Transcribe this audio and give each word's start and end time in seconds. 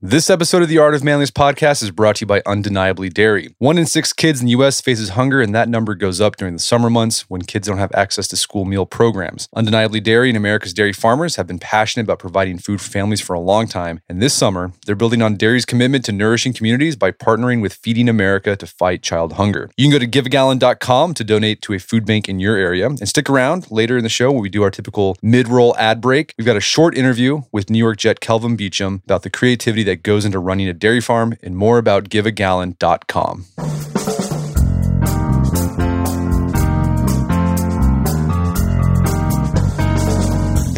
This 0.00 0.30
episode 0.30 0.62
of 0.62 0.68
the 0.68 0.78
Art 0.78 0.94
of 0.94 1.02
Manliness 1.02 1.32
podcast 1.32 1.82
is 1.82 1.90
brought 1.90 2.14
to 2.16 2.20
you 2.20 2.28
by 2.28 2.40
Undeniably 2.46 3.08
Dairy. 3.08 3.56
One 3.58 3.76
in 3.76 3.84
six 3.84 4.12
kids 4.12 4.38
in 4.38 4.46
the 4.46 4.52
U.S. 4.52 4.80
faces 4.80 5.08
hunger, 5.08 5.40
and 5.40 5.52
that 5.56 5.68
number 5.68 5.96
goes 5.96 6.20
up 6.20 6.36
during 6.36 6.54
the 6.54 6.60
summer 6.60 6.88
months 6.88 7.22
when 7.22 7.42
kids 7.42 7.66
don't 7.66 7.78
have 7.78 7.90
access 7.92 8.28
to 8.28 8.36
school 8.36 8.64
meal 8.64 8.86
programs. 8.86 9.48
Undeniably 9.56 9.98
Dairy 9.98 10.30
and 10.30 10.36
America's 10.36 10.72
dairy 10.72 10.92
farmers 10.92 11.34
have 11.34 11.48
been 11.48 11.58
passionate 11.58 12.04
about 12.04 12.20
providing 12.20 12.58
food 12.58 12.80
for 12.80 12.88
families 12.88 13.20
for 13.20 13.34
a 13.34 13.40
long 13.40 13.66
time, 13.66 14.00
and 14.08 14.22
this 14.22 14.34
summer, 14.34 14.72
they're 14.86 14.94
building 14.94 15.20
on 15.20 15.34
dairy's 15.34 15.64
commitment 15.64 16.04
to 16.04 16.12
nourishing 16.12 16.52
communities 16.52 16.94
by 16.94 17.10
partnering 17.10 17.60
with 17.60 17.74
Feeding 17.74 18.08
America 18.08 18.54
to 18.54 18.68
fight 18.68 19.02
child 19.02 19.32
hunger. 19.32 19.68
You 19.76 19.90
can 19.90 19.90
go 19.90 19.98
to 19.98 20.06
giveagallon.com 20.06 21.14
to 21.14 21.24
donate 21.24 21.60
to 21.62 21.72
a 21.72 21.80
food 21.80 22.06
bank 22.06 22.28
in 22.28 22.38
your 22.38 22.56
area, 22.56 22.86
and 22.86 23.08
stick 23.08 23.28
around 23.28 23.68
later 23.68 23.96
in 23.96 24.04
the 24.04 24.08
show 24.08 24.30
when 24.30 24.42
we 24.42 24.48
do 24.48 24.62
our 24.62 24.70
typical 24.70 25.16
mid-roll 25.22 25.76
ad 25.76 26.00
break. 26.00 26.34
We've 26.38 26.46
got 26.46 26.56
a 26.56 26.60
short 26.60 26.96
interview 26.96 27.42
with 27.50 27.68
New 27.68 27.80
York 27.80 27.96
Jet 27.96 28.20
Kelvin 28.20 28.56
Beachum 28.56 29.02
about 29.02 29.24
the 29.24 29.30
creativity 29.30 29.87
that 29.88 30.02
goes 30.02 30.24
into 30.24 30.38
running 30.38 30.68
a 30.68 30.74
dairy 30.74 31.00
farm 31.00 31.34
and 31.42 31.56
more 31.56 31.78
about 31.78 32.04
giveagallon.com. 32.10 33.97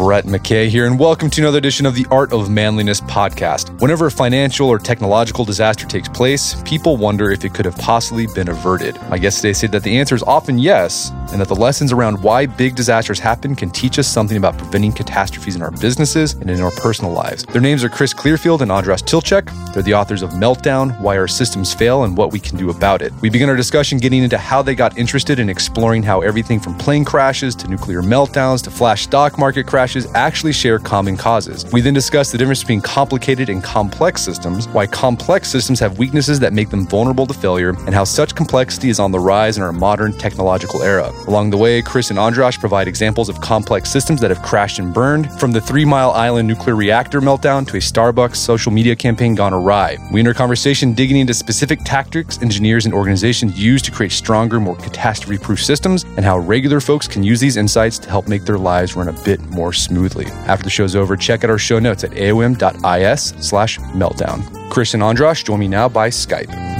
Brett 0.00 0.24
McKay 0.24 0.70
here, 0.70 0.86
and 0.86 0.98
welcome 0.98 1.28
to 1.28 1.42
another 1.42 1.58
edition 1.58 1.84
of 1.84 1.94
the 1.94 2.06
Art 2.10 2.32
of 2.32 2.48
Manliness 2.48 3.02
podcast. 3.02 3.78
Whenever 3.82 4.06
a 4.06 4.10
financial 4.10 4.66
or 4.66 4.78
technological 4.78 5.44
disaster 5.44 5.86
takes 5.86 6.08
place, 6.08 6.62
people 6.62 6.96
wonder 6.96 7.30
if 7.30 7.44
it 7.44 7.52
could 7.52 7.66
have 7.66 7.76
possibly 7.76 8.26
been 8.34 8.48
averted. 8.48 8.96
My 9.10 9.18
guests 9.18 9.42
today 9.42 9.52
say 9.52 9.66
that 9.66 9.82
the 9.82 9.98
answer 9.98 10.14
is 10.14 10.22
often 10.22 10.58
yes, 10.58 11.10
and 11.32 11.38
that 11.38 11.48
the 11.48 11.54
lessons 11.54 11.92
around 11.92 12.22
why 12.22 12.46
big 12.46 12.76
disasters 12.76 13.18
happen 13.18 13.54
can 13.54 13.68
teach 13.68 13.98
us 13.98 14.08
something 14.08 14.38
about 14.38 14.56
preventing 14.56 14.90
catastrophes 14.90 15.54
in 15.54 15.60
our 15.60 15.70
businesses 15.70 16.32
and 16.32 16.48
in 16.48 16.62
our 16.62 16.70
personal 16.70 17.12
lives. 17.12 17.44
Their 17.44 17.60
names 17.60 17.84
are 17.84 17.90
Chris 17.90 18.14
Clearfield 18.14 18.62
and 18.62 18.72
Andras 18.72 19.02
Tilcsik. 19.02 19.52
They're 19.74 19.82
the 19.82 19.92
authors 19.92 20.22
of 20.22 20.30
Meltdown 20.30 20.98
Why 21.02 21.18
Our 21.18 21.28
Systems 21.28 21.74
Fail 21.74 22.04
and 22.04 22.16
What 22.16 22.32
We 22.32 22.40
Can 22.40 22.56
Do 22.56 22.70
About 22.70 23.02
It. 23.02 23.12
We 23.20 23.28
begin 23.28 23.50
our 23.50 23.56
discussion 23.56 23.98
getting 23.98 24.22
into 24.22 24.38
how 24.38 24.62
they 24.62 24.74
got 24.74 24.96
interested 24.96 25.38
in 25.38 25.50
exploring 25.50 26.02
how 26.02 26.22
everything 26.22 26.58
from 26.58 26.74
plane 26.78 27.04
crashes 27.04 27.54
to 27.56 27.68
nuclear 27.68 28.00
meltdowns 28.00 28.64
to 28.64 28.70
flash 28.70 29.02
stock 29.02 29.36
market 29.36 29.66
crashes 29.66 29.89
actually 30.14 30.52
share 30.52 30.78
common 30.78 31.16
causes. 31.16 31.70
We 31.72 31.80
then 31.80 31.94
discuss 31.94 32.30
the 32.32 32.38
difference 32.38 32.60
between 32.60 32.80
complicated 32.80 33.48
and 33.48 33.62
complex 33.62 34.22
systems, 34.22 34.68
why 34.68 34.86
complex 34.86 35.50
systems 35.50 35.80
have 35.80 35.98
weaknesses 35.98 36.40
that 36.40 36.52
make 36.52 36.70
them 36.70 36.86
vulnerable 36.86 37.26
to 37.26 37.34
failure, 37.34 37.70
and 37.86 37.94
how 37.94 38.04
such 38.04 38.34
complexity 38.34 38.88
is 38.88 39.00
on 39.00 39.12
the 39.12 39.18
rise 39.18 39.56
in 39.56 39.62
our 39.62 39.72
modern 39.72 40.12
technological 40.12 40.82
era. 40.82 41.10
Along 41.26 41.50
the 41.50 41.56
way, 41.56 41.82
Chris 41.82 42.10
and 42.10 42.18
Andras 42.18 42.56
provide 42.56 42.88
examples 42.88 43.28
of 43.28 43.40
complex 43.40 43.90
systems 43.90 44.20
that 44.20 44.30
have 44.30 44.42
crashed 44.42 44.78
and 44.78 44.94
burned, 44.94 45.32
from 45.40 45.52
the 45.52 45.60
Three 45.60 45.84
Mile 45.84 46.10
Island 46.12 46.46
nuclear 46.46 46.76
reactor 46.76 47.20
meltdown 47.20 47.66
to 47.68 47.76
a 47.76 47.80
Starbucks 47.80 48.36
social 48.36 48.72
media 48.72 48.94
campaign 48.94 49.34
gone 49.34 49.52
awry. 49.52 49.96
We 50.12 50.20
enter 50.20 50.34
conversation 50.34 50.92
digging 50.92 51.18
into 51.18 51.34
specific 51.34 51.80
tactics 51.84 52.40
engineers 52.42 52.84
and 52.84 52.94
organizations 52.94 53.60
use 53.60 53.82
to 53.82 53.90
create 53.90 54.12
stronger, 54.12 54.60
more 54.60 54.76
catastrophe 54.76 55.38
proof 55.38 55.62
systems, 55.62 56.04
and 56.16 56.24
how 56.24 56.38
regular 56.38 56.80
folks 56.80 57.08
can 57.08 57.22
use 57.22 57.40
these 57.40 57.56
insights 57.56 57.98
to 57.98 58.08
help 58.08 58.28
make 58.28 58.44
their 58.44 58.58
lives 58.58 58.96
run 58.96 59.08
a 59.08 59.24
bit 59.24 59.40
more 59.50 59.72
smoothly. 59.84 60.26
After 60.46 60.64
the 60.64 60.70
show's 60.70 60.94
over, 60.94 61.16
check 61.16 61.44
out 61.44 61.50
our 61.50 61.58
show 61.58 61.78
notes 61.78 62.04
at 62.04 62.10
aom.is 62.12 63.34
slash 63.46 63.78
meltdown. 63.78 64.70
Chris 64.70 64.94
and 64.94 65.02
Andras 65.02 65.42
join 65.42 65.60
me 65.60 65.68
now 65.68 65.88
by 65.88 66.10
Skype. 66.10 66.70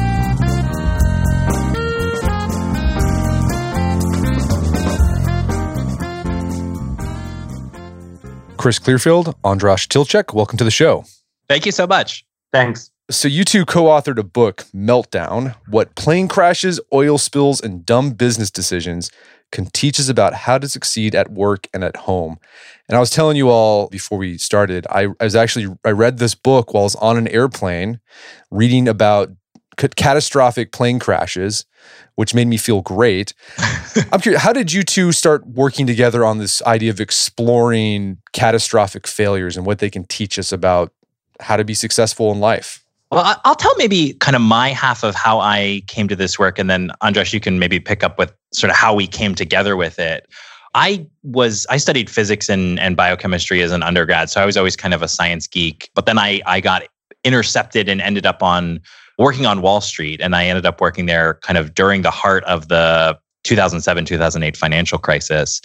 Chris 8.61 8.79
Clearfield, 8.79 9.35
Andras 9.42 9.87
Tilcsik, 9.87 10.35
welcome 10.35 10.59
to 10.59 10.64
the 10.64 10.70
show. 10.70 11.05
Thank 11.48 11.64
you 11.64 11.73
so 11.73 11.87
much. 11.87 12.27
Thanks. 12.53 12.91
So, 13.11 13.27
you 13.27 13.42
two 13.42 13.64
co 13.64 13.85
authored 13.85 14.19
a 14.19 14.23
book, 14.23 14.67
Meltdown 14.75 15.57
What 15.67 15.95
Plane 15.95 16.29
Crashes, 16.29 16.79
Oil 16.92 17.17
Spills, 17.17 17.61
and 17.61 17.87
Dumb 17.87 18.11
Business 18.11 18.51
Decisions 18.51 19.11
Can 19.53 19.67
Teach 19.67 19.98
Us 19.98 20.09
About 20.09 20.35
How 20.35 20.58
to 20.58 20.69
Succeed 20.69 21.14
at 21.14 21.30
Work 21.30 21.69
and 21.74 21.83
at 21.83 21.97
Home. 21.97 22.39
And 22.89 22.97
I 22.97 23.01
was 23.01 23.11
telling 23.11 23.36
you 23.36 23.48
all 23.48 23.89
before 23.89 24.19
we 24.19 24.39
started, 24.39 24.86
I, 24.91 25.08
I 25.20 25.24
was 25.24 25.36
actually, 25.36 25.74
I 25.85 25.91
read 25.91 26.19
this 26.19 26.35
book 26.35 26.73
while 26.73 26.83
I 26.83 26.85
was 26.85 26.97
on 26.97 27.17
an 27.17 27.29
airplane 27.29 28.01
reading 28.51 28.89
about 28.89 29.30
catastrophic 29.89 30.73
plane 30.73 30.98
crashes, 30.98 31.64
which 32.17 32.35
made 32.35 32.47
me 32.47 32.57
feel 32.57 32.83
great. 32.83 33.33
I'm 34.13 34.20
curious, 34.20 34.42
how 34.42 34.52
did 34.52 34.73
you 34.73 34.83
two 34.83 35.13
start 35.13 35.47
working 35.47 35.86
together 35.86 36.24
on 36.24 36.39
this 36.39 36.63
idea 36.63 36.91
of 36.91 37.01
exploring 37.01 38.19
catastrophic 38.33 39.07
failures 39.07 39.57
and 39.57 39.64
what 39.64 39.79
they 39.79 39.91
can 39.91 40.05
teach 40.05 40.39
us 40.39 40.53
about 40.53 40.92
how 41.41 41.57
to 41.57 41.64
be 41.64 41.74
successful 41.74 42.30
in 42.33 42.41
life? 42.41 42.85
Well, 43.11 43.41
I'll 43.45 43.57
tell 43.57 43.75
maybe 43.77 44.13
kind 44.15 44.37
of 44.37 44.43
my 44.43 44.69
half 44.69 45.03
of 45.03 45.17
how 45.17 45.41
I 45.41 45.83
came 45.89 46.07
to 46.09 46.15
this 46.15 46.39
work, 46.39 46.61
and 46.61 46.71
then 46.71 46.93
Andras, 47.01 47.33
you 47.33 47.41
can 47.41 47.59
maybe 47.59 47.81
pick 47.81 48.05
up 48.05 48.19
with 48.19 48.33
sort 48.53 48.71
of 48.71 48.77
how 48.77 48.95
we 48.95 49.09
came 49.09 49.35
together 49.35 49.77
with 49.77 49.98
it. 49.98 50.29
I 50.75 51.05
was 51.25 51.67
I 51.69 51.79
studied 51.79 52.09
physics 52.09 52.48
and, 52.48 52.79
and 52.79 52.97
biochemistry 52.97 53.63
as 53.63 53.73
an 53.73 53.83
undergrad, 53.83 54.31
so 54.31 54.41
I 54.41 54.47
was 54.47 54.57
always 54.57 54.77
kind 54.77 54.95
of 54.95 55.03
a 55.03 55.09
science 55.09 55.48
geek. 55.48 55.91
But 55.95 56.07
then 56.07 56.19
I 56.19 56.41
I 56.47 56.61
got 56.61 56.85
intercepted 57.25 57.89
and 57.89 58.01
ended 58.01 58.27
up 58.27 58.45
on 58.45 58.81
working 59.19 59.45
on 59.45 59.61
Wall 59.61 59.81
Street, 59.81 60.21
and 60.21 60.37
I 60.37 60.47
ended 60.47 60.65
up 60.65 60.81
working 60.81 61.07
there 61.07 61.35
kind 61.42 61.59
of 61.59 61.75
during 61.75 62.03
the 62.03 62.13
heart 62.13 62.45
of 62.45 62.69
the 62.69 63.19
2007 63.42 64.05
2008 64.05 64.57
financial 64.57 64.98
crisis, 64.98 65.61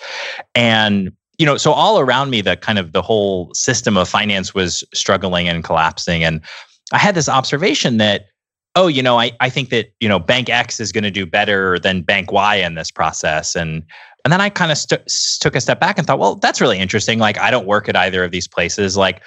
and 0.55 1.11
you 1.37 1.45
know 1.45 1.57
so 1.57 1.73
all 1.73 1.99
around 1.99 2.31
me 2.31 2.41
the 2.41 2.57
kind 2.57 2.79
of 2.79 2.91
the 2.91 3.03
whole 3.03 3.53
system 3.53 3.97
of 3.97 4.09
finance 4.09 4.55
was 4.55 4.83
struggling 4.95 5.47
and 5.47 5.63
collapsing 5.63 6.23
and 6.23 6.41
i 6.91 6.97
had 6.97 7.15
this 7.15 7.29
observation 7.29 7.97
that 7.97 8.27
oh 8.75 8.87
you 8.87 9.01
know 9.01 9.19
i, 9.19 9.31
I 9.39 9.49
think 9.49 9.69
that 9.69 9.93
you 9.99 10.07
know 10.07 10.19
bank 10.19 10.49
x 10.49 10.79
is 10.79 10.91
going 10.91 11.03
to 11.03 11.11
do 11.11 11.25
better 11.25 11.79
than 11.79 12.01
bank 12.01 12.31
y 12.31 12.55
in 12.55 12.75
this 12.75 12.91
process. 12.91 13.55
And 13.55 13.83
and 14.23 14.31
then 14.31 14.41
i 14.41 14.49
kind 14.49 14.71
of 14.71 14.77
st- 14.77 15.07
took 15.39 15.55
a 15.55 15.61
step 15.61 15.79
back 15.79 15.97
and 15.97 16.05
thought 16.05 16.19
well 16.19 16.35
that's 16.35 16.61
really 16.61 16.79
interesting. 16.79 17.19
Like 17.19 17.39
i 17.39 17.49
don't 17.49 17.67
work 17.67 17.89
at 17.89 17.95
either 17.95 18.23
of 18.23 18.31
these 18.31 18.47
places. 18.47 18.97
Like 18.97 19.21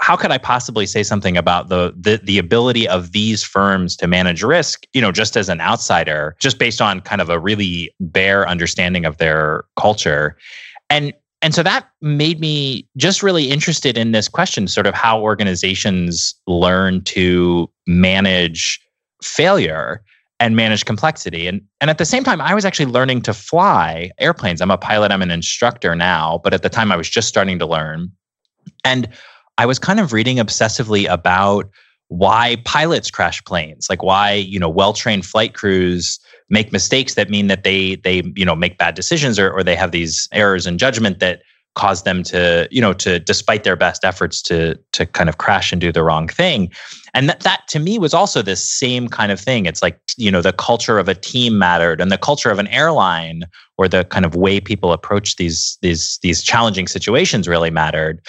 how 0.00 0.16
could 0.16 0.32
i 0.32 0.38
possibly 0.38 0.86
say 0.86 1.02
something 1.02 1.36
about 1.36 1.68
the, 1.68 1.94
the 1.96 2.20
the 2.24 2.38
ability 2.38 2.88
of 2.88 3.12
these 3.12 3.44
firms 3.44 3.96
to 3.96 4.06
manage 4.06 4.42
risk 4.42 4.86
you 4.92 5.00
know 5.00 5.12
just 5.12 5.36
as 5.36 5.48
an 5.48 5.60
outsider 5.60 6.36
just 6.40 6.58
based 6.58 6.82
on 6.82 7.00
kind 7.00 7.20
of 7.20 7.30
a 7.30 7.38
really 7.38 7.94
bare 8.00 8.48
understanding 8.48 9.04
of 9.04 9.18
their 9.18 9.64
culture? 9.78 10.36
And 10.90 11.12
and 11.44 11.54
so 11.54 11.62
that 11.62 11.90
made 12.00 12.40
me 12.40 12.88
just 12.96 13.22
really 13.22 13.50
interested 13.50 13.98
in 13.98 14.12
this 14.12 14.28
question 14.28 14.66
sort 14.66 14.86
of 14.86 14.94
how 14.94 15.20
organizations 15.20 16.34
learn 16.46 17.02
to 17.02 17.70
manage 17.86 18.80
failure 19.22 20.02
and 20.40 20.56
manage 20.56 20.86
complexity. 20.86 21.46
And 21.46 21.60
and 21.82 21.90
at 21.90 21.98
the 21.98 22.06
same 22.06 22.24
time 22.24 22.40
I 22.40 22.54
was 22.54 22.64
actually 22.64 22.90
learning 22.90 23.20
to 23.22 23.34
fly 23.34 24.10
airplanes. 24.18 24.62
I'm 24.62 24.70
a 24.70 24.78
pilot 24.78 25.12
I'm 25.12 25.20
an 25.20 25.30
instructor 25.30 25.94
now 25.94 26.40
but 26.42 26.54
at 26.54 26.62
the 26.62 26.70
time 26.70 26.90
I 26.90 26.96
was 26.96 27.10
just 27.10 27.28
starting 27.28 27.58
to 27.58 27.66
learn. 27.66 28.10
And 28.82 29.06
I 29.58 29.66
was 29.66 29.78
kind 29.78 30.00
of 30.00 30.14
reading 30.14 30.38
obsessively 30.38 31.06
about 31.10 31.68
why 32.14 32.56
pilots 32.64 33.10
crash 33.10 33.42
planes 33.44 33.88
like 33.90 34.02
why 34.02 34.32
you 34.32 34.58
know 34.58 34.68
well-trained 34.68 35.26
flight 35.26 35.52
crews 35.52 36.20
make 36.48 36.72
mistakes 36.72 37.14
that 37.14 37.28
mean 37.28 37.48
that 37.48 37.64
they 37.64 37.96
they 37.96 38.22
you 38.36 38.44
know 38.44 38.54
make 38.54 38.78
bad 38.78 38.94
decisions 38.94 39.36
or, 39.36 39.50
or 39.50 39.64
they 39.64 39.74
have 39.74 39.90
these 39.90 40.28
errors 40.32 40.64
in 40.66 40.78
judgment 40.78 41.18
that 41.18 41.42
cause 41.74 42.04
them 42.04 42.22
to 42.22 42.68
you 42.70 42.80
know 42.80 42.92
to 42.92 43.18
despite 43.18 43.64
their 43.64 43.74
best 43.74 44.04
efforts 44.04 44.40
to 44.40 44.78
to 44.92 45.04
kind 45.06 45.28
of 45.28 45.38
crash 45.38 45.72
and 45.72 45.80
do 45.80 45.90
the 45.90 46.04
wrong 46.04 46.28
thing. 46.28 46.70
And 47.14 47.28
that, 47.28 47.40
that 47.40 47.66
to 47.68 47.78
me 47.78 47.98
was 47.98 48.14
also 48.14 48.42
this 48.42 48.66
same 48.66 49.08
kind 49.08 49.30
of 49.32 49.40
thing. 49.40 49.66
It's 49.66 49.82
like 49.82 49.98
you 50.16 50.30
know 50.30 50.40
the 50.40 50.52
culture 50.52 50.98
of 50.98 51.08
a 51.08 51.14
team 51.14 51.58
mattered 51.58 52.00
and 52.00 52.12
the 52.12 52.18
culture 52.18 52.50
of 52.50 52.60
an 52.60 52.68
airline 52.68 53.42
or 53.76 53.88
the 53.88 54.04
kind 54.04 54.24
of 54.24 54.36
way 54.36 54.60
people 54.60 54.92
approach 54.92 55.34
these 55.34 55.78
these 55.82 56.18
these 56.22 56.42
challenging 56.42 56.86
situations 56.86 57.48
really 57.48 57.70
mattered 57.70 58.20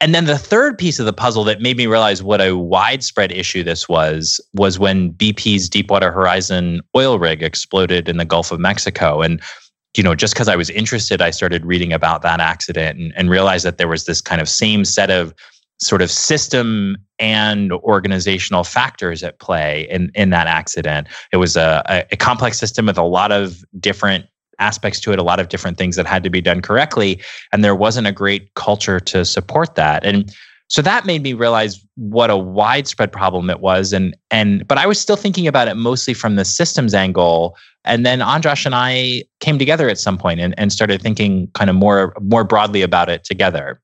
and 0.00 0.14
then 0.14 0.26
the 0.26 0.38
third 0.38 0.76
piece 0.76 0.98
of 0.98 1.06
the 1.06 1.12
puzzle 1.12 1.44
that 1.44 1.62
made 1.62 1.76
me 1.76 1.86
realize 1.86 2.22
what 2.22 2.40
a 2.40 2.56
widespread 2.56 3.32
issue 3.32 3.62
this 3.62 3.88
was 3.88 4.40
was 4.52 4.78
when 4.78 5.12
BP's 5.12 5.68
Deepwater 5.68 6.12
Horizon 6.12 6.82
oil 6.94 7.18
rig 7.18 7.42
exploded 7.42 8.08
in 8.08 8.18
the 8.18 8.26
Gulf 8.26 8.52
of 8.52 8.60
Mexico. 8.60 9.22
And, 9.22 9.40
you 9.96 10.02
know, 10.02 10.14
just 10.14 10.34
because 10.34 10.48
I 10.48 10.56
was 10.56 10.68
interested, 10.68 11.22
I 11.22 11.30
started 11.30 11.64
reading 11.64 11.94
about 11.94 12.20
that 12.22 12.40
accident 12.40 12.98
and, 12.98 13.12
and 13.16 13.30
realized 13.30 13.64
that 13.64 13.78
there 13.78 13.88
was 13.88 14.04
this 14.04 14.20
kind 14.20 14.42
of 14.42 14.50
same 14.50 14.84
set 14.84 15.10
of 15.10 15.34
sort 15.78 16.02
of 16.02 16.10
system 16.10 16.96
and 17.18 17.72
organizational 17.72 18.64
factors 18.64 19.22
at 19.22 19.38
play 19.38 19.86
in, 19.90 20.10
in 20.14 20.28
that 20.30 20.46
accident. 20.46 21.08
It 21.32 21.38
was 21.38 21.56
a, 21.56 22.06
a 22.10 22.16
complex 22.16 22.58
system 22.58 22.86
with 22.86 22.98
a 22.98 23.02
lot 23.02 23.32
of 23.32 23.64
different 23.80 24.26
aspects 24.58 25.00
to 25.00 25.12
it, 25.12 25.18
a 25.18 25.22
lot 25.22 25.40
of 25.40 25.48
different 25.48 25.78
things 25.78 25.96
that 25.96 26.06
had 26.06 26.22
to 26.24 26.30
be 26.30 26.40
done 26.40 26.60
correctly. 26.62 27.20
And 27.52 27.64
there 27.64 27.74
wasn't 27.74 28.06
a 28.06 28.12
great 28.12 28.54
culture 28.54 29.00
to 29.00 29.24
support 29.24 29.74
that. 29.74 30.04
And 30.04 30.34
so 30.68 30.82
that 30.82 31.06
made 31.06 31.22
me 31.22 31.32
realize 31.32 31.84
what 31.94 32.30
a 32.30 32.36
widespread 32.36 33.12
problem 33.12 33.50
it 33.50 33.60
was. 33.60 33.92
And 33.92 34.16
and 34.30 34.66
but 34.66 34.78
I 34.78 34.86
was 34.86 35.00
still 35.00 35.16
thinking 35.16 35.46
about 35.46 35.68
it 35.68 35.76
mostly 35.76 36.14
from 36.14 36.36
the 36.36 36.44
systems 36.44 36.94
angle. 36.94 37.56
And 37.84 38.04
then 38.04 38.20
Andras 38.20 38.66
and 38.66 38.74
I 38.74 39.22
came 39.38 39.58
together 39.58 39.88
at 39.88 39.98
some 39.98 40.18
point 40.18 40.40
and, 40.40 40.54
and 40.58 40.72
started 40.72 41.00
thinking 41.00 41.48
kind 41.54 41.70
of 41.70 41.76
more 41.76 42.14
more 42.20 42.42
broadly 42.42 42.82
about 42.82 43.08
it 43.08 43.22
together. 43.22 43.80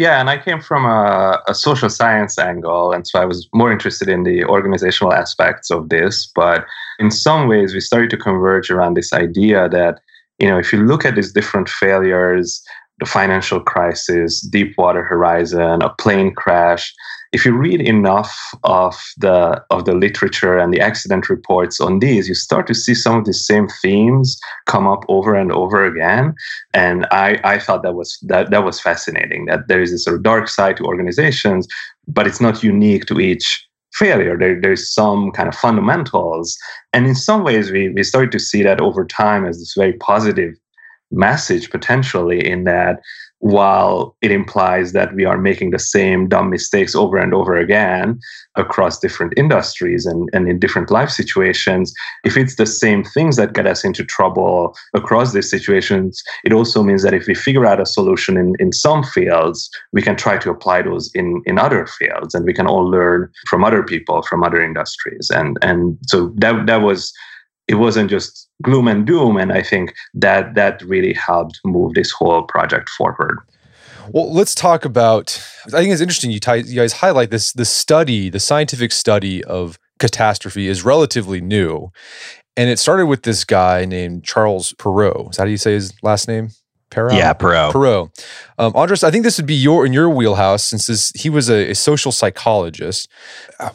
Yeah, 0.00 0.18
and 0.18 0.30
I 0.30 0.38
came 0.38 0.62
from 0.62 0.86
a, 0.86 1.42
a, 1.46 1.54
social 1.54 1.90
science 1.90 2.38
angle, 2.38 2.90
and 2.90 3.06
so 3.06 3.20
I 3.20 3.26
was 3.26 3.46
more 3.52 3.70
interested 3.70 4.08
in 4.08 4.22
the 4.22 4.44
organizational 4.44 5.12
aspects 5.12 5.70
of 5.70 5.90
this. 5.90 6.32
But 6.34 6.64
in 6.98 7.10
some 7.10 7.48
ways, 7.48 7.74
we 7.74 7.80
started 7.80 8.08
to 8.08 8.16
converge 8.16 8.70
around 8.70 8.94
this 8.94 9.12
idea 9.12 9.68
that, 9.68 10.00
you 10.38 10.48
know, 10.48 10.58
if 10.58 10.72
you 10.72 10.78
look 10.78 11.04
at 11.04 11.16
these 11.16 11.32
different 11.32 11.68
failures, 11.68 12.62
the 12.98 13.04
financial 13.04 13.60
crisis, 13.60 14.40
Deepwater 14.40 15.04
Horizon, 15.04 15.82
a 15.82 15.90
plane 15.90 16.34
crash, 16.34 16.94
if 17.32 17.44
you 17.44 17.52
read 17.52 17.80
enough 17.80 18.36
of 18.64 19.00
the 19.18 19.62
of 19.70 19.84
the 19.84 19.94
literature 19.94 20.58
and 20.58 20.72
the 20.74 20.80
accident 20.80 21.28
reports 21.28 21.80
on 21.80 22.00
these, 22.00 22.28
you 22.28 22.34
start 22.34 22.66
to 22.66 22.74
see 22.74 22.94
some 22.94 23.16
of 23.16 23.24
the 23.24 23.32
same 23.32 23.68
themes 23.82 24.38
come 24.66 24.86
up 24.86 25.04
over 25.08 25.34
and 25.34 25.52
over 25.52 25.84
again. 25.84 26.34
And 26.74 27.06
I, 27.12 27.40
I 27.44 27.58
thought 27.58 27.82
that 27.82 27.94
was 27.94 28.18
that 28.22 28.50
that 28.50 28.64
was 28.64 28.80
fascinating. 28.80 29.46
That 29.46 29.68
there 29.68 29.80
is 29.80 29.92
this 29.92 30.04
sort 30.04 30.16
of 30.16 30.22
dark 30.22 30.48
side 30.48 30.76
to 30.78 30.84
organizations, 30.84 31.68
but 32.08 32.26
it's 32.26 32.40
not 32.40 32.64
unique 32.64 33.06
to 33.06 33.20
each 33.20 33.66
failure. 33.92 34.36
There, 34.36 34.60
there's 34.60 34.92
some 34.92 35.30
kind 35.32 35.48
of 35.48 35.54
fundamentals. 35.54 36.56
And 36.92 37.06
in 37.06 37.14
some 37.14 37.44
ways, 37.44 37.70
we, 37.70 37.88
we 37.88 38.02
started 38.02 38.32
to 38.32 38.38
see 38.38 38.62
that 38.62 38.80
over 38.80 39.04
time 39.04 39.44
as 39.46 39.58
this 39.58 39.74
very 39.76 39.94
positive 39.94 40.54
message 41.10 41.70
potentially 41.70 42.44
in 42.44 42.64
that 42.64 43.00
while 43.40 44.16
it 44.20 44.30
implies 44.30 44.92
that 44.92 45.14
we 45.14 45.24
are 45.24 45.38
making 45.38 45.70
the 45.70 45.78
same 45.78 46.28
dumb 46.28 46.50
mistakes 46.50 46.94
over 46.94 47.16
and 47.16 47.34
over 47.34 47.56
again 47.56 48.18
across 48.56 48.98
different 48.98 49.32
industries 49.36 50.04
and, 50.04 50.28
and 50.32 50.48
in 50.48 50.58
different 50.58 50.90
life 50.90 51.10
situations, 51.10 51.92
if 52.24 52.36
it's 52.36 52.56
the 52.56 52.66
same 52.66 53.02
things 53.02 53.36
that 53.36 53.54
get 53.54 53.66
us 53.66 53.82
into 53.82 54.04
trouble 54.04 54.76
across 54.94 55.32
these 55.32 55.50
situations, 55.50 56.22
it 56.44 56.52
also 56.52 56.82
means 56.82 57.02
that 57.02 57.14
if 57.14 57.26
we 57.26 57.34
figure 57.34 57.64
out 57.64 57.80
a 57.80 57.86
solution 57.86 58.36
in, 58.36 58.54
in 58.58 58.72
some 58.72 59.02
fields, 59.02 59.70
we 59.92 60.02
can 60.02 60.16
try 60.16 60.36
to 60.36 60.50
apply 60.50 60.82
those 60.82 61.10
in, 61.14 61.42
in 61.46 61.58
other 61.58 61.86
fields 61.86 62.34
and 62.34 62.44
we 62.44 62.52
can 62.52 62.66
all 62.66 62.88
learn 62.88 63.30
from 63.48 63.64
other 63.64 63.82
people 63.82 64.22
from 64.22 64.44
other 64.44 64.62
industries. 64.62 65.30
And 65.30 65.58
and 65.62 65.98
so 66.06 66.32
that 66.36 66.66
that 66.66 66.82
was 66.82 67.12
it 67.70 67.76
wasn't 67.76 68.10
just 68.10 68.48
gloom 68.62 68.88
and 68.88 69.06
doom 69.06 69.36
and 69.36 69.52
i 69.52 69.62
think 69.62 69.94
that 70.12 70.54
that 70.54 70.82
really 70.82 71.14
helped 71.14 71.60
move 71.64 71.94
this 71.94 72.10
whole 72.10 72.42
project 72.42 72.88
forward 72.90 73.38
well 74.08 74.32
let's 74.32 74.54
talk 74.54 74.84
about 74.84 75.40
i 75.68 75.70
think 75.70 75.92
it's 75.92 76.00
interesting 76.00 76.30
you, 76.30 76.40
t- 76.40 76.66
you 76.66 76.74
guys 76.74 76.94
highlight 76.94 77.30
this 77.30 77.52
the 77.52 77.64
study 77.64 78.28
the 78.28 78.40
scientific 78.40 78.90
study 78.90 79.42
of 79.44 79.78
catastrophe 79.98 80.66
is 80.66 80.84
relatively 80.84 81.40
new 81.40 81.90
and 82.56 82.68
it 82.68 82.78
started 82.78 83.06
with 83.06 83.22
this 83.22 83.44
guy 83.44 83.84
named 83.84 84.24
charles 84.24 84.72
perrow 84.74 85.30
is 85.30 85.36
that 85.36 85.44
how 85.44 85.48
you 85.48 85.56
say 85.56 85.72
his 85.72 85.92
last 86.02 86.26
name 86.26 86.50
Perrow? 86.90 87.16
Yeah, 87.16 87.34
Perrow. 87.34 87.70
Perrow. 87.70 88.10
Um, 88.58 88.72
Andras, 88.74 89.04
I 89.04 89.12
think 89.12 89.22
this 89.22 89.38
would 89.38 89.46
be 89.46 89.54
your 89.54 89.86
in 89.86 89.92
your 89.92 90.10
wheelhouse 90.10 90.64
since 90.64 90.88
this, 90.88 91.12
he 91.14 91.30
was 91.30 91.48
a, 91.48 91.70
a 91.70 91.74
social 91.76 92.10
psychologist. 92.10 93.08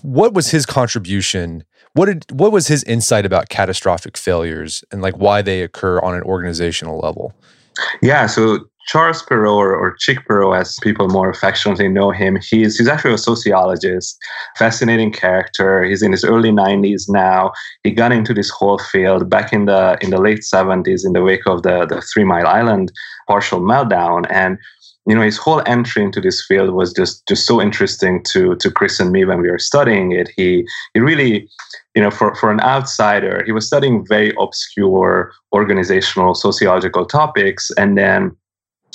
What 0.02 0.34
was 0.34 0.52
his 0.52 0.66
contribution 0.66 1.64
what 1.96 2.06
did 2.06 2.26
what 2.32 2.52
was 2.52 2.68
his 2.68 2.84
insight 2.84 3.26
about 3.26 3.50
catastrophic 3.50 4.18
failures 4.18 4.84
and 4.92 5.02
like 5.02 5.18
why 5.18 5.42
they 5.42 5.62
occur 5.62 6.00
on 6.00 6.14
an 6.14 6.22
organizational 6.24 7.00
level? 7.00 7.34
Yeah, 8.02 8.28
so 8.28 8.60
Charles 8.88 9.24
Perrow, 9.24 9.56
or, 9.56 9.76
or 9.76 9.96
Chick 9.96 10.20
Perrow, 10.28 10.58
as 10.58 10.78
people 10.84 11.08
more 11.08 11.30
affectionately 11.30 11.88
know 11.88 12.12
him, 12.12 12.36
he's 12.36 12.78
he's 12.78 12.88
actually 12.88 13.14
a 13.14 13.18
sociologist, 13.18 14.18
fascinating 14.58 15.12
character. 15.12 15.84
He's 15.84 16.04
in 16.04 16.12
his 16.12 16.24
early 16.24 16.52
90s 16.52 17.04
now. 17.10 17.52
He 17.84 17.92
got 17.92 18.12
into 18.12 18.34
this 18.34 18.50
whole 18.50 18.78
field 18.78 19.30
back 19.30 19.52
in 19.54 19.66
the 19.66 19.98
in 20.02 20.12
the 20.12 20.22
late 20.22 20.40
70s 20.40 21.06
in 21.06 21.14
the 21.14 21.24
wake 21.24 21.48
of 21.48 21.64
the 21.64 21.86
the 21.86 22.02
Three 22.02 22.26
Mile 22.26 22.48
Island 22.48 22.92
partial 23.28 23.60
meltdown, 23.60 24.26
and 24.30 24.58
you 25.08 25.16
know 25.16 25.22
his 25.22 25.38
whole 25.38 25.62
entry 25.66 26.04
into 26.04 26.20
this 26.20 26.44
field 26.46 26.72
was 26.72 26.94
just 26.94 27.28
just 27.28 27.46
so 27.46 27.62
interesting 27.62 28.24
to 28.32 28.56
to 28.56 28.72
Chris 28.72 29.00
and 29.00 29.12
me 29.12 29.26
when 29.26 29.42
we 29.42 29.52
were 29.52 29.60
studying 29.60 30.12
it. 30.12 30.30
He 30.36 30.68
he 30.94 31.00
really 31.00 31.50
you 31.96 32.02
know, 32.02 32.12
for, 32.12 32.36
for 32.36 32.52
an 32.52 32.60
outsider, 32.60 33.42
he 33.46 33.54
was 33.54 33.66
studying 33.66 34.06
very 34.06 34.34
obscure 34.38 35.32
organizational 35.54 36.36
sociological 36.36 37.06
topics. 37.06 37.72
And 37.78 37.98
then 37.98 38.36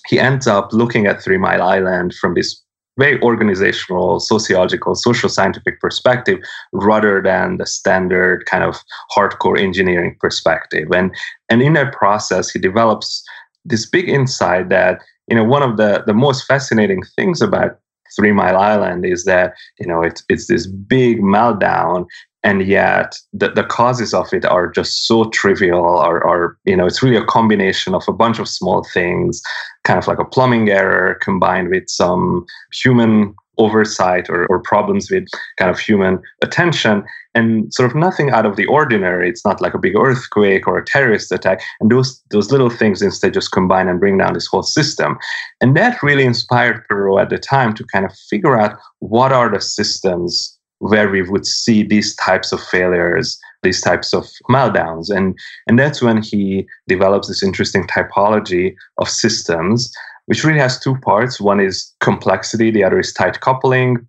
he 0.06 0.20
ends 0.20 0.46
up 0.46 0.72
looking 0.72 1.06
at 1.06 1.22
Three 1.22 1.38
Mile 1.38 1.62
Island 1.62 2.14
from 2.14 2.34
this 2.34 2.62
very 2.98 3.20
organizational, 3.22 4.20
sociological, 4.20 4.94
social 4.94 5.30
scientific 5.30 5.80
perspective 5.80 6.38
rather 6.72 7.22
than 7.22 7.56
the 7.56 7.64
standard 7.64 8.44
kind 8.44 8.62
of 8.62 8.76
hardcore 9.16 9.58
engineering 9.58 10.16
perspective. 10.20 10.88
And, 10.92 11.14
and 11.48 11.62
in 11.62 11.72
that 11.74 11.94
process, 11.94 12.50
he 12.50 12.58
develops 12.58 13.24
this 13.64 13.88
big 13.88 14.08
insight 14.08 14.68
that, 14.68 15.00
you 15.30 15.36
know, 15.36 15.44
one 15.44 15.62
of 15.62 15.76
the, 15.76 16.02
the 16.06 16.14
most 16.14 16.44
fascinating 16.44 17.02
things 17.16 17.40
about 17.40 17.78
Three 18.16 18.32
Mile 18.32 18.56
Island 18.56 19.06
is 19.06 19.24
that 19.24 19.54
you 19.78 19.86
know 19.86 20.02
it's 20.02 20.24
it's 20.28 20.48
this 20.48 20.66
big 20.66 21.20
meltdown, 21.20 22.06
and 22.42 22.66
yet 22.66 23.14
the, 23.32 23.50
the 23.50 23.62
causes 23.62 24.12
of 24.12 24.32
it 24.32 24.44
are 24.44 24.68
just 24.68 25.06
so 25.06 25.24
trivial 25.30 25.84
or, 25.84 26.22
or 26.24 26.58
you 26.64 26.76
know 26.76 26.86
it's 26.86 27.02
really 27.02 27.16
a 27.16 27.24
combination 27.24 27.94
of 27.94 28.02
a 28.08 28.12
bunch 28.12 28.38
of 28.38 28.48
small 28.48 28.84
things 28.92 29.40
kind 29.84 29.98
of 29.98 30.08
like 30.08 30.18
a 30.18 30.24
plumbing 30.24 30.70
error 30.70 31.18
combined 31.22 31.70
with 31.70 31.88
some 31.88 32.44
human 32.82 33.34
oversight 33.60 34.28
or, 34.28 34.46
or 34.46 34.58
problems 34.60 35.10
with 35.10 35.26
kind 35.58 35.70
of 35.70 35.78
human 35.78 36.20
attention. 36.42 37.04
And 37.34 37.72
sort 37.72 37.88
of 37.88 37.94
nothing 37.96 38.30
out 38.30 38.44
of 38.44 38.56
the 38.56 38.66
ordinary. 38.66 39.28
It's 39.28 39.44
not 39.44 39.60
like 39.60 39.74
a 39.74 39.78
big 39.78 39.96
earthquake 39.96 40.66
or 40.66 40.78
a 40.78 40.84
terrorist 40.84 41.30
attack. 41.30 41.62
And 41.80 41.90
those 41.90 42.20
those 42.30 42.50
little 42.50 42.70
things 42.70 43.02
instead 43.02 43.34
just 43.34 43.52
combine 43.52 43.88
and 43.88 44.00
bring 44.00 44.18
down 44.18 44.34
this 44.34 44.48
whole 44.48 44.64
system. 44.64 45.16
And 45.60 45.76
that 45.76 46.02
really 46.02 46.24
inspired 46.24 46.84
Perrow 46.88 47.22
at 47.22 47.30
the 47.30 47.38
time 47.38 47.72
to 47.74 47.84
kind 47.92 48.04
of 48.04 48.12
figure 48.28 48.58
out 48.58 48.76
what 48.98 49.32
are 49.32 49.48
the 49.48 49.60
systems 49.60 50.58
where 50.80 51.10
we 51.10 51.22
would 51.22 51.46
see 51.46 51.82
these 51.82 52.16
types 52.16 52.52
of 52.52 52.60
failures, 52.60 53.38
these 53.62 53.80
types 53.82 54.12
of 54.14 54.26
meltdowns. 54.50 55.14
And, 55.14 55.38
and 55.66 55.78
that's 55.78 56.02
when 56.02 56.22
he 56.22 56.66
develops 56.88 57.28
this 57.28 57.42
interesting 57.42 57.86
typology 57.86 58.74
of 58.98 59.08
systems, 59.08 59.92
which 60.30 60.44
really 60.44 60.60
has 60.60 60.78
two 60.78 60.94
parts. 60.98 61.40
One 61.40 61.58
is 61.58 61.92
complexity, 61.98 62.70
the 62.70 62.84
other 62.84 63.00
is 63.00 63.12
tight 63.12 63.40
coupling. 63.40 64.06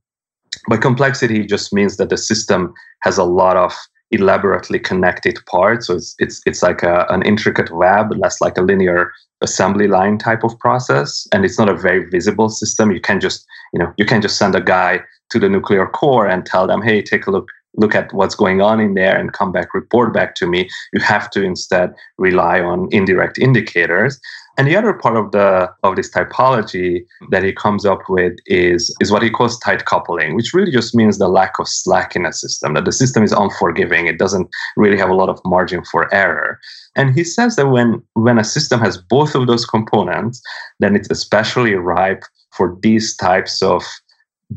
But 0.67 0.79
complexity 0.79 1.47
just 1.47 1.73
means 1.73 1.97
that 1.97 2.09
the 2.09 2.17
system 2.17 2.75
has 3.01 3.17
a 3.17 3.23
lot 3.23 3.57
of 3.57 3.73
elaborately 4.11 4.77
connected 4.77 5.39
parts. 5.47 5.87
So 5.87 5.95
it's 5.95 6.13
it's 6.19 6.39
it's 6.45 6.61
like 6.61 6.83
a, 6.83 7.07
an 7.09 7.23
intricate 7.23 7.71
web, 7.71 8.11
less 8.15 8.39
like 8.39 8.55
a 8.59 8.61
linear 8.61 9.11
assembly 9.41 9.87
line 9.87 10.19
type 10.19 10.43
of 10.43 10.59
process. 10.59 11.27
And 11.33 11.43
it's 11.43 11.57
not 11.57 11.69
a 11.69 11.75
very 11.75 12.07
visible 12.11 12.49
system. 12.49 12.91
You 12.91 13.01
can 13.01 13.19
just, 13.19 13.43
you 13.73 13.79
know, 13.79 13.91
you 13.97 14.05
can 14.05 14.21
just 14.21 14.37
send 14.37 14.53
a 14.53 14.61
guy 14.61 14.99
to 15.31 15.39
the 15.39 15.49
nuclear 15.49 15.87
core 15.87 16.27
and 16.27 16.45
tell 16.45 16.67
them, 16.67 16.83
hey, 16.83 17.01
take 17.01 17.25
a 17.25 17.31
look 17.31 17.47
look 17.75 17.95
at 17.95 18.11
what's 18.13 18.35
going 18.35 18.61
on 18.61 18.79
in 18.79 18.93
there 18.93 19.17
and 19.17 19.33
come 19.33 19.51
back 19.51 19.73
report 19.73 20.13
back 20.13 20.35
to 20.35 20.47
me 20.47 20.69
you 20.93 21.01
have 21.01 21.29
to 21.29 21.41
instead 21.41 21.93
rely 22.17 22.59
on 22.59 22.87
indirect 22.91 23.37
indicators 23.37 24.19
and 24.57 24.67
the 24.67 24.75
other 24.75 24.93
part 24.93 25.17
of 25.17 25.31
the 25.31 25.71
of 25.83 25.95
this 25.95 26.11
typology 26.11 27.05
that 27.29 27.43
he 27.43 27.53
comes 27.53 27.85
up 27.85 28.01
with 28.09 28.33
is 28.45 28.95
is 28.99 29.11
what 29.11 29.23
he 29.23 29.29
calls 29.29 29.57
tight 29.59 29.85
coupling, 29.85 30.35
which 30.35 30.53
really 30.53 30.71
just 30.71 30.93
means 30.93 31.17
the 31.17 31.29
lack 31.29 31.57
of 31.57 31.67
slack 31.67 32.15
in 32.15 32.25
a 32.25 32.33
system, 32.33 32.73
that 32.73 32.85
the 32.85 32.91
system 32.91 33.23
is 33.23 33.31
unforgiving. 33.31 34.07
It 34.07 34.19
doesn't 34.19 34.49
really 34.75 34.97
have 34.97 35.09
a 35.09 35.15
lot 35.15 35.29
of 35.29 35.39
margin 35.45 35.83
for 35.85 36.13
error. 36.13 36.59
And 36.95 37.15
he 37.15 37.23
says 37.23 37.55
that 37.55 37.69
when 37.69 38.03
when 38.13 38.37
a 38.37 38.43
system 38.43 38.79
has 38.81 38.97
both 38.97 39.35
of 39.35 39.47
those 39.47 39.65
components, 39.65 40.41
then 40.79 40.95
it's 40.95 41.09
especially 41.09 41.73
ripe 41.75 42.23
for 42.51 42.77
these 42.83 43.15
types 43.15 43.61
of 43.61 43.83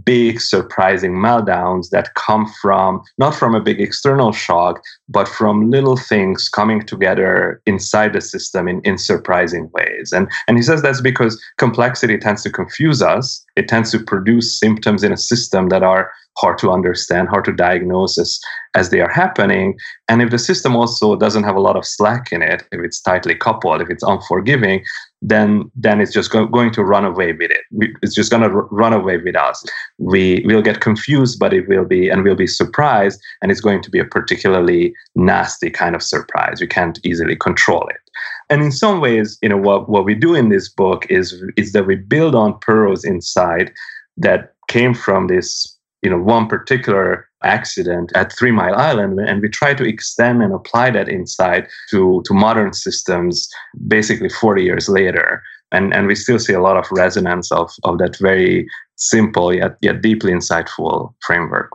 big 0.05 0.41
surprising 0.41 1.13
meltdowns 1.13 1.91
that 1.91 2.15
come 2.15 2.53
from 2.61 3.01
not 3.19 3.35
from 3.35 3.55
a 3.55 3.61
big 3.61 3.81
external 3.81 4.33
shock 4.33 4.83
but 5.09 5.29
from 5.29 5.71
little 5.71 5.97
things 5.97 6.49
coming 6.49 6.85
together 6.85 7.61
inside 7.67 8.13
the 8.13 8.21
system 8.21 8.67
in, 8.67 8.81
in 8.83 8.99
surprising 8.99 9.71
ways. 9.73 10.13
And 10.13 10.29
and 10.49 10.57
he 10.57 10.63
says 10.63 10.83
that's 10.83 11.01
because 11.01 11.41
complexity 11.59 12.19
tends 12.19 12.43
to 12.43 12.51
confuse 12.51 13.03
us. 13.03 13.45
It 13.57 13.69
tends 13.69 13.91
to 13.93 13.99
produce 13.99 14.59
symptoms 14.59 15.05
in 15.05 15.13
a 15.13 15.17
system 15.17 15.69
that 15.69 15.83
are 15.83 16.11
hard 16.39 16.59
to 16.59 16.71
understand, 16.71 17.29
hard 17.29 17.45
to 17.45 17.53
diagnose 17.53 18.19
as 18.75 18.90
they 18.90 19.00
are 19.00 19.11
happening. 19.11 19.76
And 20.09 20.21
if 20.21 20.31
the 20.31 20.38
system 20.38 20.75
also 20.75 21.16
doesn't 21.16 21.45
have 21.45 21.57
a 21.57 21.61
lot 21.61 21.76
of 21.76 21.87
slack 21.87 22.33
in 22.33 22.43
it, 22.43 22.62
if 22.73 22.81
it's 22.81 23.00
tightly 23.00 23.35
coupled, 23.35 23.81
if 23.81 23.90
it's 23.90 24.02
unforgiving, 24.02 24.85
then 25.23 25.71
then 25.75 26.00
it's 26.00 26.12
just 26.12 26.31
go, 26.31 26.47
going 26.47 26.71
to 26.73 26.85
run 26.85 27.04
away 27.04 27.33
with 27.33 27.50
it. 27.50 27.64
It's 28.02 28.14
just 28.14 28.31
going 28.31 28.43
to 28.43 28.54
r- 28.54 28.69
run 28.71 28.93
away 28.93 29.16
with 29.16 29.37
us. 29.37 29.64
We 29.99 30.43
will 30.45 30.62
get 30.62 30.81
confused, 30.81 31.38
but 31.38 31.54
it 31.54 31.66
will 31.69 31.85
be 31.85 32.09
and 32.11 32.23
we'll 32.23 32.35
be 32.35 32.47
surprised, 32.47 33.21
and 33.40 33.50
it's 33.50 33.61
going 33.61 33.83
to 33.83 33.90
be 33.90 33.99
a 33.99 34.04
particularly 34.04 34.95
nasty 35.14 35.71
kind 35.71 35.95
of 35.95 36.02
surprise. 36.02 36.61
We 36.61 36.66
can't 36.66 36.99
easily 37.04 37.37
control 37.37 37.87
it. 37.88 37.97
And 38.50 38.62
in 38.62 38.73
some 38.73 39.00
ways, 39.00 39.38
you 39.40 39.49
know, 39.49 39.57
what, 39.57 39.88
what 39.88 40.04
we 40.04 40.14
do 40.14 40.35
in 40.35 40.50
this 40.50 40.69
book 40.69 41.07
is 41.09 41.43
is 41.57 41.73
that 41.73 41.87
we 41.87 41.97
build 41.97 42.35
on 42.35 42.59
Perrow's 42.61 43.04
insight 43.04 43.73
that 44.19 44.52
came 44.69 44.95
from 44.95 45.26
this 45.26 45.74
you 46.04 46.11
know 46.11 46.18
one 46.18 46.46
particular 46.46 47.26
accident 47.42 48.12
at 48.14 48.32
Three 48.32 48.52
Mile 48.52 48.75
Island, 48.75 49.18
and 49.18 49.42
we 49.42 49.49
try 49.49 49.75
to 49.75 49.84
extend 49.84 50.42
and 50.42 50.52
apply 50.54 50.90
that 50.90 51.08
insight 51.08 51.68
to 51.90 52.23
to 52.26 52.34
modern 52.34 52.73
systems, 52.73 53.49
basically 53.88 54.28
40 54.28 54.62
years 54.62 54.88
later. 54.88 55.42
And, 55.73 55.92
and 55.92 56.06
we 56.06 56.14
still 56.14 56.38
see 56.38 56.52
a 56.52 56.61
lot 56.61 56.76
of 56.76 56.87
resonance 56.92 57.50
of, 57.50 57.68
of 57.82 57.99
that 57.99 58.16
very 58.18 58.68
simple 58.94 59.52
yet, 59.52 59.76
yet 59.80 60.02
deeply 60.02 60.30
insightful 60.30 61.12
framework. 61.26 61.70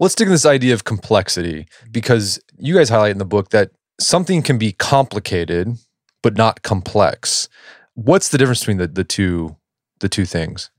Let's 0.00 0.16
dig 0.16 0.26
into 0.26 0.34
this 0.34 0.46
idea 0.46 0.74
of 0.74 0.82
complexity 0.82 1.68
because 1.92 2.40
you 2.58 2.74
guys 2.74 2.88
highlight 2.88 3.12
in 3.12 3.18
the 3.18 3.24
book 3.24 3.50
that 3.50 3.70
something 4.00 4.42
can 4.42 4.58
be 4.58 4.72
complicated 4.72 5.76
but 6.22 6.36
not 6.36 6.62
complex. 6.62 7.48
What's 7.94 8.30
the 8.30 8.38
difference 8.38 8.60
between 8.60 8.78
the, 8.78 8.88
the 8.88 9.04
two 9.04 9.56
the 10.00 10.08
two 10.08 10.24
things? 10.24 10.70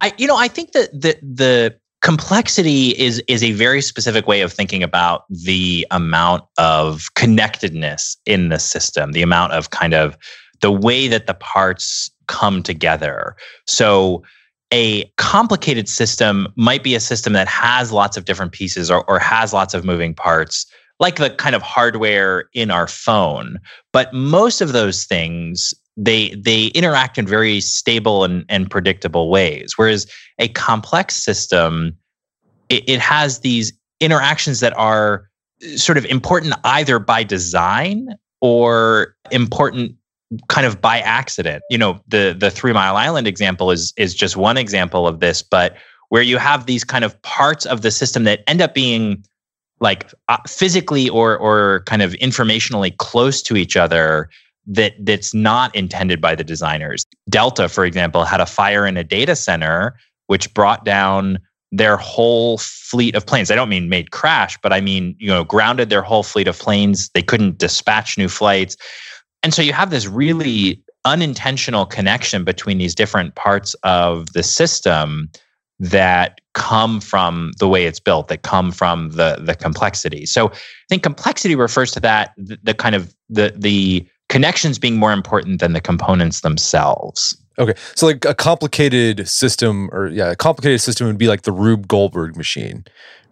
I 0.00 0.12
you 0.16 0.26
know 0.26 0.36
I 0.36 0.48
think 0.48 0.72
that 0.72 0.92
the 0.92 1.18
the 1.20 1.78
complexity 2.04 2.90
is 3.00 3.20
is 3.28 3.42
a 3.42 3.52
very 3.52 3.80
specific 3.80 4.28
way 4.28 4.42
of 4.42 4.52
thinking 4.52 4.82
about 4.82 5.24
the 5.30 5.86
amount 5.90 6.44
of 6.58 7.06
connectedness 7.14 8.18
in 8.26 8.50
the 8.50 8.58
system, 8.58 9.12
the 9.12 9.22
amount 9.22 9.54
of 9.54 9.70
kind 9.70 9.94
of 9.94 10.16
the 10.60 10.70
way 10.70 11.08
that 11.08 11.26
the 11.26 11.32
parts 11.32 12.10
come 12.28 12.62
together. 12.62 13.34
So 13.66 14.22
a 14.70 15.04
complicated 15.16 15.88
system 15.88 16.46
might 16.56 16.82
be 16.82 16.94
a 16.94 17.00
system 17.00 17.32
that 17.32 17.48
has 17.48 17.90
lots 17.90 18.18
of 18.18 18.26
different 18.26 18.52
pieces 18.52 18.90
or, 18.90 19.08
or 19.08 19.18
has 19.18 19.54
lots 19.54 19.72
of 19.72 19.84
moving 19.84 20.14
parts 20.14 20.66
like 21.00 21.16
the 21.16 21.30
kind 21.30 21.56
of 21.56 21.62
hardware 21.62 22.48
in 22.54 22.70
our 22.70 22.86
phone 22.86 23.58
but 23.92 24.12
most 24.14 24.60
of 24.60 24.72
those 24.72 25.04
things 25.04 25.74
they 25.96 26.30
they 26.30 26.66
interact 26.68 27.18
in 27.18 27.26
very 27.26 27.60
stable 27.60 28.24
and, 28.24 28.44
and 28.48 28.70
predictable 28.70 29.30
ways. 29.30 29.74
Whereas 29.76 30.06
a 30.38 30.48
complex 30.48 31.16
system 31.16 31.96
it, 32.68 32.88
it 32.88 33.00
has 33.00 33.40
these 33.40 33.72
interactions 34.00 34.60
that 34.60 34.76
are 34.76 35.28
sort 35.76 35.98
of 35.98 36.04
important 36.06 36.54
either 36.64 36.98
by 36.98 37.22
design 37.22 38.08
or 38.40 39.14
important 39.30 39.94
kind 40.48 40.66
of 40.66 40.80
by 40.80 40.98
accident. 41.00 41.62
You 41.70 41.78
know 41.78 42.00
the 42.08 42.34
the 42.38 42.50
three 42.50 42.72
mile 42.72 42.96
island 42.96 43.28
example 43.28 43.70
is 43.70 43.92
is 43.96 44.14
just 44.14 44.36
one 44.36 44.56
example 44.56 45.06
of 45.06 45.20
this 45.20 45.42
but 45.42 45.76
where 46.08 46.22
you 46.22 46.38
have 46.38 46.66
these 46.66 46.84
kind 46.84 47.04
of 47.04 47.20
parts 47.22 47.66
of 47.66 47.82
the 47.82 47.90
system 47.90 48.24
that 48.24 48.42
end 48.46 48.60
up 48.60 48.74
being 48.74 49.24
like 49.80 50.12
uh, 50.28 50.38
physically 50.46 51.08
or 51.08 51.36
or 51.36 51.82
kind 51.86 52.02
of 52.02 52.12
informationally 52.14 52.96
close 52.96 53.42
to 53.42 53.56
each 53.56 53.76
other 53.76 54.28
that 54.66 54.94
that's 55.00 55.34
not 55.34 55.74
intended 55.74 56.20
by 56.20 56.34
the 56.34 56.44
designers. 56.44 57.04
Delta, 57.28 57.68
for 57.68 57.84
example, 57.84 58.24
had 58.24 58.40
a 58.40 58.46
fire 58.46 58.86
in 58.86 58.96
a 58.96 59.04
data 59.04 59.36
center 59.36 59.96
which 60.26 60.52
brought 60.54 60.84
down 60.84 61.38
their 61.70 61.96
whole 61.96 62.58
fleet 62.58 63.14
of 63.14 63.26
planes. 63.26 63.50
I 63.50 63.56
don't 63.56 63.68
mean 63.68 63.88
made 63.88 64.10
crash, 64.10 64.56
but 64.62 64.72
I 64.72 64.80
mean, 64.80 65.16
you 65.18 65.28
know, 65.28 65.44
grounded 65.44 65.90
their 65.90 66.02
whole 66.02 66.22
fleet 66.22 66.46
of 66.46 66.58
planes. 66.58 67.10
They 67.14 67.22
couldn't 67.22 67.58
dispatch 67.58 68.16
new 68.16 68.28
flights. 68.28 68.76
And 69.42 69.52
so 69.52 69.60
you 69.60 69.72
have 69.72 69.90
this 69.90 70.06
really 70.06 70.82
unintentional 71.04 71.84
connection 71.84 72.44
between 72.44 72.78
these 72.78 72.94
different 72.94 73.34
parts 73.34 73.74
of 73.82 74.32
the 74.32 74.42
system 74.42 75.28
that 75.80 76.40
come 76.54 77.00
from 77.00 77.50
the 77.58 77.68
way 77.68 77.84
it's 77.84 78.00
built 78.00 78.28
that 78.28 78.42
come 78.42 78.70
from 78.70 79.10
the 79.10 79.36
the 79.40 79.56
complexity 79.56 80.24
so 80.24 80.46
i 80.46 80.52
think 80.88 81.02
complexity 81.02 81.56
refers 81.56 81.90
to 81.90 81.98
that 81.98 82.32
the, 82.36 82.56
the, 82.62 82.72
kind 82.72 82.94
of 82.94 83.12
the 83.28 83.52
the 83.56 84.06
connections 84.34 84.80
being 84.80 84.96
more 84.96 85.12
important 85.12 85.60
than 85.60 85.74
the 85.74 85.80
components 85.80 86.40
themselves. 86.40 87.36
Okay 87.56 87.74
so 87.94 88.06
like 88.06 88.24
a 88.24 88.34
complicated 88.34 89.28
system 89.28 89.88
or 89.92 90.08
yeah 90.08 90.32
a 90.32 90.36
complicated 90.36 90.80
system 90.80 91.06
would 91.06 91.18
be 91.18 91.28
like 91.28 91.42
the 91.42 91.52
rube 91.52 91.86
goldberg 91.86 92.36
machine 92.36 92.84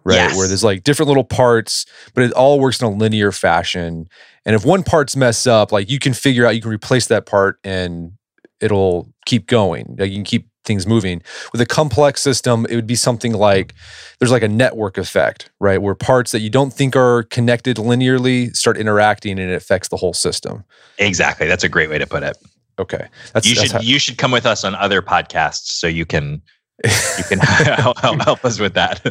right? 0.04 0.14
Yes. 0.14 0.36
where 0.36 0.46
there's 0.46 0.62
like 0.62 0.84
different 0.84 1.08
little 1.08 1.24
parts 1.24 1.86
but 2.14 2.22
it 2.22 2.32
all 2.32 2.60
works 2.60 2.80
in 2.80 2.86
a 2.86 2.90
linear 2.90 3.32
fashion. 3.32 4.08
And 4.44 4.54
if 4.54 4.64
one 4.64 4.84
part's 4.84 5.16
messed 5.16 5.48
up 5.48 5.72
like 5.72 5.90
you 5.90 5.98
can 5.98 6.14
figure 6.14 6.46
out 6.46 6.54
you 6.54 6.60
can 6.60 6.70
replace 6.70 7.08
that 7.08 7.26
part 7.26 7.58
and 7.64 8.12
it'll 8.60 9.12
keep 9.26 9.48
going. 9.48 9.96
Like 9.98 10.10
you 10.10 10.16
can 10.16 10.24
keep 10.24 10.48
things 10.64 10.86
moving. 10.86 11.22
With 11.52 11.60
a 11.60 11.66
complex 11.66 12.22
system, 12.22 12.66
it 12.68 12.76
would 12.76 12.86
be 12.86 12.94
something 12.94 13.32
like 13.32 13.74
there's 14.18 14.30
like 14.30 14.42
a 14.42 14.48
network 14.48 14.98
effect, 14.98 15.50
right? 15.60 15.80
Where 15.80 15.94
parts 15.94 16.32
that 16.32 16.40
you 16.40 16.50
don't 16.50 16.72
think 16.72 16.94
are 16.96 17.24
connected 17.24 17.76
linearly 17.76 18.54
start 18.54 18.76
interacting 18.76 19.38
and 19.38 19.50
it 19.50 19.54
affects 19.54 19.88
the 19.88 19.96
whole 19.96 20.14
system. 20.14 20.64
Exactly. 20.98 21.46
That's 21.46 21.64
a 21.64 21.68
great 21.68 21.90
way 21.90 21.98
to 21.98 22.06
put 22.06 22.22
it. 22.22 22.36
Okay. 22.78 23.08
That's, 23.32 23.46
you 23.46 23.54
that's 23.54 23.66
should 23.66 23.72
how- 23.72 23.80
you 23.80 23.98
should 23.98 24.18
come 24.18 24.30
with 24.30 24.46
us 24.46 24.64
on 24.64 24.74
other 24.74 25.02
podcasts 25.02 25.66
so 25.66 25.86
you 25.86 26.06
can 26.06 26.42
you 26.84 27.24
can 27.24 27.38
help, 27.38 27.98
help 28.22 28.44
us 28.44 28.58
with 28.58 28.74
that. 28.74 29.04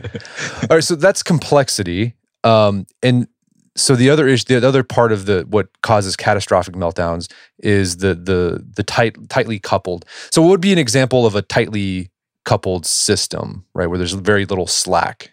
All 0.70 0.76
right, 0.76 0.84
so 0.84 0.96
that's 0.96 1.24
complexity. 1.24 2.16
Um, 2.44 2.86
and 3.02 3.28
so 3.76 3.96
the 3.96 4.10
other 4.10 4.28
issue, 4.28 4.60
the 4.60 4.68
other 4.68 4.84
part 4.84 5.12
of 5.12 5.26
the 5.26 5.46
what 5.50 5.70
causes 5.82 6.16
catastrophic 6.16 6.76
meltdowns 6.76 7.32
is 7.60 7.98
the 7.98 8.16
the 8.16 8.66
the 8.76 8.84
tight 8.84 9.16
tightly 9.30 9.60
coupled. 9.60 10.06
So 10.32 10.42
what 10.42 10.50
would 10.50 10.62
be 10.62 10.74
an 10.74 10.80
example 10.80 11.26
of 11.26 11.36
a 11.36 11.42
tightly 11.42 12.10
coupled 12.44 12.86
system, 12.86 13.66
right, 13.74 13.88
where 13.88 13.98
there's 13.98 14.14
very 14.14 14.46
little 14.46 14.68
slack? 14.68 15.32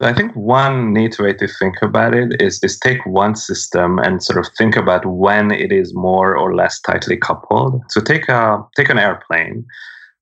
I 0.00 0.12
think 0.12 0.32
one 0.36 0.92
neat 0.92 1.18
way 1.18 1.32
to 1.32 1.48
think 1.48 1.76
about 1.82 2.14
it 2.14 2.40
is 2.40 2.62
is 2.62 2.78
take 2.78 3.04
one 3.04 3.34
system 3.34 3.98
and 3.98 4.22
sort 4.22 4.38
of 4.38 4.46
think 4.56 4.76
about 4.76 5.04
when 5.06 5.50
it 5.50 5.72
is 5.72 5.92
more 5.94 6.36
or 6.36 6.54
less 6.54 6.80
tightly 6.80 7.16
coupled. 7.16 7.82
So 7.88 8.00
take 8.00 8.28
a 8.28 8.62
take 8.76 8.90
an 8.90 8.98
airplane 8.98 9.64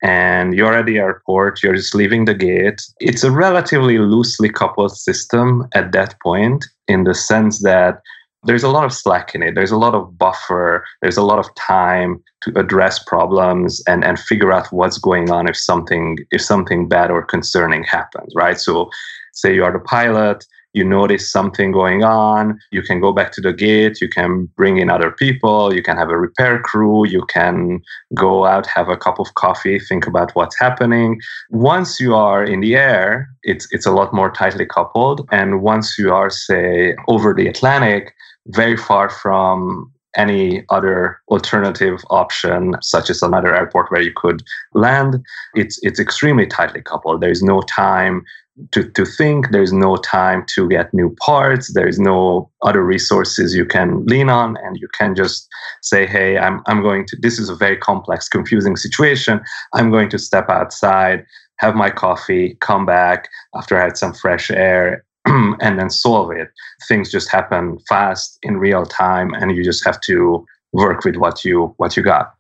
and 0.03 0.55
you're 0.55 0.75
at 0.75 0.87
the 0.87 0.99
airport, 0.99 1.63
you're 1.63 1.75
just 1.75 1.95
leaving 1.95 2.25
the 2.25 2.35
gate. 2.35 2.81
It's 3.01 3.25
a 3.25 3.31
relatively 3.31 3.99
loosely 3.99 4.49
coupled 4.49 4.97
system 4.97 5.67
at 5.75 5.93
that 5.93 6.17
point, 6.23 6.65
in 6.89 7.05
the 7.05 7.15
sense 7.15 7.63
that 7.63 8.01
there's 8.45 8.63
a 8.63 8.69
lot 8.69 8.85
of 8.85 8.93
slack 8.93 9.35
in 9.35 9.43
it. 9.43 9.55
There's 9.55 9.73
a 9.73 9.77
lot 9.77 9.95
of 9.95 10.17
buffer. 10.17 10.85
There's 11.03 11.17
a 11.17 11.23
lot 11.23 11.39
of 11.39 11.53
time 11.57 12.23
to 12.43 12.59
address 12.59 13.03
problems 13.03 13.83
and, 13.89 14.05
and 14.05 14.19
figure 14.19 14.53
out 14.53 14.73
what's 14.73 14.99
going 14.99 15.31
on 15.31 15.49
if 15.49 15.57
something 15.57 16.19
if 16.31 16.43
something 16.43 16.89
bad 16.89 17.11
or 17.11 17.23
concerning 17.23 17.83
happens, 17.83 18.33
right? 18.37 18.61
So 18.61 18.91
say 19.33 19.55
you 19.55 19.65
are 19.65 19.73
the 19.73 19.81
pilot, 19.81 20.47
you 20.77 20.85
notice 20.85 21.33
something 21.33 21.73
going 21.73 22.05
on, 22.05 22.61
you 22.71 22.83
can 22.83 23.01
go 23.01 23.11
back 23.13 23.33
to 23.33 23.41
the 23.41 23.53
gate, 23.53 24.01
you 24.01 24.09
can 24.09 24.45
bring 24.57 24.77
in 24.77 24.91
other 24.91 25.11
people, 25.11 25.75
you 25.75 25.83
can 25.83 25.97
have 25.97 26.11
a 26.11 26.19
repair 26.19 26.61
crew, 26.61 27.07
you 27.07 27.23
can 27.27 27.81
go 28.15 28.45
out, 28.45 28.67
have 28.67 28.91
a 28.91 28.97
cup 28.97 29.19
of 29.19 29.35
coffee, 29.35 29.79
think 29.81 30.07
about 30.07 30.31
what's 30.35 30.59
happening. 30.59 31.19
Once 31.51 31.99
you 31.99 32.15
are 32.15 32.45
in 32.45 32.61
the 32.61 32.77
air, 32.77 33.29
it's 33.43 33.67
it's 33.73 33.87
a 33.87 33.91
lot 33.91 34.13
more 34.13 34.31
tightly 34.31 34.67
coupled. 34.67 35.27
And 35.33 35.63
once 35.63 35.99
you 35.99 36.13
are, 36.13 36.31
say, 36.31 36.95
over 37.09 37.33
the 37.33 37.49
Atlantic, 37.49 38.13
very 38.49 38.77
far 38.77 39.09
from 39.09 39.91
any 40.17 40.65
other 40.71 41.21
alternative 41.29 42.03
option, 42.11 42.75
such 42.81 43.11
as 43.11 43.23
another 43.23 43.55
airport 43.55 43.91
where 43.91 44.03
you 44.03 44.13
could 44.15 44.43
land, 44.75 45.23
it's 45.55 45.79
it's 45.83 46.01
extremely 46.01 46.47
tightly 46.47 46.83
coupled. 46.83 47.21
There 47.21 47.31
is 47.31 47.43
no 47.43 47.63
time 47.63 48.25
to, 48.73 48.89
to 48.91 49.05
think. 49.05 49.51
There's 49.51 49.73
no 49.73 49.97
time 49.97 50.45
to 50.55 50.69
get 50.69 50.93
new 50.93 51.15
parts. 51.21 51.73
There's 51.73 51.99
no 51.99 52.51
other 52.63 52.85
resources 52.85 53.55
you 53.55 53.65
can 53.65 54.05
lean 54.07 54.29
on. 54.29 54.57
And 54.59 54.77
you 54.77 54.89
can 54.99 55.15
just 55.15 55.47
say, 55.83 56.07
hey, 56.07 56.39
I'm, 56.39 56.63
I'm 56.67 56.83
going 56.83 57.07
to, 57.07 57.17
this 57.21 57.39
is 57.39 57.49
a 57.49 57.55
very 57.55 57.77
complex, 57.77 58.29
confusing 58.29 58.77
situation. 58.77 59.41
I'm 59.75 59.91
going 59.91 60.09
to 60.11 60.19
step 60.19 60.49
outside, 60.49 61.25
have 61.59 61.75
my 61.75 61.91
coffee, 61.91 62.57
come 62.61 62.87
back 62.87 63.29
after 63.55 63.79
I 63.79 63.85
had 63.85 63.97
some 63.97 64.15
fresh 64.15 64.51
air, 64.51 65.05
and 65.27 65.79
then 65.79 65.91
solve 65.91 66.31
it. 66.31 66.49
Things 66.89 67.11
just 67.11 67.31
happen 67.31 67.79
fast 67.89 68.39
in 68.43 68.59
real 68.59 68.87
time, 68.87 69.35
and 69.35 69.57
you 69.57 69.65
just 69.65 69.85
have 69.85 70.01
to 70.03 70.45
work 70.73 71.05
with 71.05 71.17
what 71.17 71.45
you 71.45 71.75
what 71.79 71.97
you 71.97 72.03
got. 72.03 72.35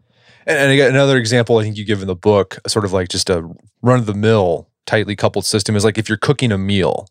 And, 0.46 0.58
and 0.58 0.80
another 0.80 1.16
example 1.16 1.58
I 1.58 1.64
think 1.64 1.76
you 1.76 1.84
give 1.84 2.00
in 2.00 2.06
the 2.06 2.14
book, 2.14 2.58
sort 2.68 2.84
of 2.84 2.92
like 2.92 3.08
just 3.08 3.28
a 3.28 3.48
run 3.82 3.98
of 3.98 4.06
the 4.06 4.14
mill 4.14 4.68
tightly 4.86 5.16
coupled 5.16 5.44
system 5.44 5.76
is 5.76 5.84
like 5.84 5.98
if 5.98 6.08
you're 6.08 6.18
cooking 6.18 6.52
a 6.52 6.58
meal, 6.58 7.08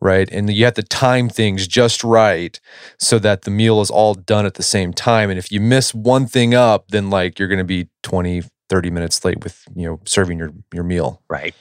right? 0.00 0.28
And 0.30 0.50
you 0.50 0.64
have 0.64 0.74
to 0.74 0.82
time 0.82 1.28
things 1.28 1.66
just 1.66 2.02
right 2.02 2.58
so 2.98 3.18
that 3.18 3.42
the 3.42 3.50
meal 3.50 3.80
is 3.80 3.90
all 3.90 4.14
done 4.14 4.46
at 4.46 4.54
the 4.54 4.62
same 4.62 4.92
time. 4.92 5.30
And 5.30 5.38
if 5.38 5.52
you 5.52 5.60
miss 5.60 5.94
one 5.94 6.26
thing 6.26 6.54
up, 6.54 6.88
then 6.88 7.10
like 7.10 7.38
you're 7.38 7.48
going 7.48 7.58
to 7.58 7.64
be 7.64 7.88
20, 8.02 8.42
30 8.68 8.90
minutes 8.90 9.24
late 9.24 9.42
with, 9.42 9.62
you 9.74 9.86
know, 9.86 10.00
serving 10.06 10.38
your 10.38 10.52
your 10.72 10.84
meal. 10.84 11.22
Right. 11.28 11.54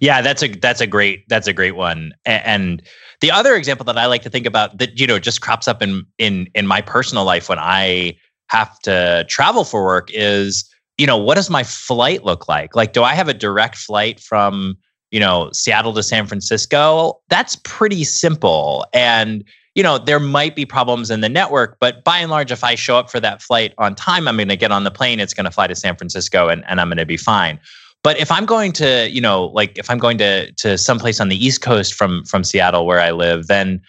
Yeah, 0.00 0.22
that's 0.22 0.42
a 0.42 0.48
that's 0.48 0.80
a 0.80 0.86
great 0.86 1.28
that's 1.28 1.46
a 1.46 1.52
great 1.52 1.76
one. 1.76 2.12
And 2.24 2.82
the 3.20 3.30
other 3.30 3.54
example 3.54 3.84
that 3.84 3.98
I 3.98 4.06
like 4.06 4.22
to 4.22 4.30
think 4.30 4.46
about 4.46 4.78
that 4.78 4.98
you 4.98 5.06
know 5.06 5.18
just 5.18 5.40
crops 5.40 5.68
up 5.68 5.82
in 5.82 6.04
in 6.18 6.48
in 6.54 6.66
my 6.66 6.80
personal 6.80 7.24
life 7.24 7.48
when 7.48 7.58
I 7.58 8.16
have 8.48 8.78
to 8.80 9.24
travel 9.28 9.64
for 9.64 9.84
work 9.84 10.08
is 10.12 10.68
you 10.98 11.06
know, 11.06 11.16
what 11.16 11.36
does 11.36 11.48
my 11.48 11.62
flight 11.62 12.24
look 12.24 12.48
like? 12.48 12.74
Like, 12.74 12.92
do 12.92 13.02
I 13.02 13.14
have 13.14 13.28
a 13.28 13.34
direct 13.34 13.76
flight 13.76 14.20
from, 14.20 14.76
you 15.10 15.20
know, 15.20 15.50
Seattle 15.52 15.94
to 15.94 16.02
San 16.02 16.26
Francisco? 16.26 17.20
That's 17.28 17.56
pretty 17.62 18.04
simple. 18.04 18.84
And, 18.92 19.44
you 19.76 19.82
know, 19.82 19.96
there 19.96 20.18
might 20.18 20.56
be 20.56 20.66
problems 20.66 21.10
in 21.10 21.20
the 21.20 21.28
network, 21.28 21.78
but 21.78 22.02
by 22.02 22.18
and 22.18 22.30
large, 22.30 22.50
if 22.50 22.64
I 22.64 22.74
show 22.74 22.98
up 22.98 23.10
for 23.10 23.20
that 23.20 23.40
flight 23.40 23.74
on 23.78 23.94
time, 23.94 24.26
I'm 24.26 24.36
going 24.36 24.48
to 24.48 24.56
get 24.56 24.72
on 24.72 24.82
the 24.82 24.90
plane, 24.90 25.20
it's 25.20 25.34
going 25.34 25.44
to 25.44 25.52
fly 25.52 25.68
to 25.68 25.76
San 25.76 25.96
Francisco 25.96 26.48
and, 26.48 26.64
and 26.66 26.80
I'm 26.80 26.88
going 26.88 26.98
to 26.98 27.06
be 27.06 27.16
fine. 27.16 27.60
But 28.02 28.18
if 28.18 28.30
I'm 28.30 28.46
going 28.46 28.72
to, 28.72 29.08
you 29.10 29.20
know, 29.20 29.46
like 29.46 29.76
if 29.78 29.90
I'm 29.90 29.98
going 29.98 30.18
to 30.18 30.52
to 30.52 30.78
someplace 30.78 31.20
on 31.20 31.28
the 31.28 31.44
East 31.44 31.62
Coast 31.62 31.94
from 31.94 32.24
from 32.24 32.44
Seattle 32.44 32.86
where 32.86 33.00
I 33.00 33.10
live, 33.10 33.48
then 33.48 33.82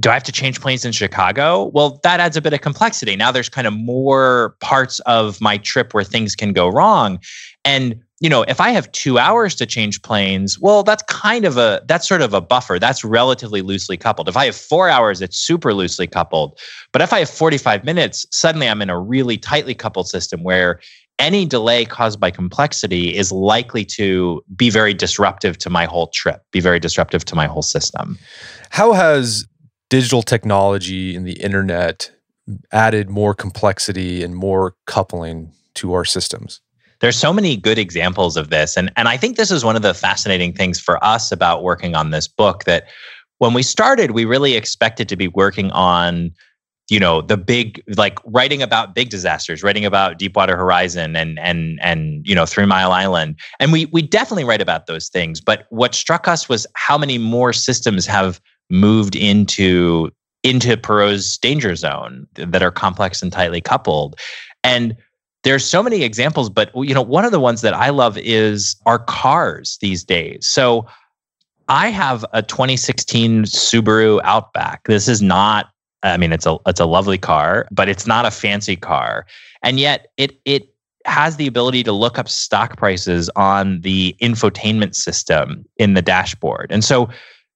do 0.00 0.10
I 0.10 0.14
have 0.14 0.22
to 0.24 0.32
change 0.32 0.60
planes 0.60 0.84
in 0.84 0.92
Chicago? 0.92 1.70
Well, 1.74 1.98
that 2.04 2.20
adds 2.20 2.36
a 2.36 2.40
bit 2.40 2.52
of 2.52 2.60
complexity. 2.60 3.16
Now 3.16 3.32
there's 3.32 3.48
kind 3.48 3.66
of 3.66 3.72
more 3.72 4.54
parts 4.60 5.00
of 5.00 5.40
my 5.40 5.58
trip 5.58 5.92
where 5.92 6.04
things 6.04 6.36
can 6.36 6.52
go 6.52 6.68
wrong. 6.68 7.18
And 7.64 8.00
you 8.20 8.28
know, 8.28 8.42
if 8.48 8.60
I 8.60 8.70
have 8.70 8.90
two 8.92 9.18
hours 9.18 9.54
to 9.56 9.66
change 9.66 10.02
planes, 10.02 10.58
well, 10.58 10.82
that's 10.82 11.04
kind 11.04 11.44
of 11.44 11.56
a 11.56 11.82
that's 11.86 12.08
sort 12.08 12.20
of 12.20 12.34
a 12.34 12.40
buffer. 12.40 12.78
That's 12.78 13.04
relatively 13.04 13.62
loosely 13.62 13.96
coupled. 13.96 14.28
If 14.28 14.36
I 14.36 14.46
have 14.46 14.56
four 14.56 14.88
hours, 14.88 15.20
it's 15.20 15.36
super 15.36 15.72
loosely 15.72 16.08
coupled. 16.08 16.58
But 16.92 17.00
if 17.00 17.12
I 17.12 17.20
have 17.20 17.30
45 17.30 17.84
minutes, 17.84 18.26
suddenly 18.32 18.68
I'm 18.68 18.82
in 18.82 18.90
a 18.90 18.98
really 18.98 19.38
tightly 19.38 19.74
coupled 19.74 20.08
system 20.08 20.42
where 20.42 20.80
any 21.20 21.44
delay 21.44 21.84
caused 21.84 22.18
by 22.18 22.30
complexity 22.30 23.14
is 23.16 23.30
likely 23.30 23.84
to 23.84 24.42
be 24.54 24.70
very 24.70 24.94
disruptive 24.94 25.58
to 25.58 25.70
my 25.70 25.84
whole 25.84 26.08
trip, 26.08 26.42
be 26.52 26.60
very 26.60 26.80
disruptive 26.80 27.24
to 27.26 27.36
my 27.36 27.46
whole 27.46 27.62
system. 27.62 28.18
How 28.70 28.92
has 28.92 29.46
digital 29.90 30.22
technology 30.22 31.16
and 31.16 31.26
the 31.26 31.40
internet 31.40 32.10
added 32.72 33.08
more 33.10 33.34
complexity 33.34 34.22
and 34.22 34.34
more 34.34 34.74
coupling 34.86 35.52
to 35.74 35.92
our 35.92 36.04
systems? 36.04 36.60
There's 37.00 37.16
so 37.16 37.32
many 37.32 37.56
good 37.56 37.78
examples 37.78 38.36
of 38.36 38.50
this. 38.50 38.76
And, 38.76 38.90
and 38.96 39.06
I 39.08 39.16
think 39.16 39.36
this 39.36 39.50
is 39.50 39.64
one 39.64 39.76
of 39.76 39.82
the 39.82 39.94
fascinating 39.94 40.52
things 40.52 40.80
for 40.80 41.02
us 41.04 41.30
about 41.30 41.62
working 41.62 41.94
on 41.94 42.10
this 42.10 42.26
book 42.26 42.64
that 42.64 42.88
when 43.38 43.54
we 43.54 43.62
started, 43.62 44.10
we 44.10 44.24
really 44.24 44.54
expected 44.54 45.08
to 45.08 45.16
be 45.16 45.28
working 45.28 45.70
on 45.70 46.32
you 46.88 46.98
know 46.98 47.20
the 47.20 47.36
big 47.36 47.82
like 47.96 48.18
writing 48.24 48.62
about 48.62 48.94
big 48.94 49.10
disasters 49.10 49.62
writing 49.62 49.84
about 49.84 50.18
deepwater 50.18 50.56
horizon 50.56 51.16
and 51.16 51.38
and 51.38 51.78
and 51.82 52.26
you 52.26 52.34
know 52.34 52.46
three 52.46 52.64
mile 52.64 52.92
island 52.92 53.38
and 53.60 53.72
we 53.72 53.86
we 53.86 54.00
definitely 54.00 54.44
write 54.44 54.62
about 54.62 54.86
those 54.86 55.08
things 55.08 55.40
but 55.40 55.66
what 55.68 55.94
struck 55.94 56.26
us 56.26 56.48
was 56.48 56.66
how 56.74 56.96
many 56.96 57.18
more 57.18 57.52
systems 57.52 58.06
have 58.06 58.40
moved 58.70 59.16
into 59.16 60.10
into 60.44 60.76
Perrow's 60.76 61.36
danger 61.38 61.74
zone 61.74 62.26
that 62.34 62.62
are 62.62 62.70
complex 62.70 63.22
and 63.22 63.32
tightly 63.32 63.60
coupled. 63.60 64.18
And 64.62 64.96
there's 65.42 65.64
so 65.64 65.82
many 65.82 66.02
examples, 66.02 66.48
but 66.48 66.70
you 66.74 66.94
know, 66.94 67.02
one 67.02 67.24
of 67.24 67.32
the 67.32 67.40
ones 67.40 67.60
that 67.62 67.74
I 67.74 67.90
love 67.90 68.16
is 68.18 68.76
our 68.86 68.98
cars 68.98 69.78
these 69.80 70.04
days. 70.04 70.46
So 70.46 70.86
I 71.68 71.88
have 71.88 72.24
a 72.32 72.42
2016 72.42 73.44
Subaru 73.44 74.20
Outback. 74.24 74.84
This 74.86 75.08
is 75.08 75.22
not 75.22 75.70
I 76.02 76.16
mean 76.16 76.32
it's 76.32 76.46
a 76.46 76.56
it's 76.66 76.80
a 76.80 76.86
lovely 76.86 77.18
car, 77.18 77.66
but 77.70 77.88
it's 77.88 78.06
not 78.06 78.24
a 78.24 78.30
fancy 78.30 78.76
car. 78.76 79.26
And 79.62 79.80
yet 79.80 80.08
it 80.16 80.40
it 80.44 80.68
has 81.04 81.36
the 81.36 81.46
ability 81.46 81.82
to 81.82 81.92
look 81.92 82.18
up 82.18 82.28
stock 82.28 82.76
prices 82.76 83.30
on 83.34 83.80
the 83.80 84.14
infotainment 84.20 84.94
system 84.94 85.64
in 85.76 85.94
the 85.94 86.02
dashboard. 86.02 86.70
And 86.70 86.84
so 86.84 87.08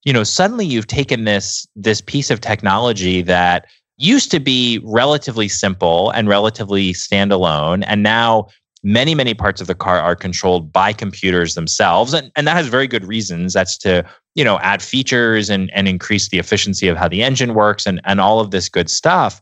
you 0.05 0.13
know 0.13 0.25
suddenly 0.25 0.67
you've 0.67 0.87
taken 0.87 1.25
this 1.25 1.67
this 1.77 2.01
piece 2.01 2.31
of 2.31 2.41
technology 2.41 3.23
that 3.23 3.67
used 3.99 4.31
to 4.31 4.41
be 4.41 4.81
relatively 4.85 5.49
simple 5.49 6.11
and 6.11 6.29
relatively 6.29 6.93
standalone 6.93 7.85
and 7.87 8.03
now 8.03 8.47
many 8.83 9.15
many 9.15 9.35
parts 9.35 9.61
of 9.61 9.67
the 9.67 9.75
car 9.75 10.01
are 10.01 10.17
controlled 10.17 10.73
by 10.73 10.93
computers 10.93 11.55
themselves 11.55 12.13
and, 12.13 12.33
and 12.35 12.47
that 12.47 12.57
has 12.57 12.67
very 12.67 12.87
good 12.87 13.05
reasons 13.05 13.53
that's 13.53 13.79
to 13.79 14.05
you 14.35 14.45
know 14.45 14.59
add 14.59 14.83
features 14.83 15.51
and, 15.51 15.71
and 15.73 15.89
increase 15.89 16.29
the 16.29 16.39
efficiency 16.39 16.89
of 16.89 16.97
how 16.97 17.09
the 17.09 17.23
engine 17.23 17.55
works 17.55 17.87
and, 17.87 18.01
and 18.05 18.21
all 18.21 18.41
of 18.41 18.51
this 18.51 18.69
good 18.69 18.91
stuff. 18.91 19.41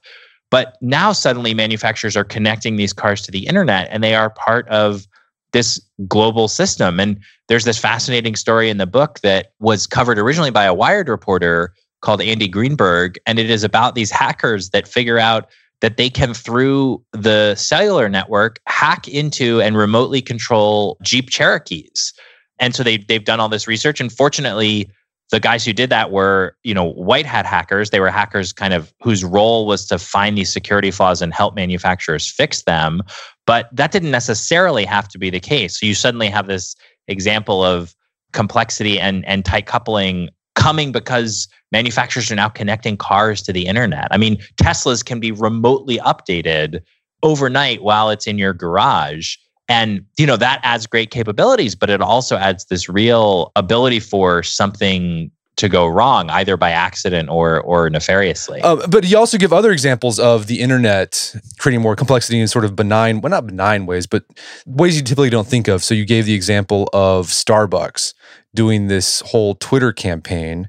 But 0.51 0.77
now 0.81 1.13
suddenly 1.13 1.55
manufacturers 1.55 2.17
are 2.17 2.25
connecting 2.25 2.77
these 2.77 2.93
cars 2.93 3.23
to 3.23 3.31
the 3.31 3.47
internet 3.47 3.89
and 3.91 4.03
they 4.03 4.15
are 4.15 4.31
part 4.31 4.69
of 4.69 5.07
this 5.53 5.81
global 6.07 6.49
system. 6.49 7.01
And 7.01 7.19
there's 7.49 7.65
this 7.65 7.79
fascinating 7.79 8.37
story 8.37 8.71
in 8.71 8.79
the 8.79 8.87
book 8.87 9.21
that 9.21 9.53
was 9.59 9.87
covered 9.87 10.19
originally 10.19 10.51
by 10.51 10.65
a 10.65 10.75
Wired 10.75 11.09
reporter 11.09 11.75
called 12.03 12.23
Andy 12.23 12.49
Greenberg. 12.49 13.19
And 13.27 13.39
it 13.39 13.51
is 13.51 13.65
about 13.65 13.95
these 13.95 14.11
hackers 14.11 14.71
that 14.71 14.89
figure 14.89 15.19
out 15.19 15.51
that 15.81 15.97
they 15.97 16.11
can, 16.11 16.35
through 16.35 17.03
the 17.13 17.55
cellular 17.55 18.09
network, 18.09 18.61
hack 18.67 19.09
into 19.09 19.61
and 19.63 19.77
remotely 19.77 20.21
control 20.21 20.99
Jeep 21.03 21.31
Cherokees. 21.31 22.13
And 22.59 22.75
so 22.75 22.83
they, 22.83 22.99
they've 22.99 23.25
done 23.25 23.41
all 23.41 23.49
this 23.49 23.67
research. 23.67 24.01
And 24.01 24.13
fortunately, 24.13 24.91
the 25.31 25.41
guys 25.41 25.65
who 25.65 25.73
did 25.73 25.91
that 25.91 26.11
were, 26.11 26.57
you 26.65 26.75
know, 26.75 26.91
white 26.93 27.27
hat 27.27 27.47
hackers. 27.47 27.91
They 27.91 28.01
were 28.01 28.11
hackers 28.11 28.53
kind 28.53 28.75
of 28.75 28.93
whose 29.01 29.25
role 29.25 29.67
was 29.67 29.87
to 29.87 29.99
find 29.99 30.37
these 30.37 30.53
security 30.53 30.91
flaws 30.91 31.23
and 31.23 31.33
help 31.33 31.55
manufacturers 31.55 32.29
fix 32.31 32.63
them. 32.63 33.03
But 33.51 33.69
that 33.73 33.91
didn't 33.91 34.13
necessarily 34.13 34.85
have 34.85 35.09
to 35.09 35.19
be 35.19 35.29
the 35.29 35.41
case. 35.41 35.81
So 35.81 35.85
you 35.85 35.93
suddenly 35.93 36.29
have 36.29 36.47
this 36.47 36.77
example 37.09 37.65
of 37.65 37.97
complexity 38.33 39.01
and, 39.01 39.27
and 39.27 39.45
tight 39.45 39.67
coupling 39.67 40.29
coming 40.55 40.93
because 40.93 41.49
manufacturers 41.73 42.31
are 42.31 42.37
now 42.37 42.49
connecting 42.49 42.97
cars 42.97 43.43
to 43.43 43.53
the 43.53 43.67
internet. 43.67 44.07
I 44.13 44.19
mean, 44.19 44.37
Teslas 44.55 45.05
can 45.05 45.19
be 45.19 45.33
remotely 45.33 45.99
updated 45.99 46.83
overnight 47.25 47.83
while 47.83 48.09
it's 48.11 48.29
in 48.29 48.39
your 48.39 48.55
garage 48.55 49.35
and 49.69 50.05
you 50.17 50.27
know 50.27 50.37
that 50.37 50.61
adds 50.63 50.87
great 50.87 51.11
capabilities 51.11 51.75
but 51.75 51.91
it 51.91 52.01
also 52.01 52.37
adds 52.37 52.65
this 52.67 52.89
real 52.89 53.53
ability 53.57 54.01
for 54.01 54.43
something 54.43 55.31
to 55.57 55.69
go 55.69 55.87
wrong 55.87 56.31
either 56.31 56.57
by 56.57 56.71
accident 56.71 57.29
or 57.29 57.61
or 57.61 57.91
nefariously 57.91 58.61
uh, 58.63 58.87
but 58.89 59.05
you 59.05 59.17
also 59.19 59.37
give 59.37 59.53
other 59.53 59.73
examples 59.73 60.19
of 60.19 60.47
the 60.47 60.61
internet 60.61 61.35
creating 61.59 61.83
more 61.83 61.97
complexity 61.97 62.41
in 62.41 62.49
sort 62.49 62.65
of 62.65 62.75
benign 62.75 63.21
well 63.21 63.31
not 63.31 63.47
benign 63.47 63.87
ways 63.87 64.07
but 64.07 64.25
ways 64.67 64.97
you 64.97 65.03
typically 65.03 65.31
don't 65.31 65.47
think 65.47 65.69
of 65.69 65.83
so 65.83 65.95
you 65.95 66.05
gave 66.05 66.25
the 66.25 66.35
example 66.35 66.89
of 66.93 67.27
starbucks 67.27 68.15
doing 68.55 68.87
this 68.87 69.21
whole 69.27 69.55
twitter 69.57 69.93
campaign 69.93 70.69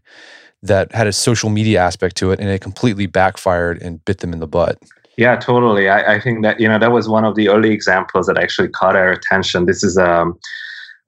that 0.64 0.94
had 0.94 1.08
a 1.08 1.14
social 1.14 1.50
media 1.50 1.80
aspect 1.80 2.16
to 2.18 2.32
it 2.32 2.40
and 2.40 2.50
it 2.50 2.62
completely 2.62 3.06
backfired 3.06 3.82
and 3.82 4.04
bit 4.06 4.20
them 4.20 4.34
in 4.34 4.40
the 4.40 4.48
butt 4.48 4.78
yeah, 5.18 5.36
totally. 5.36 5.90
I, 5.90 6.16
I, 6.16 6.20
think 6.20 6.42
that 6.42 6.60
you 6.60 6.68
know 6.68 6.80
that 6.80 6.92
was 6.92 7.08
one 7.08 7.26
of 7.26 7.36
the 7.36 7.50
early 7.50 7.72
examples 7.72 8.28
that 8.28 8.38
actually 8.38 8.70
caught 8.70 8.96
our 8.96 9.12
attention. 9.12 9.66
This 9.66 9.84
is 9.84 9.98
um, 9.98 10.40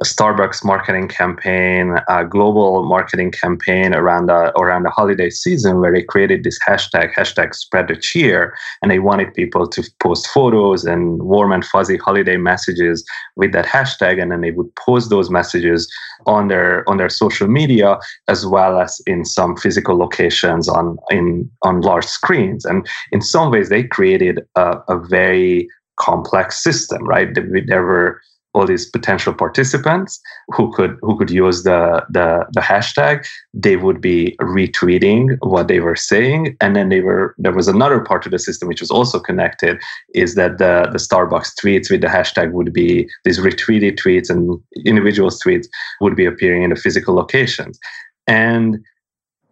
a 0.03 0.05
Starbucks 0.05 0.65
marketing 0.65 1.07
campaign, 1.07 1.95
a 2.09 2.25
global 2.25 2.83
marketing 2.83 3.31
campaign 3.31 3.95
around 3.95 4.25
the 4.25 4.51
around 4.59 4.83
the 4.83 4.89
holiday 4.89 5.29
season, 5.29 5.79
where 5.79 5.93
they 5.93 6.03
created 6.03 6.43
this 6.43 6.59
hashtag 6.67 7.13
hashtag 7.13 7.55
spread 7.55 7.87
the 7.87 7.95
cheer, 7.95 8.53
and 8.81 8.91
they 8.91 8.99
wanted 8.99 9.33
people 9.33 9.65
to 9.65 9.81
post 10.01 10.27
photos 10.27 10.83
and 10.83 11.23
warm 11.23 11.53
and 11.53 11.63
fuzzy 11.63 11.95
holiday 11.95 12.35
messages 12.35 13.05
with 13.37 13.53
that 13.53 13.65
hashtag, 13.65 14.21
and 14.21 14.29
then 14.29 14.41
they 14.41 14.51
would 14.51 14.71
post 14.75 15.09
those 15.09 15.29
messages 15.29 15.89
on 16.25 16.49
their 16.49 16.87
on 16.89 16.97
their 16.97 17.09
social 17.09 17.47
media 17.47 17.97
as 18.27 18.45
well 18.45 18.79
as 18.79 19.01
in 19.07 19.23
some 19.23 19.55
physical 19.55 19.97
locations 19.97 20.67
on 20.67 20.97
in 21.11 21.49
on 21.61 21.79
large 21.79 22.05
screens. 22.05 22.65
And 22.65 22.85
in 23.13 23.21
some 23.21 23.51
ways, 23.51 23.69
they 23.69 23.83
created 23.83 24.41
a, 24.57 24.79
a 24.89 24.99
very 24.99 25.69
complex 25.97 26.61
system, 26.61 27.07
right? 27.07 27.29
There 27.67 27.85
were 27.85 28.19
all 28.53 28.67
these 28.67 28.89
potential 28.89 29.33
participants 29.33 30.21
who 30.49 30.71
could 30.71 30.97
who 31.01 31.17
could 31.17 31.31
use 31.31 31.63
the, 31.63 32.05
the 32.09 32.45
the 32.53 32.61
hashtag 32.61 33.25
they 33.53 33.75
would 33.77 33.99
be 33.99 34.35
retweeting 34.39 35.37
what 35.41 35.67
they 35.67 35.79
were 35.79 35.95
saying. 35.95 36.55
And 36.61 36.75
then 36.75 36.89
they 36.89 37.01
were 37.01 37.35
there 37.37 37.51
was 37.51 37.67
another 37.67 37.99
part 37.99 38.25
of 38.25 38.31
the 38.31 38.39
system 38.39 38.67
which 38.67 38.81
was 38.81 38.91
also 38.91 39.19
connected 39.19 39.79
is 40.13 40.35
that 40.35 40.57
the 40.57 40.89
the 40.91 40.99
starbucks 40.99 41.53
tweets 41.61 41.89
with 41.89 42.01
the 42.01 42.07
hashtag 42.07 42.51
would 42.51 42.73
be 42.73 43.09
these 43.25 43.39
retweeted 43.39 43.99
tweets 43.99 44.29
and 44.29 44.59
individual 44.85 45.29
tweets 45.29 45.67
would 46.01 46.15
be 46.15 46.25
appearing 46.25 46.63
in 46.63 46.69
the 46.69 46.75
physical 46.75 47.15
locations. 47.15 47.79
And 48.27 48.77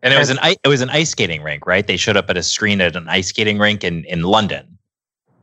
and 0.03 0.13
it 0.13 0.17
was 0.17 0.29
an 0.29 0.39
it 0.43 0.67
was 0.67 0.81
an 0.81 0.89
ice 0.89 1.09
skating 1.09 1.43
rink 1.43 1.65
right? 1.65 1.85
They 1.85 1.97
showed 1.97 2.17
up 2.17 2.29
at 2.29 2.37
a 2.37 2.43
screen 2.43 2.81
at 2.81 2.95
an 2.95 3.07
ice 3.07 3.27
skating 3.27 3.57
rink 3.57 3.83
in 3.83 4.05
in 4.05 4.23
london 4.23 4.77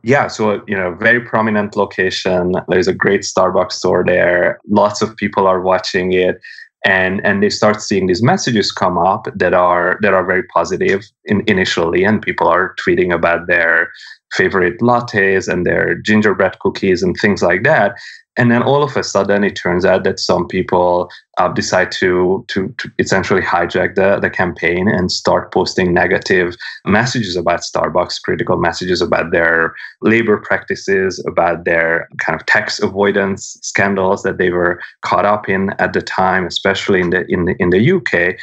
yeah, 0.03 0.29
so 0.29 0.63
you 0.67 0.77
know, 0.77 0.95
very 0.95 1.21
prominent 1.21 1.77
location. 1.77 2.53
There's 2.69 2.89
a 2.89 2.95
great 2.95 3.23
Starbucks 3.23 3.73
store 3.73 4.05
there. 4.07 4.61
Lots 4.69 5.03
of 5.03 5.17
people 5.17 5.47
are 5.47 5.61
watching 5.61 6.13
it, 6.13 6.41
and 6.85 7.25
and 7.25 7.43
they 7.43 7.51
start 7.51 7.83
seeing 7.83 8.07
these 8.07 8.23
messages 8.23 8.71
come 8.73 8.99
up 8.99 9.27
that 9.35 9.55
are 9.55 9.99
that 10.03 10.15
are 10.15 10.25
very 10.25 10.45
positive 10.45 11.05
in, 11.25 11.43
initially, 11.47 12.05
and 12.05 12.23
people 12.23 12.49
are 12.49 12.75
tweeting 12.77 13.13
about 13.13 13.47
their 13.47 13.91
favorite 14.33 14.81
lattes 14.81 15.49
and 15.49 15.64
their 15.64 15.95
gingerbread 15.95 16.59
cookies 16.61 17.03
and 17.03 17.17
things 17.17 17.43
like 17.43 17.62
that. 17.64 17.97
And 18.38 18.53
then 18.53 18.62
all 18.62 18.85
of 18.85 18.97
a 18.97 19.03
sudden 19.03 19.43
it 19.43 19.57
turns 19.57 19.85
out 19.85 20.05
that 20.05 20.21
some 20.21 20.47
people 20.47 21.11
uh, 21.38 21.49
decide 21.49 21.91
to, 21.93 22.45
to, 22.47 22.73
to 22.79 22.91
essentially 23.01 23.43
hijack 23.43 23.97
the, 23.97 24.21
the 24.21 24.31
campaign 24.31 24.88
and 24.88 25.11
start 25.11 25.53
posting 25.53 25.93
negative 25.93 26.57
messages 26.87 27.35
about 27.35 27.61
starbucks 27.61 28.23
critical 28.23 28.57
messages 28.57 29.03
about 29.03 29.33
their 29.33 29.75
labor 30.03 30.38
practices 30.38 31.23
about 31.27 31.64
their 31.64 32.09
kind 32.19 32.41
of 32.41 32.47
tax 32.47 32.81
avoidance 32.81 33.59
scandals 33.62 34.23
that 34.23 34.38
they 34.38 34.51
were 34.51 34.81
caught 35.03 35.25
up 35.25 35.49
in 35.49 35.71
at 35.81 35.93
the 35.93 36.03
time 36.03 36.47
especially 36.47 37.01
in 37.01 37.11
the 37.11 37.25
in 37.29 37.45
the, 37.45 37.57
in 37.59 37.71
the 37.71 37.93
uk 37.93 38.37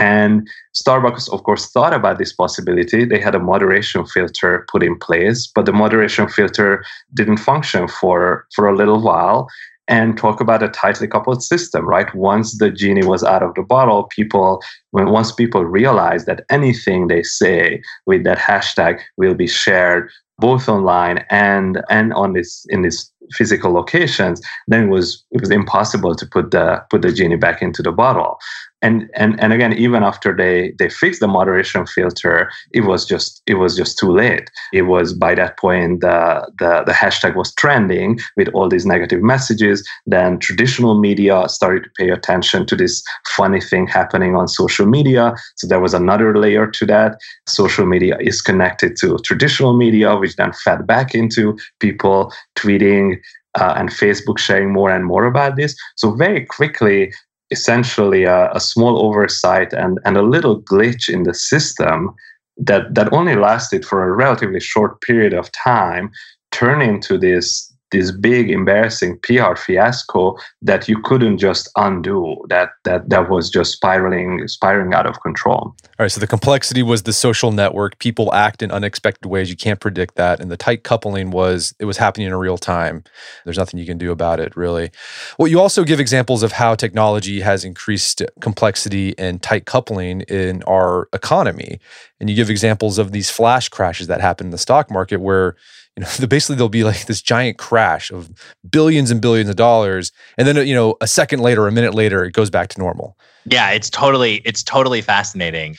and 0.00 0.48
Starbucks, 0.74 1.30
of 1.30 1.44
course, 1.44 1.70
thought 1.70 1.92
about 1.92 2.18
this 2.18 2.32
possibility. 2.32 3.04
They 3.04 3.20
had 3.20 3.34
a 3.34 3.38
moderation 3.38 4.06
filter 4.06 4.66
put 4.72 4.82
in 4.82 4.98
place, 4.98 5.46
but 5.54 5.66
the 5.66 5.74
moderation 5.74 6.26
filter 6.26 6.82
didn't 7.14 7.36
function 7.36 7.86
for, 7.86 8.46
for 8.54 8.66
a 8.66 8.74
little 8.74 9.02
while. 9.02 9.48
and 9.88 10.16
talk 10.16 10.40
about 10.40 10.62
a 10.62 10.68
tightly 10.68 11.08
coupled 11.08 11.42
system, 11.42 11.84
right? 11.84 12.14
Once 12.14 12.58
the 12.58 12.70
genie 12.70 13.04
was 13.04 13.24
out 13.24 13.42
of 13.42 13.52
the 13.56 13.62
bottle, 13.62 14.04
people, 14.04 14.62
when 14.92 15.10
once 15.10 15.32
people 15.32 15.64
realized 15.64 16.26
that 16.26 16.44
anything 16.48 17.08
they 17.08 17.24
say 17.24 17.82
with 18.06 18.22
that 18.22 18.38
hashtag 18.38 19.00
will 19.16 19.34
be 19.34 19.48
shared 19.48 20.08
both 20.38 20.68
online 20.68 21.18
and 21.28 21.82
and 21.90 22.14
on 22.14 22.32
this 22.34 22.64
in 22.70 22.82
these 22.82 23.12
physical 23.32 23.72
locations, 23.72 24.40
then 24.68 24.84
it 24.84 24.90
was 24.90 25.24
it 25.32 25.40
was 25.40 25.50
impossible 25.50 26.14
to 26.14 26.24
put 26.24 26.52
the 26.52 26.66
put 26.88 27.02
the 27.02 27.12
genie 27.12 27.36
back 27.36 27.60
into 27.60 27.82
the 27.82 27.92
bottle 27.92 28.38
and 28.82 29.10
and 29.14 29.38
and 29.40 29.52
again 29.52 29.72
even 29.74 30.02
after 30.02 30.34
they 30.34 30.72
they 30.78 30.88
fixed 30.88 31.20
the 31.20 31.28
moderation 31.28 31.86
filter 31.86 32.50
it 32.72 32.82
was 32.82 33.04
just 33.04 33.42
it 33.46 33.54
was 33.54 33.76
just 33.76 33.98
too 33.98 34.10
late. 34.10 34.50
It 34.72 34.82
was 34.82 35.12
by 35.12 35.34
that 35.34 35.58
point 35.58 36.00
the 36.00 36.50
the, 36.58 36.84
the 36.86 36.92
hashtag 36.92 37.36
was 37.36 37.54
trending 37.54 38.18
with 38.36 38.48
all 38.48 38.68
these 38.68 38.86
negative 38.86 39.22
messages. 39.22 39.86
Then 40.06 40.38
traditional 40.38 40.98
media 40.98 41.48
started 41.48 41.84
to 41.84 41.90
pay 41.98 42.10
attention 42.10 42.66
to 42.66 42.76
this 42.76 43.02
funny 43.36 43.60
thing 43.60 43.86
happening 43.86 44.36
on 44.36 44.48
social 44.48 44.86
media. 44.86 45.34
So 45.56 45.66
there 45.66 45.80
was 45.80 45.94
another 45.94 46.36
layer 46.36 46.66
to 46.66 46.86
that. 46.86 47.18
Social 47.46 47.86
media 47.86 48.16
is 48.20 48.40
connected 48.40 48.96
to 49.00 49.18
traditional 49.18 49.76
media 49.76 50.16
which 50.16 50.36
then 50.36 50.52
fed 50.52 50.86
back 50.86 51.14
into 51.14 51.58
people 51.80 52.32
tweeting 52.56 53.18
uh, 53.58 53.74
and 53.76 53.90
Facebook 53.90 54.38
sharing 54.38 54.72
more 54.72 54.90
and 54.90 55.04
more 55.04 55.24
about 55.24 55.56
this. 55.56 55.74
So 55.96 56.12
very 56.12 56.44
quickly, 56.46 57.12
essentially 57.50 58.24
a, 58.24 58.50
a, 58.52 58.60
small 58.60 59.04
oversight 59.04 59.72
and, 59.72 59.98
and 60.04 60.16
a 60.16 60.22
little 60.22 60.62
glitch 60.62 61.08
in 61.12 61.24
the 61.24 61.34
system 61.34 62.14
that, 62.56 62.94
that 62.94 63.12
only 63.12 63.36
lasted 63.36 63.84
for 63.84 64.04
a 64.04 64.12
relatively 64.12 64.60
short 64.60 65.00
period 65.00 65.32
of 65.32 65.50
time 65.52 66.10
turn 66.52 66.82
into 66.82 67.18
this 67.18 67.69
this 67.90 68.10
big 68.10 68.50
embarrassing 68.50 69.18
PR 69.22 69.54
fiasco 69.56 70.36
that 70.62 70.88
you 70.88 71.00
couldn't 71.02 71.38
just 71.38 71.70
undo. 71.76 72.36
That 72.48 72.70
that 72.84 73.08
that 73.10 73.28
was 73.28 73.50
just 73.50 73.72
spiraling 73.72 74.46
spiraling 74.48 74.94
out 74.94 75.06
of 75.06 75.20
control. 75.22 75.56
All 75.56 75.76
right. 75.98 76.12
So 76.12 76.20
the 76.20 76.26
complexity 76.26 76.82
was 76.82 77.02
the 77.02 77.12
social 77.12 77.52
network. 77.52 77.98
People 77.98 78.32
act 78.32 78.62
in 78.62 78.70
unexpected 78.70 79.28
ways. 79.28 79.50
You 79.50 79.56
can't 79.56 79.80
predict 79.80 80.16
that. 80.16 80.40
And 80.40 80.50
the 80.50 80.56
tight 80.56 80.84
coupling 80.84 81.30
was 81.30 81.74
it 81.78 81.84
was 81.84 81.98
happening 81.98 82.26
in 82.26 82.34
real 82.34 82.58
time. 82.58 83.04
There's 83.44 83.58
nothing 83.58 83.78
you 83.78 83.86
can 83.86 83.98
do 83.98 84.12
about 84.12 84.40
it, 84.40 84.56
really. 84.56 84.90
Well, 85.38 85.48
you 85.48 85.60
also 85.60 85.84
give 85.84 86.00
examples 86.00 86.42
of 86.42 86.52
how 86.52 86.74
technology 86.74 87.40
has 87.40 87.64
increased 87.64 88.22
complexity 88.40 89.14
and 89.18 89.42
tight 89.42 89.66
coupling 89.66 90.22
in 90.22 90.62
our 90.64 91.08
economy. 91.12 91.80
And 92.18 92.28
you 92.28 92.36
give 92.36 92.50
examples 92.50 92.98
of 92.98 93.12
these 93.12 93.30
flash 93.30 93.68
crashes 93.68 94.06
that 94.06 94.20
happen 94.20 94.48
in 94.48 94.50
the 94.50 94.58
stock 94.58 94.90
market 94.90 95.20
where 95.20 95.56
you 95.96 96.04
know, 96.04 96.26
basically 96.28 96.56
there'll 96.56 96.68
be 96.68 96.84
like 96.84 97.06
this 97.06 97.22
giant 97.22 97.58
crash 97.58 98.10
of 98.10 98.30
billions 98.68 99.10
and 99.10 99.20
billions 99.20 99.50
of 99.50 99.56
dollars, 99.56 100.12
and 100.38 100.46
then 100.46 100.66
you 100.66 100.74
know, 100.74 100.96
a 101.00 101.06
second 101.06 101.40
later, 101.40 101.66
a 101.66 101.72
minute 101.72 101.94
later, 101.94 102.24
it 102.24 102.32
goes 102.32 102.50
back 102.50 102.68
to 102.68 102.78
normal. 102.78 103.16
Yeah, 103.46 103.70
it's 103.70 103.90
totally 103.90 104.36
it's 104.44 104.62
totally 104.62 105.02
fascinating, 105.02 105.76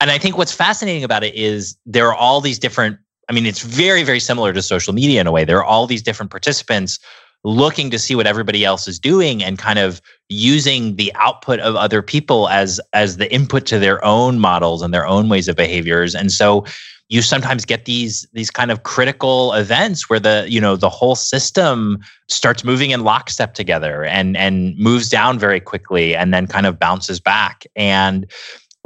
and 0.00 0.10
I 0.10 0.18
think 0.18 0.36
what's 0.36 0.52
fascinating 0.52 1.04
about 1.04 1.24
it 1.24 1.34
is 1.34 1.76
there 1.86 2.08
are 2.08 2.14
all 2.14 2.40
these 2.40 2.58
different. 2.58 2.98
I 3.28 3.32
mean, 3.32 3.46
it's 3.46 3.62
very 3.62 4.02
very 4.02 4.20
similar 4.20 4.52
to 4.52 4.62
social 4.62 4.92
media 4.92 5.20
in 5.20 5.26
a 5.26 5.32
way. 5.32 5.44
There 5.44 5.58
are 5.58 5.64
all 5.64 5.86
these 5.86 6.02
different 6.02 6.30
participants 6.30 6.98
looking 7.46 7.90
to 7.90 7.98
see 7.98 8.16
what 8.16 8.26
everybody 8.26 8.64
else 8.64 8.88
is 8.88 8.98
doing 8.98 9.42
and 9.42 9.56
kind 9.56 9.78
of 9.78 10.02
using 10.28 10.96
the 10.96 11.12
output 11.14 11.60
of 11.60 11.76
other 11.76 12.02
people 12.02 12.48
as 12.48 12.80
as 12.92 13.18
the 13.18 13.32
input 13.32 13.66
to 13.66 13.78
their 13.78 14.04
own 14.04 14.40
models 14.40 14.82
and 14.82 14.92
their 14.92 15.06
own 15.06 15.28
ways 15.28 15.46
of 15.46 15.54
behaviors 15.54 16.14
and 16.14 16.32
so 16.32 16.64
you 17.08 17.22
sometimes 17.22 17.64
get 17.64 17.84
these 17.84 18.26
these 18.32 18.50
kind 18.50 18.70
of 18.70 18.82
critical 18.82 19.52
events 19.52 20.10
where 20.10 20.20
the 20.20 20.44
you 20.48 20.60
know 20.60 20.76
the 20.76 20.90
whole 20.90 21.14
system 21.14 21.98
starts 22.28 22.64
moving 22.64 22.90
in 22.90 23.02
lockstep 23.02 23.54
together 23.54 24.04
and 24.04 24.36
and 24.36 24.76
moves 24.76 25.08
down 25.08 25.38
very 25.38 25.60
quickly 25.60 26.16
and 26.16 26.34
then 26.34 26.46
kind 26.46 26.66
of 26.66 26.78
bounces 26.78 27.20
back 27.20 27.64
and 27.76 28.26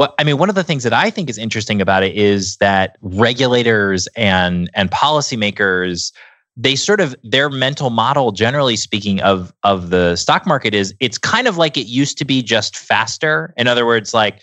what 0.00 0.14
I 0.18 0.24
mean, 0.24 0.38
one 0.38 0.48
of 0.48 0.54
the 0.54 0.64
things 0.64 0.82
that 0.84 0.94
I 0.94 1.10
think 1.10 1.28
is 1.28 1.36
interesting 1.36 1.82
about 1.82 2.02
it 2.02 2.16
is 2.16 2.56
that 2.56 2.96
regulators 3.02 4.08
and 4.16 4.70
and 4.72 4.90
policymakers, 4.90 6.10
they 6.56 6.74
sort 6.74 7.02
of 7.02 7.14
their 7.22 7.50
mental 7.50 7.90
model, 7.90 8.32
generally 8.32 8.76
speaking, 8.76 9.20
of 9.20 9.52
of 9.62 9.90
the 9.90 10.16
stock 10.16 10.46
market 10.46 10.72
is 10.72 10.94
it's 11.00 11.18
kind 11.18 11.46
of 11.46 11.58
like 11.58 11.76
it 11.76 11.86
used 11.86 12.16
to 12.16 12.24
be, 12.24 12.42
just 12.42 12.78
faster. 12.78 13.52
In 13.58 13.66
other 13.66 13.84
words, 13.84 14.14
like 14.14 14.40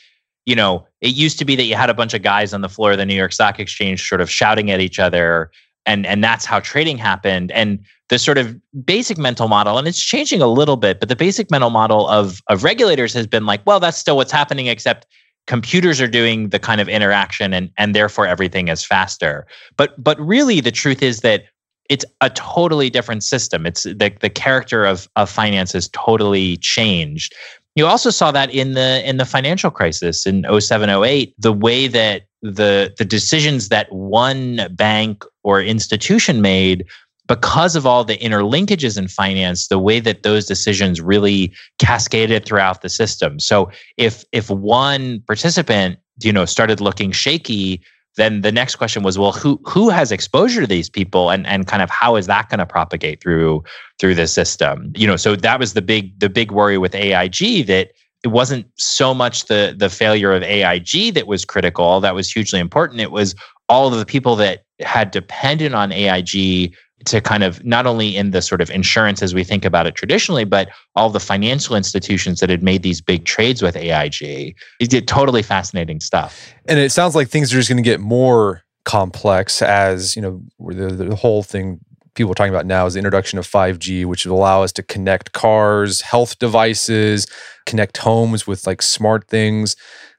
you 0.47 0.55
know, 0.55 0.87
it 1.01 1.13
used 1.13 1.37
to 1.39 1.45
be 1.45 1.57
that 1.57 1.65
you 1.65 1.75
had 1.75 1.89
a 1.89 1.93
bunch 1.93 2.13
of 2.13 2.21
guys 2.21 2.53
on 2.53 2.61
the 2.61 2.69
floor 2.69 2.93
of 2.93 2.97
the 2.97 3.05
New 3.05 3.13
York 3.13 3.33
Stock 3.33 3.59
Exchange 3.59 4.07
sort 4.07 4.21
of 4.21 4.31
shouting 4.31 4.71
at 4.71 4.79
each 4.79 4.97
other 4.97 5.51
and 5.85 6.05
and 6.05 6.23
that's 6.23 6.45
how 6.45 6.59
trading 6.59 6.97
happened. 6.97 7.51
And 7.51 7.79
the 8.09 8.17
sort 8.17 8.37
of 8.37 8.55
basic 8.85 9.17
mental 9.17 9.49
model 9.49 9.77
and 9.77 9.87
it's 9.87 10.01
changing 10.01 10.41
a 10.41 10.47
little 10.47 10.77
bit 10.77 11.01
but 11.01 11.09
the 11.09 11.15
basic 11.15 11.51
mental 11.51 11.69
model 11.69 12.07
of 12.07 12.41
of 12.47 12.63
regulators 12.63 13.13
has 13.13 13.27
been 13.27 13.45
like 13.45 13.61
well 13.65 13.81
that's 13.81 13.97
still 13.97 14.15
what's 14.15 14.31
happening 14.31 14.67
except 14.67 15.05
computers 15.47 15.99
are 15.99 16.07
doing 16.07 16.49
the 16.49 16.59
kind 16.59 16.79
of 16.79 16.87
interaction 16.87 17.53
and 17.53 17.69
and 17.77 17.93
therefore 17.93 18.25
everything 18.25 18.69
is 18.69 18.85
faster. 18.85 19.45
But 19.75 20.01
but 20.01 20.17
really 20.19 20.61
the 20.61 20.71
truth 20.71 21.03
is 21.03 21.19
that 21.21 21.43
it's 21.89 22.05
a 22.21 22.29
totally 22.29 22.89
different 22.89 23.23
system. 23.23 23.65
It's 23.65 23.83
the 23.83 24.13
the 24.21 24.29
character 24.29 24.85
of 24.85 25.09
of 25.17 25.29
finance 25.29 25.73
has 25.73 25.89
totally 25.89 26.55
changed 26.57 27.35
you 27.77 27.85
also 27.85 28.09
saw 28.09 28.31
that 28.31 28.49
in 28.49 28.73
the 28.73 29.07
in 29.07 29.17
the 29.17 29.25
financial 29.25 29.69
crisis 29.69 30.25
in 30.25 30.43
0708, 30.43 31.35
the 31.37 31.53
way 31.53 31.87
that 31.87 32.23
the 32.41 32.91
the 32.97 33.05
decisions 33.05 33.69
that 33.69 33.91
one 33.91 34.61
bank 34.71 35.23
or 35.43 35.61
institution 35.61 36.41
made 36.41 36.85
because 37.27 37.75
of 37.75 37.85
all 37.85 38.03
the 38.03 38.17
interlinkages 38.17 38.97
in 38.97 39.07
finance 39.07 39.67
the 39.67 39.77
way 39.77 39.99
that 39.99 40.23
those 40.23 40.47
decisions 40.47 41.01
really 41.01 41.53
cascaded 41.77 42.45
throughout 42.45 42.81
the 42.81 42.89
system. 42.89 43.39
So 43.39 43.69
if 43.95 44.25
if 44.31 44.49
one 44.49 45.21
participant 45.27 45.99
you 46.23 46.33
know 46.33 46.45
started 46.45 46.81
looking 46.81 47.11
shaky 47.11 47.83
then 48.17 48.41
the 48.41 48.51
next 48.51 48.75
question 48.75 49.03
was 49.03 49.17
well 49.17 49.31
who 49.31 49.59
who 49.63 49.89
has 49.89 50.11
exposure 50.11 50.61
to 50.61 50.67
these 50.67 50.89
people 50.89 51.29
and 51.29 51.47
and 51.47 51.67
kind 51.67 51.81
of 51.81 51.89
how 51.89 52.15
is 52.15 52.27
that 52.27 52.49
going 52.49 52.59
to 52.59 52.65
propagate 52.65 53.21
through 53.21 53.63
through 53.99 54.15
the 54.15 54.27
system? 54.27 54.91
You 54.95 55.07
know 55.07 55.15
so 55.15 55.35
that 55.35 55.59
was 55.59 55.73
the 55.73 55.81
big 55.81 56.19
the 56.19 56.29
big 56.29 56.51
worry 56.51 56.77
with 56.77 56.93
AIG 56.93 57.65
that 57.67 57.91
it 58.23 58.29
wasn't 58.29 58.65
so 58.77 59.13
much 59.13 59.45
the 59.45 59.75
the 59.77 59.89
failure 59.89 60.33
of 60.33 60.43
AIG 60.43 61.13
that 61.13 61.27
was 61.27 61.45
critical. 61.45 62.01
That 62.01 62.15
was 62.15 62.31
hugely 62.31 62.59
important. 62.59 62.99
It 62.99 63.11
was 63.11 63.35
all 63.69 63.91
of 63.91 63.99
the 63.99 64.05
people 64.05 64.35
that 64.37 64.63
had 64.79 65.11
depended 65.11 65.73
on 65.73 65.91
AIG 65.91 66.75
to 67.05 67.21
kind 67.21 67.43
of 67.43 67.63
not 67.63 67.85
only 67.85 68.15
in 68.15 68.31
the 68.31 68.41
sort 68.41 68.61
of 68.61 68.69
insurance 68.71 69.21
as 69.21 69.33
we 69.33 69.43
think 69.43 69.63
about 69.63 69.85
it 69.85 69.95
traditionally, 69.95 70.43
but 70.43 70.69
all 70.95 71.09
the 71.09 71.19
financial 71.19 71.75
institutions 71.75 72.39
that 72.39 72.49
had 72.49 72.63
made 72.63 72.81
these 72.83 73.01
big 73.01 73.25
trades 73.25 73.61
with 73.61 73.75
AIG. 73.75 74.55
It 74.79 74.89
did 74.89 75.07
totally 75.07 75.43
fascinating 75.43 75.99
stuff. 75.99 76.53
And 76.67 76.79
it 76.79 76.91
sounds 76.91 77.15
like 77.15 77.29
things 77.29 77.53
are 77.53 77.57
just 77.57 77.69
going 77.69 77.81
to 77.81 77.87
get 77.87 77.99
more 77.99 78.63
complex 78.83 79.61
as, 79.61 80.15
you 80.15 80.21
know, 80.21 80.41
the, 80.59 80.87
the 80.87 81.15
whole 81.15 81.43
thing 81.43 81.79
people 82.15 82.31
are 82.31 82.35
talking 82.35 82.53
about 82.53 82.65
now 82.65 82.85
is 82.85 82.95
the 82.95 82.99
introduction 82.99 83.37
of 83.37 83.47
5G, 83.47 84.05
which 84.05 84.25
will 84.25 84.37
allow 84.37 84.63
us 84.63 84.71
to 84.73 84.83
connect 84.83 85.33
cars, 85.33 86.01
health 86.01 86.39
devices, 86.39 87.27
connect 87.65 87.97
homes 87.97 88.47
with 88.47 88.65
like 88.65 88.81
smart 88.81 89.27
things. 89.27 89.75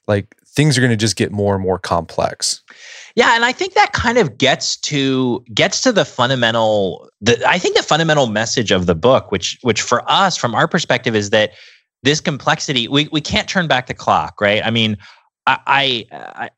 Like 0.06 0.34
things 0.46 0.78
are 0.78 0.80
going 0.80 0.90
to 0.90 0.96
just 0.96 1.16
get 1.16 1.32
more 1.32 1.54
and 1.54 1.62
more 1.62 1.78
complex. 1.78 2.62
Yeah, 3.18 3.34
and 3.34 3.44
I 3.44 3.50
think 3.50 3.74
that 3.74 3.92
kind 3.94 4.16
of 4.16 4.38
gets 4.38 4.76
to 4.76 5.44
gets 5.52 5.80
to 5.80 5.90
the 5.90 6.04
fundamental 6.04 7.10
the 7.20 7.44
I 7.44 7.58
think 7.58 7.76
the 7.76 7.82
fundamental 7.82 8.28
message 8.28 8.70
of 8.70 8.86
the 8.86 8.94
book 8.94 9.32
which 9.32 9.58
which 9.62 9.82
for 9.82 10.08
us 10.08 10.36
from 10.36 10.54
our 10.54 10.68
perspective 10.68 11.16
is 11.16 11.30
that 11.30 11.50
this 12.04 12.20
complexity 12.20 12.86
we 12.86 13.08
we 13.10 13.20
can't 13.20 13.48
turn 13.48 13.66
back 13.66 13.88
the 13.88 13.94
clock, 13.94 14.40
right? 14.40 14.64
I 14.64 14.70
mean, 14.70 14.96
I, 15.48 16.06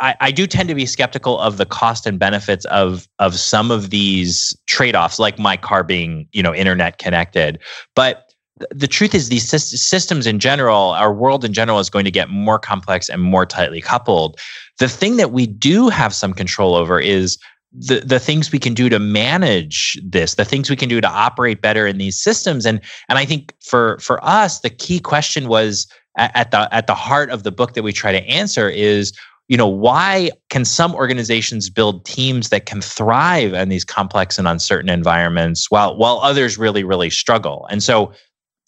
I 0.01 0.15
I 0.21 0.31
do 0.31 0.47
tend 0.47 0.69
to 0.69 0.75
be 0.75 0.85
skeptical 0.85 1.39
of 1.39 1.57
the 1.57 1.65
cost 1.65 2.07
and 2.07 2.19
benefits 2.19 2.67
of 2.67 3.09
of 3.19 3.37
some 3.37 3.71
of 3.71 3.89
these 3.89 4.55
trade-offs 4.67 5.19
like 5.19 5.39
my 5.39 5.57
car 5.57 5.83
being, 5.83 6.29
you 6.33 6.43
know, 6.43 6.55
internet 6.55 6.99
connected. 6.99 7.59
But 7.97 8.30
the 8.71 8.87
truth 8.87 9.15
is 9.15 9.29
these 9.29 9.49
systems 9.49 10.27
in 10.27 10.39
general 10.39 10.91
our 10.91 11.13
world 11.13 11.45
in 11.45 11.53
general 11.53 11.79
is 11.79 11.91
going 11.91 12.05
to 12.05 12.11
get 12.11 12.29
more 12.29 12.59
complex 12.59 13.09
and 13.09 13.23
more 13.23 13.47
tightly 13.47 13.81
coupled. 13.81 14.39
The 14.79 14.89
thing 14.89 15.17
that 15.17 15.33
we 15.33 15.47
do 15.47 15.89
have 15.89 16.15
some 16.15 16.33
control 16.33 16.75
over 16.75 17.01
is 17.01 17.39
the, 17.73 18.01
the 18.01 18.19
things 18.19 18.51
we 18.51 18.59
can 18.59 18.75
do 18.75 18.89
to 18.89 18.99
manage 18.99 19.99
this 20.03 20.35
the 20.35 20.45
things 20.45 20.69
we 20.69 20.77
can 20.77 20.89
do 20.89 21.01
to 21.01 21.09
operate 21.09 21.63
better 21.63 21.87
in 21.87 21.99
these 21.99 22.19
systems. 22.19 22.67
And 22.67 22.81
and 23.09 23.19
i 23.19 23.25
think 23.25 23.55
for 23.61 23.99
for 23.99 24.23
us 24.25 24.61
the 24.61 24.71
key 24.71 25.01
question 25.01 25.49
was 25.49 25.87
at, 26.17 26.51
the 26.51 26.73
at 26.75 26.87
the 26.87 26.95
heart 26.95 27.31
of 27.31 27.45
the 27.45 27.53
book 27.53 27.75
that 27.75 27.83
we 27.83 27.93
try 27.93 28.13
to 28.13 28.27
answer 28.27 28.69
is 28.69 29.13
you 29.49 29.57
know 29.57 29.69
why 29.69 30.31
can 30.49 30.65
some 30.65 30.95
organizations 30.95 31.71
build 31.71 32.05
teams 32.05 32.51
that 32.51 32.67
can 32.67 32.81
thrive 32.81 33.53
in 33.53 33.69
these 33.69 33.85
complex 33.85 34.39
and 34.39 34.47
uncertain 34.47 34.91
environments 34.91 35.71
while 35.71 35.97
while 35.97 36.19
others 36.23 36.59
really 36.59 36.85
really 36.85 37.11
struggle? 37.11 37.67
And 37.71 37.83
so 37.83 38.13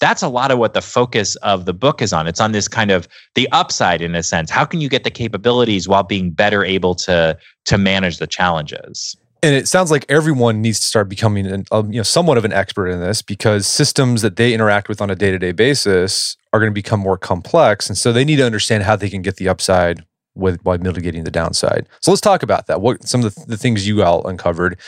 that's 0.02 0.20
a 0.20 0.28
lot 0.28 0.50
of 0.50 0.58
what 0.58 0.74
the 0.74 0.82
focus 0.82 1.36
of 1.36 1.64
the 1.64 1.72
book 1.72 2.02
is 2.02 2.12
on. 2.12 2.26
It's 2.26 2.40
on 2.40 2.50
this 2.50 2.66
kind 2.66 2.90
of 2.90 3.06
the 3.36 3.48
upside 3.52 4.02
in 4.02 4.16
a 4.16 4.22
sense. 4.22 4.50
How 4.50 4.64
can 4.64 4.80
you 4.80 4.88
get 4.88 5.04
the 5.04 5.12
capabilities 5.12 5.86
while 5.86 6.02
being 6.02 6.32
better 6.32 6.64
able 6.64 6.96
to 6.96 7.38
to 7.66 7.78
manage 7.78 8.18
the 8.18 8.26
challenges? 8.26 9.16
And 9.44 9.54
it 9.54 9.68
sounds 9.68 9.92
like 9.92 10.04
everyone 10.08 10.60
needs 10.60 10.80
to 10.80 10.86
start 10.86 11.08
becoming 11.08 11.46
an, 11.46 11.64
um, 11.70 11.92
you 11.92 12.00
know 12.00 12.02
somewhat 12.02 12.36
of 12.36 12.44
an 12.44 12.52
expert 12.52 12.88
in 12.88 12.98
this 12.98 13.22
because 13.22 13.64
systems 13.64 14.22
that 14.22 14.34
they 14.34 14.52
interact 14.52 14.88
with 14.88 15.00
on 15.00 15.08
a 15.08 15.14
day-to-day 15.14 15.52
basis 15.52 16.36
are 16.52 16.58
going 16.58 16.70
to 16.70 16.74
become 16.74 16.98
more 16.98 17.16
complex 17.16 17.88
and 17.88 17.96
so 17.96 18.12
they 18.12 18.24
need 18.24 18.36
to 18.36 18.44
understand 18.44 18.82
how 18.82 18.96
they 18.96 19.08
can 19.08 19.22
get 19.22 19.36
the 19.36 19.48
upside 19.48 20.04
with 20.34 20.60
while 20.64 20.78
mitigating 20.78 21.24
the 21.24 21.30
downside. 21.30 21.86
So 22.00 22.10
let's 22.10 22.20
talk 22.20 22.42
about 22.42 22.66
that. 22.66 22.80
What 22.80 23.06
some 23.06 23.24
of 23.24 23.34
the, 23.34 23.44
the 23.46 23.56
things 23.56 23.86
you 23.86 24.02
all 24.02 24.26
uncovered. 24.26 24.80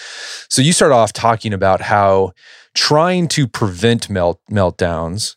So 0.49 0.63
you 0.63 0.73
start 0.73 0.91
off 0.91 1.13
talking 1.13 1.53
about 1.53 1.81
how 1.81 2.33
trying 2.75 3.29
to 3.29 3.47
prevent 3.47 4.11
melt 4.11 4.41
meltdowns 4.51 5.37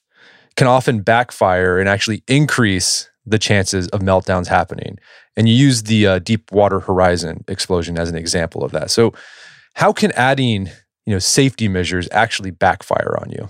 can 0.56 0.68
often 0.68 1.02
backfire 1.02 1.80
and 1.80 1.88
actually 1.88 2.24
increase 2.28 3.10
the 3.26 3.38
chances 3.38 3.88
of 3.90 4.02
meltdowns 4.02 4.48
happening. 4.48 4.98
And 5.36 5.48
you 5.48 5.54
use 5.56 5.84
the 5.84 6.08
uh, 6.08 6.20
Deepwater 6.20 6.80
Horizon 6.80 7.44
explosion 7.48 8.00
as 8.00 8.10
an 8.10 8.16
example 8.16 8.64
of 8.64 8.72
that. 8.72 8.90
So, 8.90 9.14
how 9.76 9.94
can 9.94 10.12
adding 10.14 10.68
you 11.06 11.14
know 11.14 11.20
safety 11.20 11.68
measures 11.68 12.08
actually 12.12 12.52
backfire 12.52 13.16
on 13.22 13.30
you? 13.30 13.50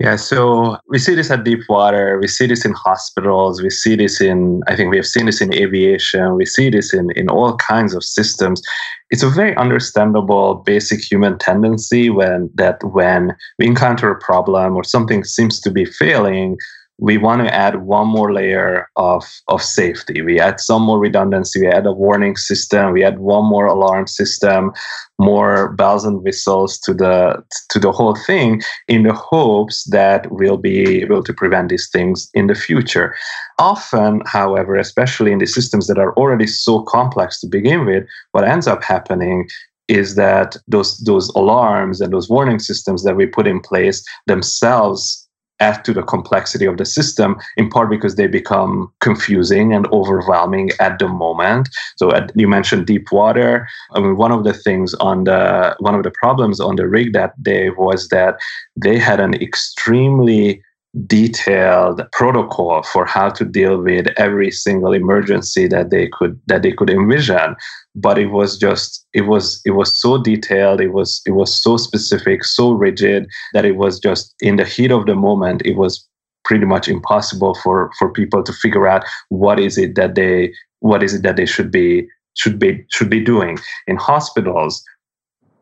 Yeah, 0.00 0.14
so 0.14 0.76
we 0.88 1.00
see 1.00 1.16
this 1.16 1.28
at 1.28 1.42
Deepwater, 1.42 2.20
we 2.20 2.28
see 2.28 2.46
this 2.46 2.64
in 2.64 2.72
hospitals, 2.72 3.60
we 3.60 3.68
see 3.68 3.96
this 3.96 4.20
in, 4.20 4.60
I 4.68 4.76
think 4.76 4.92
we 4.92 4.96
have 4.96 5.06
seen 5.06 5.26
this 5.26 5.40
in 5.40 5.52
aviation, 5.52 6.36
we 6.36 6.46
see 6.46 6.70
this 6.70 6.94
in, 6.94 7.10
in 7.16 7.28
all 7.28 7.56
kinds 7.56 7.94
of 7.94 8.04
systems. 8.04 8.62
It's 9.10 9.24
a 9.24 9.28
very 9.28 9.56
understandable 9.56 10.62
basic 10.64 11.00
human 11.00 11.36
tendency 11.38 12.10
when 12.10 12.48
that 12.54 12.78
when 12.84 13.34
we 13.58 13.66
encounter 13.66 14.12
a 14.12 14.20
problem 14.20 14.76
or 14.76 14.84
something 14.84 15.24
seems 15.24 15.58
to 15.62 15.70
be 15.70 15.84
failing, 15.84 16.58
we 17.00 17.16
want 17.16 17.46
to 17.46 17.54
add 17.54 17.82
one 17.82 18.08
more 18.08 18.32
layer 18.32 18.88
of, 18.96 19.24
of 19.46 19.62
safety. 19.62 20.20
We 20.20 20.40
add 20.40 20.58
some 20.58 20.82
more 20.82 20.98
redundancy, 20.98 21.60
we 21.60 21.68
add 21.68 21.86
a 21.86 21.92
warning 21.92 22.36
system, 22.36 22.92
we 22.92 23.04
add 23.04 23.20
one 23.20 23.44
more 23.44 23.66
alarm 23.66 24.08
system, 24.08 24.72
more 25.16 25.72
bells 25.74 26.04
and 26.04 26.22
whistles 26.22 26.78
to 26.80 26.92
the 26.92 27.42
to 27.70 27.78
the 27.78 27.92
whole 27.92 28.16
thing 28.16 28.62
in 28.88 29.04
the 29.04 29.12
hopes 29.12 29.84
that 29.84 30.30
we'll 30.32 30.56
be 30.56 31.00
able 31.02 31.22
to 31.22 31.32
prevent 31.32 31.68
these 31.68 31.88
things 31.88 32.28
in 32.34 32.48
the 32.48 32.54
future. 32.54 33.14
Often, 33.60 34.22
however, 34.26 34.74
especially 34.74 35.30
in 35.30 35.38
the 35.38 35.46
systems 35.46 35.86
that 35.86 35.98
are 35.98 36.14
already 36.14 36.48
so 36.48 36.82
complex 36.82 37.40
to 37.40 37.46
begin 37.46 37.86
with, 37.86 38.04
what 38.32 38.44
ends 38.44 38.66
up 38.66 38.82
happening 38.82 39.48
is 39.86 40.16
that 40.16 40.56
those 40.66 40.98
those 40.98 41.28
alarms 41.30 42.00
and 42.00 42.12
those 42.12 42.28
warning 42.28 42.58
systems 42.58 43.04
that 43.04 43.16
we 43.16 43.24
put 43.24 43.46
in 43.46 43.60
place 43.60 44.04
themselves 44.26 45.27
add 45.60 45.84
to 45.84 45.92
the 45.92 46.02
complexity 46.02 46.64
of 46.64 46.76
the 46.76 46.84
system, 46.84 47.36
in 47.56 47.68
part 47.68 47.90
because 47.90 48.16
they 48.16 48.26
become 48.26 48.92
confusing 49.00 49.72
and 49.72 49.86
overwhelming 49.88 50.70
at 50.80 50.98
the 50.98 51.08
moment. 51.08 51.68
So 51.96 52.12
at, 52.12 52.30
you 52.34 52.48
mentioned 52.48 52.86
deep 52.86 53.10
water. 53.12 53.68
I 53.92 54.00
mean, 54.00 54.16
one 54.16 54.32
of 54.32 54.44
the 54.44 54.54
things 54.54 54.94
on 54.94 55.24
the 55.24 55.76
one 55.80 55.94
of 55.94 56.02
the 56.02 56.12
problems 56.12 56.60
on 56.60 56.76
the 56.76 56.88
rig 56.88 57.12
that 57.12 57.40
day 57.42 57.70
was 57.70 58.08
that 58.08 58.38
they 58.76 58.98
had 58.98 59.20
an 59.20 59.34
extremely 59.34 60.62
detailed 61.06 62.02
protocol 62.12 62.82
for 62.82 63.04
how 63.04 63.28
to 63.30 63.44
deal 63.44 63.80
with 63.80 64.08
every 64.16 64.50
single 64.50 64.92
emergency 64.92 65.66
that 65.68 65.90
they 65.90 66.08
could 66.08 66.40
that 66.46 66.62
they 66.62 66.72
could 66.72 66.90
envision. 66.90 67.54
But 67.94 68.18
it 68.18 68.26
was 68.26 68.58
just 68.58 69.06
it 69.12 69.22
was 69.22 69.60
it 69.64 69.72
was 69.72 69.94
so 70.00 70.18
detailed 70.18 70.80
it 70.80 70.92
was 70.92 71.20
it 71.26 71.32
was 71.32 71.62
so 71.62 71.76
specific 71.76 72.44
so 72.44 72.72
rigid 72.72 73.26
that 73.52 73.64
it 73.64 73.76
was 73.76 73.98
just 73.98 74.34
in 74.40 74.56
the 74.56 74.64
heat 74.64 74.90
of 74.90 75.06
the 75.06 75.14
moment 75.14 75.62
it 75.64 75.76
was 75.76 76.06
pretty 76.44 76.64
much 76.64 76.88
impossible 76.88 77.54
for 77.54 77.90
for 77.98 78.12
people 78.12 78.42
to 78.42 78.52
figure 78.52 78.86
out 78.86 79.04
what 79.28 79.60
is 79.60 79.76
it 79.78 79.94
that 79.94 80.14
they 80.14 80.52
what 80.80 81.02
is 81.02 81.14
it 81.14 81.22
that 81.22 81.36
they 81.36 81.46
should 81.46 81.70
be 81.70 82.06
should 82.34 82.58
be 82.58 82.84
should 82.90 83.10
be 83.10 83.20
doing. 83.20 83.58
In 83.86 83.96
hospitals 83.96 84.82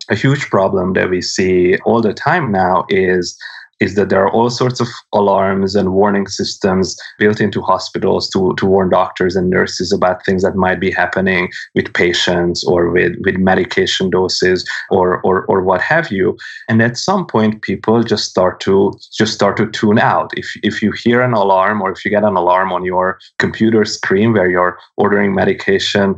a 0.09 0.15
huge 0.15 0.49
problem 0.51 0.93
that 0.93 1.11
we 1.11 1.21
see 1.21 1.77
all 1.79 2.01
the 2.01 2.15
time 2.15 2.53
now 2.53 2.87
is 2.89 3.37
is 3.81 3.95
that 3.95 4.09
there 4.09 4.23
are 4.25 4.31
all 4.31 4.49
sorts 4.49 4.81
of 4.81 4.89
alarms 5.13 5.75
and 5.75 5.93
warning 5.93 6.27
systems 6.27 6.97
built 7.19 7.41
into 7.41 7.61
hospitals 7.61 8.29
to, 8.31 8.55
to 8.57 8.67
warn 8.67 8.89
doctors 8.89 9.37
and 9.37 9.51
nurses 9.51 9.93
about 9.93 10.25
things 10.25 10.43
that 10.43 10.57
might 10.57 10.81
be 10.81 10.91
happening 10.91 11.51
with 11.75 11.93
patients 11.93 12.65
or 12.65 12.91
with, 12.91 13.15
with 13.25 13.37
medication 13.37 14.09
doses 14.09 14.69
or, 14.91 15.21
or, 15.23 15.45
or 15.47 15.63
what 15.63 15.81
have 15.81 16.11
you. 16.11 16.37
And 16.69 16.83
at 16.83 16.97
some 16.97 17.27
point, 17.27 17.63
people 17.63 18.03
just 18.03 18.25
start 18.25 18.61
to 18.61 18.93
just 19.13 19.35
start 19.35 19.57
to 19.59 19.71
tune 19.71 19.99
out. 19.99 20.31
If, 20.37 20.51
if 20.63 20.83
you 20.83 20.93
hear 20.93 21.21
an 21.21 21.35
alarm 21.35 21.83
or 21.83 21.93
if 21.93 22.05
you 22.05 22.11
get 22.11 22.25
an 22.25 22.37
alarm 22.37 22.73
on 22.73 22.85
your 22.85 23.19
computer 23.39 23.85
screen 23.85 24.33
where 24.33 24.51
you're 24.51 24.79
ordering 24.97 25.35
medication, 25.35 26.17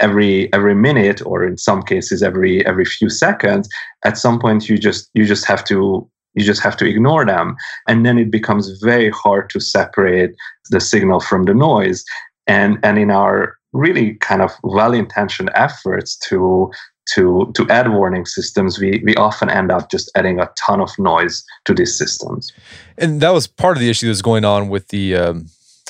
every 0.00 0.50
every 0.54 0.74
minute 0.74 1.20
or 1.26 1.44
in 1.44 1.58
some 1.58 1.82
cases 1.82 2.22
every 2.22 2.64
every 2.64 2.84
few 2.84 3.10
seconds 3.10 3.68
at 4.04 4.16
some 4.16 4.38
point 4.38 4.68
you 4.68 4.78
just 4.78 5.10
you 5.14 5.26
just 5.26 5.44
have 5.44 5.62
to 5.64 6.08
you 6.34 6.44
just 6.44 6.62
have 6.62 6.76
to 6.78 6.86
ignore 6.86 7.24
them. 7.24 7.56
And 7.88 8.06
then 8.06 8.18
it 8.18 8.30
becomes 8.30 8.70
very 8.82 9.10
hard 9.10 9.50
to 9.50 9.60
separate 9.60 10.30
the 10.70 10.80
signal 10.80 11.20
from 11.20 11.44
the 11.44 11.54
noise. 11.54 12.04
And, 12.46 12.78
and 12.82 12.98
in 12.98 13.10
our 13.10 13.56
really 13.72 14.14
kind 14.14 14.42
of 14.42 14.52
well-intentioned 14.62 15.50
efforts 15.54 16.16
to 16.16 16.70
to 17.14 17.50
to 17.54 17.68
add 17.68 17.92
warning 17.92 18.24
systems, 18.24 18.78
we 18.78 19.00
we 19.04 19.14
often 19.16 19.50
end 19.50 19.72
up 19.72 19.90
just 19.90 20.10
adding 20.14 20.38
a 20.38 20.48
ton 20.66 20.80
of 20.80 20.90
noise 20.98 21.44
to 21.64 21.74
these 21.74 21.96
systems. 21.96 22.52
And 22.98 23.20
that 23.20 23.32
was 23.32 23.46
part 23.46 23.76
of 23.76 23.80
the 23.80 23.90
issue 23.90 24.06
that 24.06 24.10
was 24.10 24.22
going 24.22 24.44
on 24.44 24.68
with 24.68 24.88
the 24.88 25.16
um, 25.16 25.46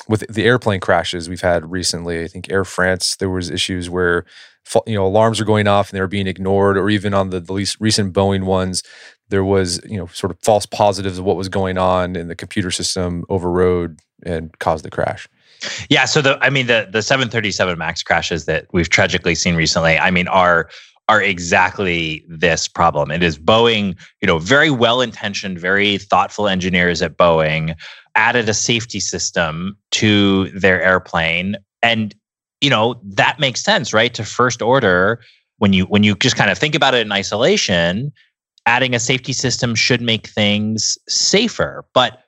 with 0.07 0.25
the 0.27 0.45
airplane 0.45 0.79
crashes 0.79 1.29
we've 1.29 1.41
had 1.41 1.71
recently. 1.71 2.23
I 2.23 2.27
think 2.27 2.51
Air 2.51 2.65
France 2.65 3.15
there 3.17 3.29
was 3.29 3.49
issues 3.49 3.89
where 3.89 4.25
you 4.87 4.95
know 4.95 5.05
alarms 5.05 5.39
are 5.39 5.45
going 5.45 5.67
off 5.67 5.89
and 5.89 5.97
they 5.97 6.01
were 6.01 6.07
being 6.07 6.27
ignored, 6.27 6.77
or 6.77 6.89
even 6.89 7.13
on 7.13 7.29
the, 7.29 7.39
the 7.39 7.53
least 7.53 7.77
recent 7.79 8.13
Boeing 8.13 8.43
ones, 8.43 8.81
there 9.31 9.43
was 9.43 9.79
you 9.83 9.97
know 9.97 10.05
sort 10.07 10.31
of 10.31 10.37
false 10.41 10.67
positives 10.67 11.17
of 11.17 11.25
what 11.25 11.35
was 11.35 11.49
going 11.49 11.77
on 11.77 12.15
and 12.15 12.29
the 12.29 12.35
computer 12.35 12.69
system 12.69 13.25
overrode 13.29 13.99
and 14.23 14.57
caused 14.59 14.85
the 14.85 14.91
crash. 14.91 15.27
Yeah 15.89 16.05
so 16.05 16.21
the 16.21 16.37
i 16.43 16.49
mean 16.49 16.67
the 16.67 16.87
the 16.91 17.01
737 17.01 17.77
max 17.77 18.03
crashes 18.03 18.45
that 18.45 18.67
we've 18.71 18.89
tragically 18.89 19.35
seen 19.35 19.55
recently 19.55 19.97
i 19.97 20.11
mean 20.11 20.27
are 20.27 20.69
are 21.11 21.21
exactly 21.21 22.23
this 22.29 22.69
problem. 22.69 23.11
It 23.11 23.21
is 23.21 23.37
boeing 23.37 23.97
you 24.21 24.27
know 24.27 24.39
very 24.39 24.69
well 24.71 25.01
intentioned 25.01 25.59
very 25.59 25.97
thoughtful 25.97 26.47
engineers 26.47 27.01
at 27.01 27.17
boeing 27.17 27.75
added 28.15 28.47
a 28.47 28.53
safety 28.53 28.99
system 28.99 29.77
to 29.91 30.49
their 30.51 30.81
airplane. 30.81 31.57
And 31.83 32.15
you 32.61 32.69
know 32.69 33.01
that 33.03 33.39
makes 33.39 33.61
sense 33.61 33.93
right? 33.93 34.13
To 34.13 34.23
first 34.23 34.61
order 34.61 35.21
when 35.57 35.73
you 35.73 35.83
when 35.85 36.03
you 36.03 36.15
just 36.15 36.37
kind 36.37 36.49
of 36.49 36.57
think 36.57 36.75
about 36.75 36.93
it 36.93 37.05
in 37.05 37.11
isolation 37.11 38.11
adding 38.65 38.93
a 38.93 38.99
safety 38.99 39.33
system 39.33 39.75
should 39.75 40.01
make 40.01 40.27
things 40.27 40.97
safer, 41.07 41.85
but 41.93 42.19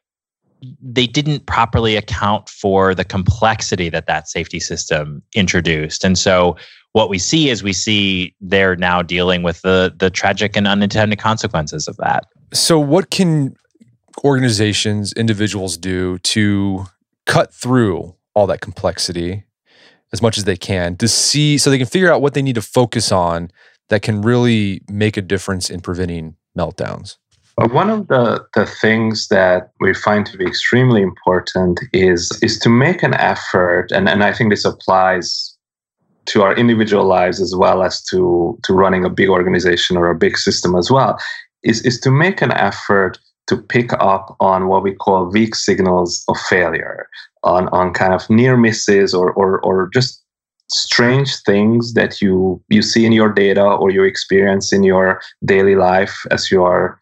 they 0.81 1.07
didn't 1.07 1.45
properly 1.45 1.95
account 1.95 2.49
for 2.49 2.95
the 2.95 3.03
complexity 3.03 3.89
that 3.89 4.07
that 4.07 4.27
safety 4.27 4.59
system 4.59 5.21
introduced. 5.35 6.03
And 6.03 6.17
so 6.17 6.55
what 6.93 7.09
we 7.09 7.17
see 7.17 7.49
is 7.49 7.63
we 7.63 7.73
see 7.73 8.35
they're 8.39 8.75
now 8.75 9.01
dealing 9.01 9.43
with 9.43 9.61
the 9.61 9.93
the 9.97 10.09
tragic 10.09 10.55
and 10.55 10.67
unintended 10.67 11.19
consequences 11.19 11.87
of 11.87 11.97
that. 11.97 12.25
So 12.53 12.79
what 12.79 13.09
can 13.09 13.55
organizations, 14.23 15.11
individuals 15.13 15.77
do 15.77 16.19
to 16.19 16.85
cut 17.25 17.53
through 17.53 18.15
all 18.35 18.47
that 18.47 18.61
complexity 18.61 19.43
as 20.11 20.21
much 20.21 20.37
as 20.37 20.43
they 20.43 20.55
can 20.55 20.95
to 20.97 21.07
see 21.07 21.57
so 21.57 21.69
they 21.69 21.77
can 21.77 21.87
figure 21.87 22.11
out 22.11 22.21
what 22.21 22.33
they 22.33 22.41
need 22.41 22.55
to 22.55 22.61
focus 22.61 23.11
on 23.11 23.51
that 23.89 24.01
can 24.01 24.21
really 24.21 24.81
make 24.89 25.17
a 25.17 25.21
difference 25.21 25.69
in 25.69 25.81
preventing 25.81 26.35
meltdowns? 26.57 27.17
One 27.55 27.89
of 27.89 28.07
the, 28.07 28.43
the 28.55 28.65
things 28.65 29.27
that 29.27 29.71
we 29.79 29.93
find 29.93 30.25
to 30.25 30.37
be 30.37 30.45
extremely 30.45 31.03
important 31.03 31.79
is, 31.93 32.31
is 32.41 32.57
to 32.59 32.69
make 32.69 33.03
an 33.03 33.13
effort, 33.13 33.91
and, 33.91 34.09
and 34.09 34.23
I 34.23 34.33
think 34.33 34.49
this 34.49 34.65
applies 34.65 35.55
to 36.25 36.41
our 36.41 36.55
individual 36.55 37.05
lives 37.05 37.39
as 37.39 37.55
well 37.55 37.83
as 37.83 38.01
to, 38.05 38.57
to 38.63 38.73
running 38.73 39.05
a 39.05 39.09
big 39.09 39.29
organization 39.29 39.97
or 39.97 40.09
a 40.09 40.15
big 40.15 40.37
system 40.37 40.75
as 40.75 40.89
well, 40.89 41.19
is, 41.61 41.81
is 41.85 41.99
to 41.99 42.09
make 42.09 42.41
an 42.41 42.51
effort 42.53 43.19
to 43.47 43.57
pick 43.57 43.93
up 43.93 44.35
on 44.39 44.67
what 44.67 44.81
we 44.81 44.95
call 44.95 45.29
weak 45.29 45.53
signals 45.53 46.23
of 46.29 46.39
failure, 46.39 47.07
on, 47.43 47.67
on 47.69 47.93
kind 47.93 48.13
of 48.13 48.27
near 48.29 48.57
misses 48.57 49.13
or, 49.13 49.31
or, 49.33 49.59
or 49.61 49.89
just 49.93 50.22
strange 50.73 51.35
things 51.43 51.93
that 51.93 52.21
you 52.21 52.61
you 52.69 52.81
see 52.81 53.05
in 53.05 53.11
your 53.11 53.29
data 53.29 53.63
or 53.63 53.91
you 53.91 54.03
experience 54.03 54.73
in 54.73 54.83
your 54.83 55.21
daily 55.45 55.75
life 55.75 56.25
as 56.31 56.51
you 56.51 56.63
are 56.63 56.99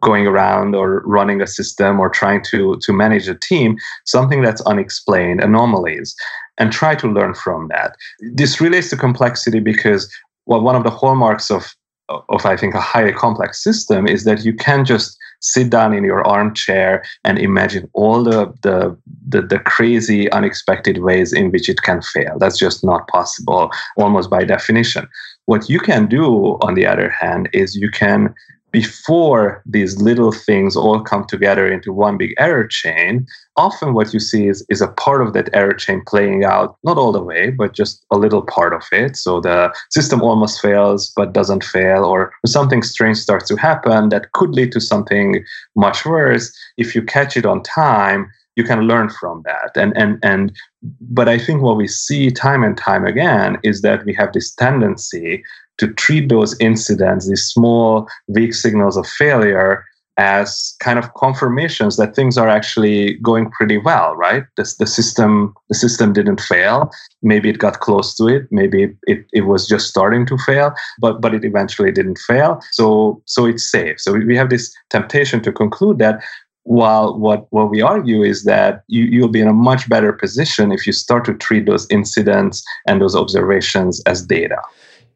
going 0.00 0.26
around 0.26 0.74
or 0.74 1.00
running 1.06 1.40
a 1.40 1.46
system 1.46 2.00
or 2.00 2.10
trying 2.10 2.42
to 2.42 2.76
to 2.82 2.92
manage 2.92 3.28
a 3.28 3.34
team 3.34 3.76
something 4.04 4.42
that's 4.42 4.60
unexplained 4.62 5.40
anomalies 5.40 6.14
and 6.58 6.72
try 6.72 6.94
to 6.94 7.08
learn 7.08 7.34
from 7.34 7.68
that. 7.68 7.96
This 8.34 8.60
relates 8.60 8.90
to 8.90 8.96
complexity 8.96 9.60
because 9.60 10.12
well 10.46 10.60
one 10.60 10.76
of 10.76 10.84
the 10.84 10.90
hallmarks 10.90 11.50
of 11.50 11.74
of 12.08 12.44
i 12.44 12.56
think 12.56 12.74
a 12.74 12.80
highly 12.80 13.12
complex 13.12 13.62
system 13.62 14.06
is 14.06 14.24
that 14.24 14.44
you 14.44 14.52
can 14.52 14.84
just 14.84 15.16
sit 15.42 15.70
down 15.70 15.92
in 15.92 16.04
your 16.04 16.26
armchair 16.26 17.04
and 17.24 17.38
imagine 17.38 17.88
all 17.92 18.22
the, 18.22 18.52
the, 18.62 18.96
the, 19.28 19.42
the 19.42 19.58
crazy, 19.58 20.30
unexpected 20.30 20.98
ways 20.98 21.32
in 21.32 21.50
which 21.50 21.68
it 21.68 21.82
can 21.82 22.00
fail. 22.00 22.38
That's 22.38 22.58
just 22.58 22.84
not 22.84 23.06
possible, 23.08 23.70
almost 23.96 24.30
by 24.30 24.44
definition. 24.44 25.06
What 25.46 25.68
you 25.68 25.80
can 25.80 26.06
do, 26.06 26.56
on 26.62 26.74
the 26.74 26.86
other 26.86 27.10
hand, 27.10 27.48
is 27.52 27.76
you 27.76 27.90
can 27.90 28.34
before 28.72 29.62
these 29.66 30.00
little 30.00 30.32
things 30.32 30.76
all 30.76 31.00
come 31.02 31.26
together 31.26 31.70
into 31.70 31.92
one 31.92 32.16
big 32.16 32.34
error 32.38 32.66
chain, 32.66 33.26
often 33.56 33.92
what 33.92 34.12
you 34.14 34.18
see 34.18 34.48
is, 34.48 34.64
is 34.70 34.80
a 34.80 34.88
part 34.88 35.20
of 35.20 35.34
that 35.34 35.50
error 35.52 35.74
chain 35.74 36.02
playing 36.06 36.44
out, 36.44 36.76
not 36.82 36.96
all 36.96 37.12
the 37.12 37.22
way, 37.22 37.50
but 37.50 37.74
just 37.74 38.04
a 38.10 38.18
little 38.18 38.42
part 38.42 38.72
of 38.72 38.82
it. 38.90 39.16
So 39.16 39.40
the 39.40 39.72
system 39.90 40.22
almost 40.22 40.60
fails, 40.60 41.12
but 41.14 41.34
doesn't 41.34 41.62
fail, 41.62 42.04
or 42.04 42.32
something 42.46 42.82
strange 42.82 43.18
starts 43.18 43.46
to 43.48 43.56
happen 43.56 44.08
that 44.08 44.32
could 44.32 44.50
lead 44.50 44.72
to 44.72 44.80
something 44.80 45.44
much 45.76 46.06
worse. 46.06 46.52
If 46.78 46.94
you 46.94 47.02
catch 47.02 47.36
it 47.36 47.44
on 47.44 47.62
time, 47.62 48.30
you 48.56 48.64
can 48.64 48.82
learn 48.82 49.08
from 49.08 49.42
that. 49.44 49.70
And, 49.76 49.96
and, 49.96 50.18
and, 50.22 50.52
but 51.00 51.28
I 51.28 51.38
think 51.38 51.62
what 51.62 51.76
we 51.76 51.88
see 51.88 52.30
time 52.30 52.62
and 52.62 52.76
time 52.76 53.04
again 53.04 53.58
is 53.62 53.82
that 53.82 54.04
we 54.04 54.14
have 54.14 54.32
this 54.32 54.54
tendency 54.54 55.42
to 55.78 55.92
treat 55.94 56.28
those 56.28 56.58
incidents, 56.60 57.28
these 57.28 57.46
small, 57.46 58.06
weak 58.28 58.54
signals 58.54 58.96
of 58.96 59.06
failure, 59.06 59.84
as 60.18 60.74
kind 60.80 60.98
of 60.98 61.14
confirmations 61.14 61.96
that 61.96 62.14
things 62.14 62.36
are 62.36 62.48
actually 62.48 63.14
going 63.14 63.50
pretty 63.50 63.78
well, 63.78 64.14
right? 64.14 64.44
The, 64.56 64.70
the 64.78 64.86
system, 64.86 65.54
the 65.70 65.74
system 65.74 66.12
didn't 66.12 66.40
fail. 66.40 66.90
Maybe 67.22 67.48
it 67.48 67.58
got 67.58 67.80
close 67.80 68.14
to 68.16 68.26
it. 68.26 68.46
Maybe 68.50 68.94
it, 69.06 69.24
it 69.32 69.42
was 69.42 69.66
just 69.66 69.88
starting 69.88 70.26
to 70.26 70.36
fail, 70.38 70.74
but 71.00 71.20
but 71.20 71.34
it 71.34 71.44
eventually 71.44 71.90
didn't 71.90 72.18
fail. 72.18 72.60
So 72.72 73.22
so 73.24 73.46
it's 73.46 73.70
safe. 73.70 74.00
So 74.00 74.12
we 74.12 74.36
have 74.36 74.50
this 74.50 74.72
temptation 74.90 75.42
to 75.42 75.52
conclude 75.52 75.98
that 75.98 76.22
while 76.64 77.18
what, 77.18 77.46
what 77.50 77.70
we 77.70 77.82
argue 77.82 78.22
is 78.22 78.44
that 78.44 78.84
you, 78.86 79.04
you'll 79.04 79.28
be 79.28 79.40
in 79.40 79.48
a 79.48 79.52
much 79.52 79.88
better 79.88 80.12
position 80.12 80.72
if 80.72 80.86
you 80.86 80.92
start 80.92 81.24
to 81.24 81.34
treat 81.34 81.66
those 81.66 81.86
incidents 81.90 82.64
and 82.86 83.00
those 83.00 83.16
observations 83.16 84.00
as 84.06 84.22
data. 84.22 84.56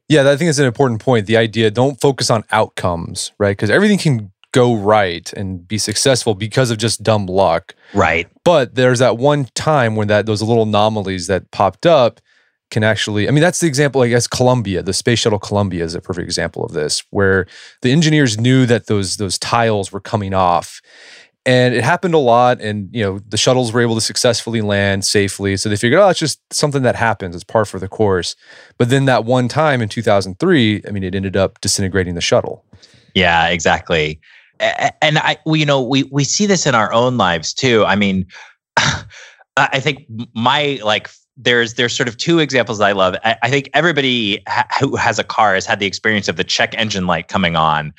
Yeah, 0.09 0.30
I 0.30 0.37
think 0.37 0.48
it's 0.48 0.59
an 0.59 0.66
important 0.66 1.00
point. 1.00 1.26
The 1.26 1.37
idea 1.37 1.70
don't 1.70 2.00
focus 2.00 2.30
on 2.30 2.44
outcomes, 2.52 3.32
right? 3.38 3.56
Because 3.56 3.70
everything 3.70 3.98
can 3.98 4.32
go 4.52 4.74
right 4.74 5.32
and 5.35 5.66
be 5.66 5.78
successful 5.78 6.35
because 6.35 6.70
of 6.70 6.78
just 6.78 7.02
dumb 7.02 7.26
luck. 7.26 7.74
Right. 7.92 8.28
But 8.44 8.74
there's 8.74 9.00
that 9.00 9.18
one 9.18 9.46
time 9.54 9.96
when 9.96 10.09
that 10.09 10.26
those 10.26 10.42
little 10.42 10.62
anomalies 10.62 11.26
that 11.26 11.50
popped 11.50 11.85
up 11.85 12.20
can 12.70 12.82
actually 12.82 13.28
I 13.28 13.32
mean 13.32 13.42
that's 13.42 13.61
the 13.61 13.66
example 13.66 14.02
I 14.02 14.09
guess 14.09 14.26
Columbia, 14.26 14.82
the 14.82 14.92
space 14.92 15.18
shuttle 15.18 15.38
Columbia 15.38 15.85
is 15.85 15.94
a 15.94 16.00
perfect 16.00 16.24
example 16.24 16.64
of 16.64 16.72
this 16.72 17.02
where 17.11 17.46
the 17.82 17.92
engineers 17.92 18.38
knew 18.38 18.66
that 18.66 18.87
those 18.87 19.16
those 19.16 19.38
tiles 19.38 19.92
were 19.92 20.00
coming 20.00 20.32
off 20.32 20.80
and 21.46 21.74
it 21.74 21.85
happened 21.85 22.12
a 22.12 22.18
lot 22.18 22.61
and 22.61 22.90
you 22.92 23.02
know 23.02 23.20
the 23.20 23.37
shuttles 23.37 23.72
were 23.72 23.80
able 23.80 23.94
to 23.94 24.00
successfully 24.00 24.61
land 24.61 25.04
safely. 25.04 25.56
So 25.56 25.68
they 25.68 25.76
figured 25.76 26.00
oh 26.00 26.09
it's 26.09 26.18
just 26.18 26.40
something 26.52 26.82
that 26.82 26.96
happens. 26.96 27.35
It's 27.35 27.44
par 27.44 27.64
for 27.64 27.78
the 27.78 27.88
course. 27.88 28.35
But 28.76 28.90
then 28.90 29.06
that 29.06 29.24
one 29.24 29.48
time 29.48 29.80
in 29.80 29.88
2003 29.88 30.82
i 30.87 30.90
mean 30.90 31.04
it 31.04 31.14
ended 31.14 31.37
up 31.37 31.61
disintegrating 31.61 32.14
the 32.14 32.20
shuttle. 32.20 32.64
Yeah 33.14 33.48
exactly. 33.48 34.20
And 34.61 35.18
i 35.18 35.38
we, 35.46 35.61
you 35.61 35.66
know 35.66 35.82
we 35.82 36.02
we 36.04 36.24
see 36.24 36.46
this 36.46 36.66
in 36.66 36.74
our 36.74 36.92
own 36.92 37.16
lives 37.16 37.54
too. 37.54 37.85
I 37.87 37.94
mean 37.94 38.26
i 39.56 39.80
think 39.80 40.04
my 40.35 40.80
like 40.85 41.09
there's 41.37 41.74
there's 41.74 41.94
sort 41.94 42.09
of 42.09 42.16
two 42.16 42.38
examples 42.38 42.80
I 42.80 42.92
love. 42.92 43.14
I, 43.22 43.37
I 43.42 43.50
think 43.50 43.68
everybody 43.74 44.42
ha- 44.48 44.66
who 44.80 44.96
has 44.96 45.18
a 45.18 45.24
car 45.24 45.54
has 45.54 45.66
had 45.66 45.80
the 45.80 45.87
experience 45.87 46.28
of 46.28 46.37
the 46.37 46.44
check 46.44 46.74
engine 46.78 47.06
light 47.06 47.28
coming 47.28 47.56
on, 47.56 47.92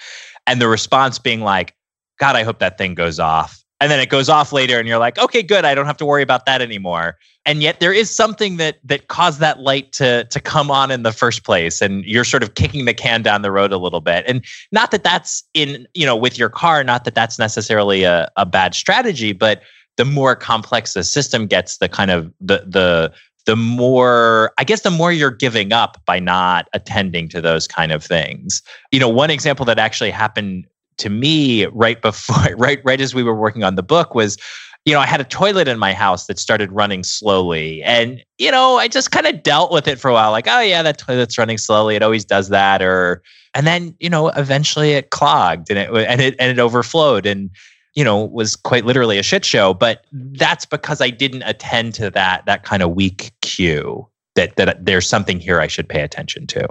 and 0.47 0.59
the 0.59 0.67
response 0.67 1.19
being 1.19 1.41
like, 1.41 1.75
God, 2.17 2.35
I 2.35 2.43
hope 2.43 2.59
that 2.59 2.77
thing 2.77 2.95
goes 2.95 3.19
off. 3.19 3.63
And 3.79 3.91
then 3.91 3.99
it 3.99 4.09
goes 4.09 4.27
off 4.27 4.51
later 4.51 4.79
and 4.79 4.87
you're 4.87 4.97
like, 4.97 5.19
okay, 5.19 5.43
good. 5.43 5.63
I 5.63 5.75
don't 5.75 5.85
have 5.85 5.97
to 5.97 6.05
worry 6.05 6.23
about 6.23 6.47
that 6.47 6.61
anymore. 6.63 7.17
And 7.45 7.61
yet 7.61 7.79
there 7.79 7.93
is 7.93 8.13
something 8.13 8.57
that 8.57 8.79
that 8.83 9.07
caused 9.07 9.39
that 9.39 9.59
light 9.59 9.91
to 9.93 10.23
to 10.25 10.39
come 10.39 10.71
on 10.71 10.89
in 10.89 11.03
the 11.03 11.11
first 11.11 11.43
place. 11.43 11.79
And 11.79 12.03
you're 12.03 12.23
sort 12.23 12.41
of 12.41 12.55
kicking 12.55 12.85
the 12.85 12.93
can 12.93 13.21
down 13.21 13.43
the 13.43 13.51
road 13.51 13.71
a 13.71 13.77
little 13.77 14.01
bit. 14.01 14.25
And 14.27 14.43
not 14.71 14.89
that 14.91 15.03
that's 15.03 15.43
in, 15.53 15.87
you 15.93 16.05
know, 16.07 16.15
with 16.15 16.39
your 16.39 16.49
car, 16.49 16.83
not 16.83 17.05
that 17.05 17.13
that's 17.13 17.37
necessarily 17.37 18.03
a, 18.03 18.29
a 18.35 18.47
bad 18.47 18.73
strategy, 18.73 19.31
but 19.31 19.61
the 19.97 20.05
more 20.05 20.35
complex 20.35 20.93
the 20.93 21.03
system 21.03 21.45
gets, 21.45 21.77
the 21.77 21.89
kind 21.89 22.09
of 22.09 22.33
the 22.41 22.63
the 22.67 23.13
the 23.45 23.55
more 23.55 24.51
i 24.57 24.63
guess 24.65 24.81
the 24.81 24.91
more 24.91 25.11
you're 25.11 25.31
giving 25.31 25.71
up 25.71 26.03
by 26.05 26.19
not 26.19 26.67
attending 26.73 27.29
to 27.29 27.39
those 27.39 27.65
kind 27.65 27.93
of 27.93 28.03
things 28.03 28.61
you 28.91 28.99
know 28.99 29.07
one 29.07 29.31
example 29.31 29.65
that 29.65 29.79
actually 29.79 30.11
happened 30.11 30.67
to 30.97 31.09
me 31.09 31.65
right 31.67 32.01
before 32.01 32.53
right 32.57 32.79
right 32.83 33.01
as 33.01 33.13
we 33.13 33.23
were 33.23 33.35
working 33.35 33.63
on 33.63 33.75
the 33.75 33.83
book 33.83 34.15
was 34.15 34.37
you 34.85 34.93
know 34.93 34.99
i 34.99 35.05
had 35.05 35.21
a 35.21 35.25
toilet 35.25 35.67
in 35.67 35.79
my 35.79 35.93
house 35.93 36.27
that 36.27 36.39
started 36.39 36.71
running 36.71 37.03
slowly. 37.03 37.83
And 37.83 38.23
you 38.37 38.51
know 38.51 38.77
i 38.77 38.87
just 38.87 39.11
kind 39.11 39.27
of 39.27 39.43
dealt 39.43 39.71
with 39.71 39.87
it 39.87 39.99
for 39.99 40.09
a 40.09 40.13
while 40.13 40.31
like 40.31 40.47
oh 40.47 40.59
yeah 40.59 40.81
that 40.83 40.97
toilet's 40.97 41.37
running 41.37 41.57
slowly. 41.57 41.95
It 41.95 42.03
always 42.03 42.25
does 42.25 42.49
that 42.49 42.81
or 42.81 43.21
and 43.53 43.65
then 43.65 43.95
you 43.99 44.09
know 44.09 44.29
eventually 44.29 44.91
it 44.91 45.09
clogged 45.09 45.69
and 45.69 45.79
it 45.79 45.89
and 45.93 46.21
it 46.21 46.35
and 46.39 46.51
it 46.51 46.59
overflowed 46.59 47.25
and 47.25 47.49
you 47.95 48.03
know 48.03 48.25
was 48.25 48.55
quite 48.55 48.85
literally 48.85 49.17
a 49.17 49.23
shit 49.23 49.45
show. 49.45 49.73
But 49.73 50.05
that's 50.11 50.65
because 50.65 51.01
i 51.01 51.09
didn't 51.09 51.43
attend 51.43 51.93
to 51.95 52.09
that 52.11 52.45
that 52.45 52.63
kind 52.63 52.83
of 52.83 52.91
weak 52.91 53.31
cue 53.41 54.07
that 54.35 54.55
that 54.55 54.85
there's 54.85 55.07
something 55.07 55.39
here 55.39 55.59
i 55.59 55.67
should 55.67 55.89
pay 55.89 56.01
attention 56.01 56.47
to. 56.47 56.67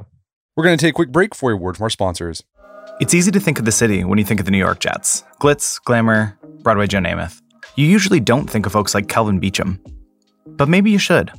We're 0.56 0.64
going 0.64 0.78
to 0.78 0.82
take 0.82 0.94
a 0.94 0.94
quick 0.94 1.12
break 1.12 1.34
for 1.34 1.52
a 1.52 1.56
word 1.56 1.76
from 1.76 1.84
our 1.84 1.90
sponsors 1.90 2.42
it's 3.00 3.14
easy 3.14 3.30
to 3.30 3.40
think 3.40 3.58
of 3.58 3.64
the 3.64 3.72
city 3.72 4.04
when 4.04 4.18
you 4.18 4.24
think 4.24 4.40
of 4.40 4.46
the 4.46 4.52
New 4.52 4.58
York 4.58 4.80
Jets 4.80 5.22
glitz, 5.40 5.82
glamour, 5.84 6.38
Broadway 6.62 6.86
Joe 6.86 6.98
Namath. 6.98 7.42
You 7.76 7.86
usually 7.86 8.20
don't 8.20 8.48
think 8.48 8.64
of 8.66 8.72
folks 8.72 8.94
like 8.94 9.08
Kelvin 9.08 9.40
Beachum. 9.40 9.78
But 10.46 10.68
maybe 10.68 10.90
you 10.90 10.98
should. 10.98 11.30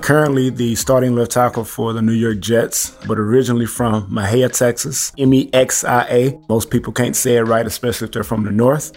Currently, 0.00 0.50
the 0.50 0.74
starting 0.74 1.14
left 1.14 1.32
tackle 1.32 1.64
for 1.64 1.92
the 1.92 2.02
New 2.02 2.12
York 2.12 2.40
Jets, 2.40 2.90
but 3.06 3.18
originally 3.18 3.66
from 3.66 4.10
Mexia, 4.10 4.56
Texas. 4.56 5.12
M 5.18 5.32
E 5.34 5.50
X 5.52 5.84
I 5.84 6.02
A. 6.08 6.40
Most 6.48 6.70
people 6.70 6.92
can't 6.92 7.16
say 7.16 7.36
it 7.36 7.42
right, 7.42 7.66
especially 7.66 8.06
if 8.06 8.12
they're 8.12 8.24
from 8.24 8.44
the 8.44 8.50
north. 8.50 8.92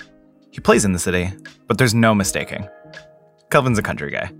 He 0.51 0.59
plays 0.59 0.85
in 0.85 0.93
the 0.93 0.99
city, 0.99 1.31
but 1.67 1.77
there's 1.77 1.93
no 1.93 2.15
mistaking. 2.15 2.67
Kelvin's 3.51 3.77
a 3.77 3.83
country 3.83 4.11
guy. 4.11 4.31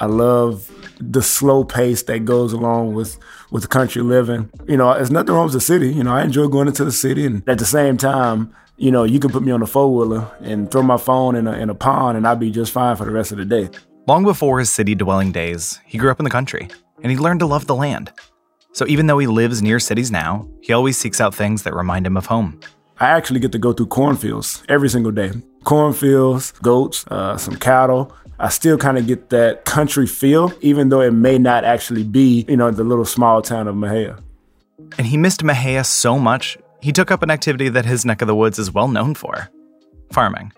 I 0.00 0.06
love 0.06 0.70
the 0.98 1.22
slow 1.22 1.62
pace 1.62 2.02
that 2.04 2.24
goes 2.24 2.52
along 2.54 2.94
with 2.94 3.18
with 3.50 3.62
the 3.62 3.68
country 3.68 4.02
living. 4.02 4.50
You 4.66 4.78
know, 4.78 4.94
there's 4.94 5.10
nothing 5.10 5.34
wrong 5.34 5.44
with 5.44 5.52
the 5.52 5.60
city. 5.60 5.92
You 5.92 6.04
know, 6.04 6.12
I 6.12 6.22
enjoy 6.22 6.48
going 6.48 6.68
into 6.68 6.84
the 6.84 6.92
city, 6.92 7.26
and 7.26 7.46
at 7.48 7.58
the 7.58 7.66
same 7.66 7.98
time, 7.98 8.54
you 8.78 8.90
know, 8.90 9.04
you 9.04 9.20
can 9.20 9.30
put 9.30 9.42
me 9.42 9.52
on 9.52 9.62
a 9.62 9.66
four 9.66 9.94
wheeler 9.94 10.30
and 10.40 10.70
throw 10.70 10.82
my 10.82 10.96
phone 10.96 11.36
in 11.36 11.46
a 11.46 11.52
in 11.52 11.68
a 11.68 11.74
pond, 11.74 12.16
and 12.16 12.26
I'd 12.26 12.40
be 12.40 12.50
just 12.50 12.72
fine 12.72 12.96
for 12.96 13.04
the 13.04 13.10
rest 13.10 13.30
of 13.30 13.38
the 13.38 13.44
day. 13.44 13.68
Long 14.08 14.24
before 14.24 14.58
his 14.58 14.70
city 14.70 14.94
dwelling 14.94 15.32
days, 15.32 15.78
he 15.84 15.98
grew 15.98 16.10
up 16.10 16.18
in 16.18 16.24
the 16.24 16.30
country, 16.30 16.68
and 17.02 17.12
he 17.12 17.18
learned 17.18 17.40
to 17.40 17.46
love 17.46 17.66
the 17.66 17.74
land. 17.74 18.10
So 18.72 18.86
even 18.86 19.06
though 19.06 19.18
he 19.18 19.26
lives 19.26 19.60
near 19.60 19.80
cities 19.80 20.10
now, 20.10 20.48
he 20.62 20.72
always 20.72 20.96
seeks 20.96 21.20
out 21.20 21.34
things 21.34 21.64
that 21.64 21.74
remind 21.74 22.06
him 22.06 22.16
of 22.16 22.26
home. 22.26 22.60
I 23.00 23.08
actually 23.10 23.40
get 23.40 23.52
to 23.52 23.58
go 23.58 23.72
through 23.72 23.86
cornfields 23.86 24.62
every 24.68 24.88
single 24.88 25.12
day. 25.12 25.32
Cornfields, 25.64 26.52
goats, 26.62 27.06
uh, 27.08 27.36
some 27.36 27.56
cattle, 27.56 28.14
I 28.40 28.48
still 28.48 28.78
kind 28.78 28.96
of 28.96 29.06
get 29.06 29.28
that 29.28 29.66
country 29.66 30.06
feel, 30.06 30.52
even 30.62 30.88
though 30.88 31.02
it 31.02 31.10
may 31.10 31.36
not 31.36 31.62
actually 31.62 32.04
be, 32.04 32.46
you 32.48 32.56
know, 32.56 32.70
the 32.70 32.84
little 32.84 33.04
small 33.04 33.42
town 33.42 33.68
of 33.68 33.74
Mexia. 33.74 34.18
And 34.96 35.06
he 35.06 35.18
missed 35.18 35.42
Mexia 35.42 35.84
so 35.84 36.18
much, 36.18 36.56
he 36.80 36.90
took 36.90 37.10
up 37.10 37.22
an 37.22 37.30
activity 37.30 37.68
that 37.68 37.84
his 37.84 38.06
neck 38.06 38.22
of 38.22 38.28
the 38.28 38.34
woods 38.34 38.58
is 38.58 38.72
well 38.72 38.88
known 38.88 39.14
for 39.14 39.50
farming. 40.10 40.52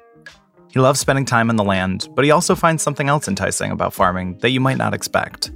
He 0.72 0.78
loves 0.78 1.00
spending 1.00 1.24
time 1.24 1.50
in 1.50 1.56
the 1.56 1.64
land, 1.64 2.08
but 2.14 2.24
he 2.24 2.30
also 2.30 2.54
finds 2.54 2.84
something 2.84 3.08
else 3.08 3.26
enticing 3.26 3.72
about 3.72 3.92
farming 3.92 4.38
that 4.38 4.50
you 4.50 4.60
might 4.60 4.78
not 4.78 4.94
expect. 4.94 5.50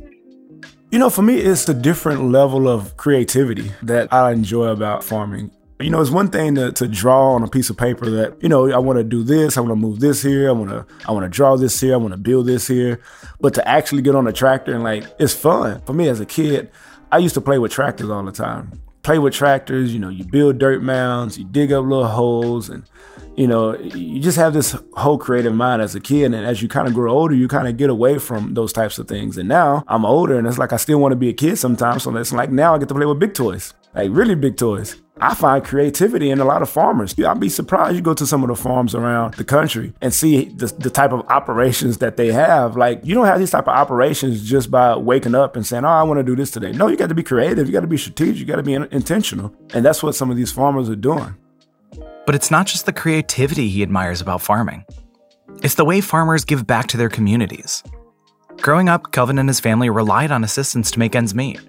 You 0.90 0.98
know, 0.98 1.10
for 1.10 1.22
me, 1.22 1.36
it's 1.38 1.68
a 1.68 1.74
different 1.74 2.24
level 2.24 2.68
of 2.68 2.96
creativity 2.96 3.70
that 3.82 4.12
I 4.12 4.32
enjoy 4.32 4.66
about 4.66 5.04
farming. 5.04 5.52
You 5.78 5.90
know, 5.90 6.00
it's 6.00 6.10
one 6.10 6.28
thing 6.28 6.54
to, 6.54 6.72
to 6.72 6.88
draw 6.88 7.34
on 7.34 7.42
a 7.42 7.48
piece 7.48 7.68
of 7.68 7.76
paper 7.76 8.08
that, 8.08 8.42
you 8.42 8.48
know, 8.48 8.70
I 8.72 8.78
want 8.78 8.98
to 8.98 9.04
do 9.04 9.22
this, 9.22 9.58
I 9.58 9.60
want 9.60 9.72
to 9.72 9.76
move 9.76 10.00
this 10.00 10.22
here, 10.22 10.48
I 10.48 10.52
want 10.52 10.70
to 10.70 10.86
I 11.06 11.12
want 11.12 11.24
to 11.24 11.28
draw 11.28 11.54
this 11.56 11.78
here, 11.78 11.92
I 11.92 11.98
want 11.98 12.12
to 12.12 12.18
build 12.18 12.46
this 12.46 12.66
here. 12.66 13.02
But 13.40 13.52
to 13.54 13.68
actually 13.68 14.00
get 14.00 14.14
on 14.14 14.26
a 14.26 14.32
tractor 14.32 14.74
and 14.74 14.82
like 14.82 15.04
it's 15.18 15.34
fun. 15.34 15.82
For 15.82 15.92
me 15.92 16.08
as 16.08 16.18
a 16.18 16.24
kid, 16.26 16.70
I 17.12 17.18
used 17.18 17.34
to 17.34 17.42
play 17.42 17.58
with 17.58 17.72
tractors 17.72 18.08
all 18.08 18.24
the 18.24 18.32
time. 18.32 18.80
Play 19.02 19.18
with 19.18 19.34
tractors, 19.34 19.92
you 19.92 20.00
know, 20.00 20.08
you 20.08 20.24
build 20.24 20.58
dirt 20.58 20.82
mounds, 20.82 21.38
you 21.38 21.44
dig 21.44 21.72
up 21.72 21.84
little 21.84 22.08
holes 22.08 22.70
and 22.70 22.84
you 23.36 23.46
know, 23.46 23.76
you 23.78 24.18
just 24.18 24.38
have 24.38 24.54
this 24.54 24.74
whole 24.94 25.18
creative 25.18 25.54
mind 25.54 25.82
as 25.82 25.94
a 25.94 26.00
kid. 26.00 26.32
And 26.32 26.46
as 26.46 26.62
you 26.62 26.68
kind 26.68 26.88
of 26.88 26.94
grow 26.94 27.12
older, 27.12 27.34
you 27.34 27.48
kind 27.48 27.68
of 27.68 27.76
get 27.76 27.90
away 27.90 28.18
from 28.18 28.54
those 28.54 28.72
types 28.72 28.98
of 28.98 29.08
things. 29.08 29.36
And 29.36 29.46
now 29.46 29.84
I'm 29.88 30.06
older 30.06 30.38
and 30.38 30.46
it's 30.46 30.56
like 30.56 30.72
I 30.72 30.78
still 30.78 31.00
want 31.00 31.12
to 31.12 31.16
be 31.16 31.28
a 31.28 31.34
kid 31.34 31.56
sometimes. 31.56 32.04
So 32.04 32.16
it's 32.16 32.32
like 32.32 32.50
now 32.50 32.74
I 32.74 32.78
get 32.78 32.88
to 32.88 32.94
play 32.94 33.04
with 33.04 33.18
big 33.18 33.34
toys, 33.34 33.74
like 33.94 34.08
really 34.10 34.34
big 34.34 34.56
toys. 34.56 34.96
I 35.18 35.35
find 35.35 35.64
creativity 35.64 36.31
in 36.31 36.40
a 36.40 36.44
lot 36.44 36.61
of 36.61 36.68
farmers. 36.68 37.14
I'd 37.18 37.40
be 37.40 37.48
surprised 37.48 37.96
you 37.96 38.02
go 38.02 38.12
to 38.12 38.26
some 38.26 38.42
of 38.42 38.49
the 38.49 38.55
farms 38.55 38.95
around 38.95 39.34
the 39.34 39.45
country 39.45 39.95
and 40.03 40.12
see 40.12 40.45
the, 40.45 40.66
the 40.66 40.90
type 40.90 41.12
of 41.12 41.20
operations 41.28 41.99
that 41.99 42.18
they 42.18 42.32
have. 42.32 42.76
Like 42.76 43.01
you 43.03 43.14
don't 43.14 43.24
have 43.24 43.38
these 43.38 43.51
type 43.51 43.66
of 43.66 43.74
operations 43.74 44.47
just 44.47 44.70
by 44.70 44.95
waking 44.95 45.34
up 45.34 45.57
and 45.57 45.66
saying, 45.66 45.86
"Oh, 45.86 45.88
I 45.88 46.03
want 46.03 46.18
to 46.18 46.24
do 46.24 46.36
this 46.36 46.51
today." 46.51 46.72
No, 46.72 46.88
you 46.88 46.99
got 46.99 47.09
to 47.09 47.14
be 47.14 47.22
creative. 47.22 47.66
You 47.66 47.72
got 47.72 47.80
to 47.80 47.86
be 47.86 47.97
strategic. 47.97 48.40
You 48.40 48.45
got 48.45 48.57
to 48.57 48.62
be 48.62 48.74
intentional, 48.74 49.55
and 49.72 49.84
that's 49.84 50.03
what 50.03 50.14
some 50.14 50.30
of 50.30 50.36
these 50.36 50.53
farmers 50.53 50.90
are 50.90 50.97
doing. 50.97 51.34
But 52.26 52.34
it's 52.34 52.51
not 52.51 52.66
just 52.66 52.84
the 52.84 52.93
creativity 52.93 53.68
he 53.68 53.82
admires 53.82 54.20
about 54.20 54.43
farming, 54.43 54.84
it's 55.62 55.76
the 55.76 55.84
way 55.84 56.03
farmers 56.03 56.45
give 56.45 56.66
back 56.66 56.88
to 56.88 56.99
their 56.99 57.09
communities. 57.09 57.82
Growing 58.61 58.90
up, 58.90 59.12
Kelvin 59.12 59.38
and 59.38 59.49
his 59.49 59.61
family 59.61 59.88
relied 59.88 60.30
on 60.30 60.45
assistance 60.45 60.90
to 60.90 60.99
make 60.99 61.14
ends 61.14 61.34
meet. 61.34 61.61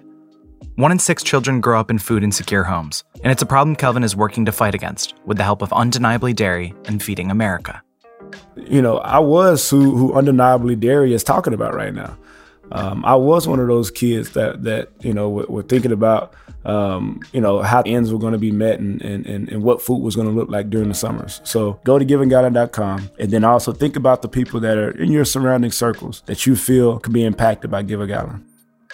One 0.76 0.92
in 0.92 0.98
six 0.98 1.22
children 1.22 1.60
grow 1.60 1.80
up 1.80 1.90
in 1.90 1.98
food 1.98 2.22
insecure 2.22 2.64
homes, 2.64 3.02
and 3.22 3.32
it's 3.32 3.42
a 3.42 3.46
problem 3.46 3.74
Kelvin 3.74 4.04
is 4.04 4.14
working 4.14 4.44
to 4.44 4.52
fight 4.52 4.74
against 4.74 5.14
with 5.24 5.36
the 5.36 5.44
help 5.44 5.62
of 5.62 5.72
Undeniably 5.72 6.32
Dairy 6.32 6.74
and 6.86 7.02
Feeding 7.02 7.30
America. 7.30 7.82
You 8.56 8.82
know, 8.82 8.98
I 8.98 9.18
was 9.18 9.68
who, 9.68 9.96
who 9.96 10.14
Undeniably 10.14 10.76
Dairy 10.76 11.14
is 11.14 11.24
talking 11.24 11.52
about 11.52 11.74
right 11.74 11.94
now. 11.94 12.16
Um, 12.70 13.04
I 13.04 13.14
was 13.14 13.48
one 13.48 13.60
of 13.60 13.68
those 13.68 13.90
kids 13.90 14.30
that 14.30 14.62
that 14.64 14.90
you 15.00 15.14
know 15.14 15.28
were, 15.30 15.46
were 15.46 15.62
thinking 15.62 15.92
about 15.92 16.34
um, 16.64 17.20
you 17.32 17.40
know 17.40 17.62
how 17.62 17.82
ends 17.82 18.12
were 18.12 18.18
going 18.18 18.32
to 18.32 18.38
be 18.38 18.52
met 18.52 18.78
and, 18.78 19.00
and, 19.00 19.26
and, 19.26 19.48
and 19.48 19.62
what 19.62 19.80
food 19.80 20.02
was 20.02 20.14
going 20.14 20.28
to 20.28 20.34
look 20.34 20.50
like 20.50 20.68
during 20.68 20.88
the 20.88 20.94
summers. 20.94 21.40
So 21.44 21.80
go 21.84 21.98
to 21.98 22.04
givegallon.com 22.04 23.10
and 23.18 23.30
then 23.30 23.44
also 23.44 23.72
think 23.72 23.96
about 23.96 24.22
the 24.22 24.28
people 24.28 24.60
that 24.60 24.76
are 24.76 24.90
in 24.90 25.10
your 25.10 25.24
surrounding 25.24 25.70
circles 25.70 26.22
that 26.26 26.46
you 26.46 26.56
feel 26.56 26.98
could 26.98 27.12
be 27.12 27.24
impacted 27.24 27.70
by 27.70 27.82
Give 27.82 28.00
a 28.00 28.06
Gallon. 28.06 28.44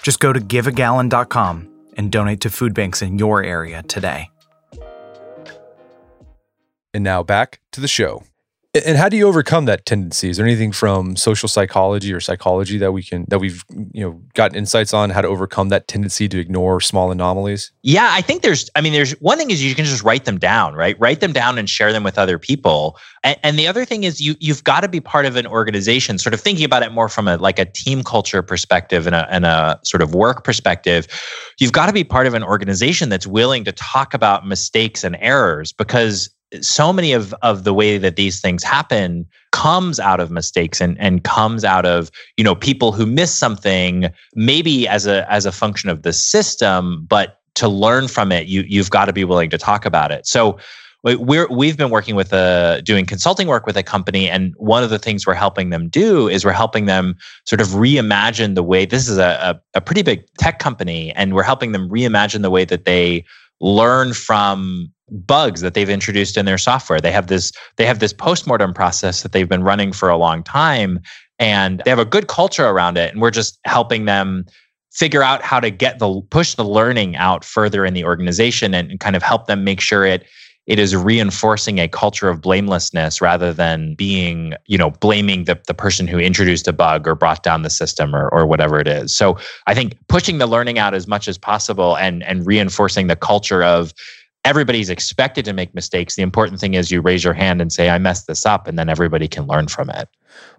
Just 0.04 0.20
go 0.20 0.34
to 0.34 0.40
giveagallon.com 0.40 1.68
and 1.96 2.12
donate 2.12 2.40
to 2.42 2.50
food 2.50 2.74
banks 2.74 3.00
in 3.00 3.18
your 3.18 3.42
area 3.42 3.82
today. 3.82 4.30
And 6.92 7.02
now 7.02 7.22
back 7.22 7.60
to 7.72 7.80
the 7.80 7.88
show. 7.88 8.22
And 8.74 8.96
how 8.96 9.08
do 9.08 9.16
you 9.16 9.28
overcome 9.28 9.66
that 9.66 9.86
tendency? 9.86 10.28
Is 10.28 10.36
there 10.36 10.44
anything 10.44 10.72
from 10.72 11.14
social 11.14 11.48
psychology 11.48 12.12
or 12.12 12.18
psychology 12.18 12.76
that 12.78 12.90
we 12.90 13.04
can 13.04 13.24
that 13.28 13.38
we've 13.38 13.62
you 13.92 14.02
know 14.02 14.20
gotten 14.34 14.56
insights 14.56 14.92
on 14.92 15.10
how 15.10 15.20
to 15.20 15.28
overcome 15.28 15.68
that 15.68 15.86
tendency 15.86 16.28
to 16.28 16.40
ignore 16.40 16.80
small 16.80 17.12
anomalies? 17.12 17.70
Yeah, 17.82 18.08
I 18.10 18.20
think 18.20 18.42
there's. 18.42 18.68
I 18.74 18.80
mean, 18.80 18.92
there's 18.92 19.12
one 19.20 19.38
thing 19.38 19.52
is 19.52 19.62
you 19.62 19.76
can 19.76 19.84
just 19.84 20.02
write 20.02 20.24
them 20.24 20.40
down, 20.40 20.74
right? 20.74 20.98
Write 20.98 21.20
them 21.20 21.32
down 21.32 21.56
and 21.56 21.70
share 21.70 21.92
them 21.92 22.02
with 22.02 22.18
other 22.18 22.36
people. 22.36 22.98
And, 23.22 23.38
and 23.44 23.58
the 23.58 23.68
other 23.68 23.84
thing 23.84 24.02
is 24.02 24.20
you 24.20 24.34
you've 24.40 24.64
got 24.64 24.80
to 24.80 24.88
be 24.88 25.00
part 25.00 25.24
of 25.24 25.36
an 25.36 25.46
organization. 25.46 26.18
Sort 26.18 26.34
of 26.34 26.40
thinking 26.40 26.64
about 26.64 26.82
it 26.82 26.90
more 26.90 27.08
from 27.08 27.28
a 27.28 27.36
like 27.36 27.60
a 27.60 27.66
team 27.66 28.02
culture 28.02 28.42
perspective 28.42 29.06
and 29.06 29.14
a 29.14 29.32
and 29.32 29.44
a 29.44 29.78
sort 29.84 30.02
of 30.02 30.16
work 30.16 30.42
perspective. 30.42 31.06
You've 31.60 31.72
got 31.72 31.86
to 31.86 31.92
be 31.92 32.02
part 32.02 32.26
of 32.26 32.34
an 32.34 32.42
organization 32.42 33.08
that's 33.08 33.26
willing 33.26 33.62
to 33.66 33.72
talk 33.72 34.14
about 34.14 34.44
mistakes 34.44 35.04
and 35.04 35.16
errors 35.20 35.72
because 35.72 36.33
so 36.60 36.92
many 36.92 37.12
of 37.12 37.34
of 37.42 37.64
the 37.64 37.74
way 37.74 37.98
that 37.98 38.16
these 38.16 38.40
things 38.40 38.62
happen 38.62 39.26
comes 39.52 40.00
out 40.00 40.20
of 40.20 40.30
mistakes 40.30 40.80
and 40.80 40.98
and 41.00 41.24
comes 41.24 41.64
out 41.64 41.86
of 41.86 42.10
you 42.36 42.44
know 42.44 42.54
people 42.54 42.92
who 42.92 43.06
miss 43.06 43.34
something 43.34 44.08
maybe 44.34 44.86
as 44.88 45.06
a 45.06 45.30
as 45.30 45.46
a 45.46 45.52
function 45.52 45.88
of 45.88 46.02
the 46.02 46.12
system 46.12 47.04
but 47.08 47.40
to 47.54 47.68
learn 47.68 48.08
from 48.08 48.32
it 48.32 48.46
you 48.46 48.64
you've 48.66 48.90
got 48.90 49.06
to 49.06 49.12
be 49.12 49.24
willing 49.24 49.50
to 49.50 49.58
talk 49.58 49.84
about 49.84 50.10
it. 50.10 50.26
So 50.26 50.58
we're 51.04 51.46
we've 51.48 51.76
been 51.76 51.90
working 51.90 52.14
with 52.14 52.32
a 52.32 52.80
doing 52.82 53.04
consulting 53.04 53.46
work 53.46 53.66
with 53.66 53.76
a 53.76 53.82
company 53.82 54.30
and 54.30 54.54
one 54.56 54.82
of 54.82 54.88
the 54.88 54.98
things 54.98 55.26
we're 55.26 55.34
helping 55.34 55.68
them 55.68 55.88
do 55.88 56.28
is 56.28 56.46
we're 56.46 56.52
helping 56.52 56.86
them 56.86 57.16
sort 57.44 57.60
of 57.60 57.68
reimagine 57.68 58.54
the 58.54 58.62
way 58.62 58.86
this 58.86 59.06
is 59.06 59.18
a, 59.18 59.60
a, 59.74 59.78
a 59.78 59.80
pretty 59.82 60.02
big 60.02 60.24
tech 60.38 60.58
company 60.58 61.12
and 61.12 61.34
we're 61.34 61.42
helping 61.42 61.72
them 61.72 61.90
reimagine 61.90 62.40
the 62.40 62.50
way 62.50 62.64
that 62.64 62.86
they 62.86 63.22
learn 63.60 64.14
from 64.14 64.90
bugs 65.10 65.60
that 65.60 65.74
they've 65.74 65.90
introduced 65.90 66.36
in 66.36 66.46
their 66.46 66.58
software. 66.58 67.00
They 67.00 67.12
have 67.12 67.26
this 67.26 67.52
they 67.76 67.86
have 67.86 67.98
this 67.98 68.12
postmortem 68.12 68.74
process 68.74 69.22
that 69.22 69.32
they've 69.32 69.48
been 69.48 69.62
running 69.62 69.92
for 69.92 70.08
a 70.08 70.16
long 70.16 70.42
time 70.42 71.00
and 71.38 71.82
they 71.84 71.90
have 71.90 71.98
a 71.98 72.04
good 72.04 72.28
culture 72.28 72.66
around 72.66 72.96
it 72.96 73.12
and 73.12 73.20
we're 73.20 73.30
just 73.30 73.58
helping 73.64 74.04
them 74.04 74.46
figure 74.92 75.22
out 75.22 75.42
how 75.42 75.58
to 75.60 75.70
get 75.70 75.98
the 75.98 76.20
push 76.30 76.54
the 76.54 76.64
learning 76.64 77.16
out 77.16 77.44
further 77.44 77.84
in 77.84 77.94
the 77.94 78.04
organization 78.04 78.74
and, 78.74 79.00
kind 79.00 79.16
of 79.16 79.22
help 79.22 79.46
them 79.46 79.64
make 79.64 79.80
sure 79.80 80.04
it 80.06 80.24
it 80.66 80.78
is 80.78 80.96
reinforcing 80.96 81.78
a 81.78 81.88
culture 81.88 82.30
of 82.30 82.40
blamelessness 82.40 83.20
rather 83.20 83.52
than 83.52 83.94
being, 83.96 84.54
you 84.64 84.78
know, 84.78 84.90
blaming 84.92 85.44
the, 85.44 85.60
the 85.66 85.74
person 85.74 86.06
who 86.06 86.18
introduced 86.18 86.66
a 86.66 86.72
bug 86.72 87.06
or 87.06 87.14
brought 87.14 87.42
down 87.42 87.60
the 87.60 87.68
system 87.68 88.16
or, 88.16 88.30
or 88.30 88.46
whatever 88.46 88.80
it 88.80 88.88
is. 88.88 89.14
So 89.14 89.36
I 89.66 89.74
think 89.74 89.94
pushing 90.08 90.38
the 90.38 90.46
learning 90.46 90.78
out 90.78 90.94
as 90.94 91.06
much 91.06 91.28
as 91.28 91.36
possible 91.36 91.98
and, 91.98 92.22
and 92.22 92.46
reinforcing 92.46 93.08
the 93.08 93.16
culture 93.16 93.62
of 93.62 93.92
everybody's 94.44 94.90
expected 94.90 95.44
to 95.46 95.52
make 95.52 95.74
mistakes. 95.74 96.16
The 96.16 96.22
important 96.22 96.60
thing 96.60 96.74
is 96.74 96.90
you 96.90 97.00
raise 97.00 97.24
your 97.24 97.34
hand 97.34 97.60
and 97.60 97.72
say, 97.72 97.90
I 97.90 97.98
messed 97.98 98.26
this 98.26 98.46
up, 98.46 98.66
and 98.66 98.78
then 98.78 98.88
everybody 98.88 99.28
can 99.28 99.46
learn 99.46 99.68
from 99.68 99.90
it. 99.90 100.08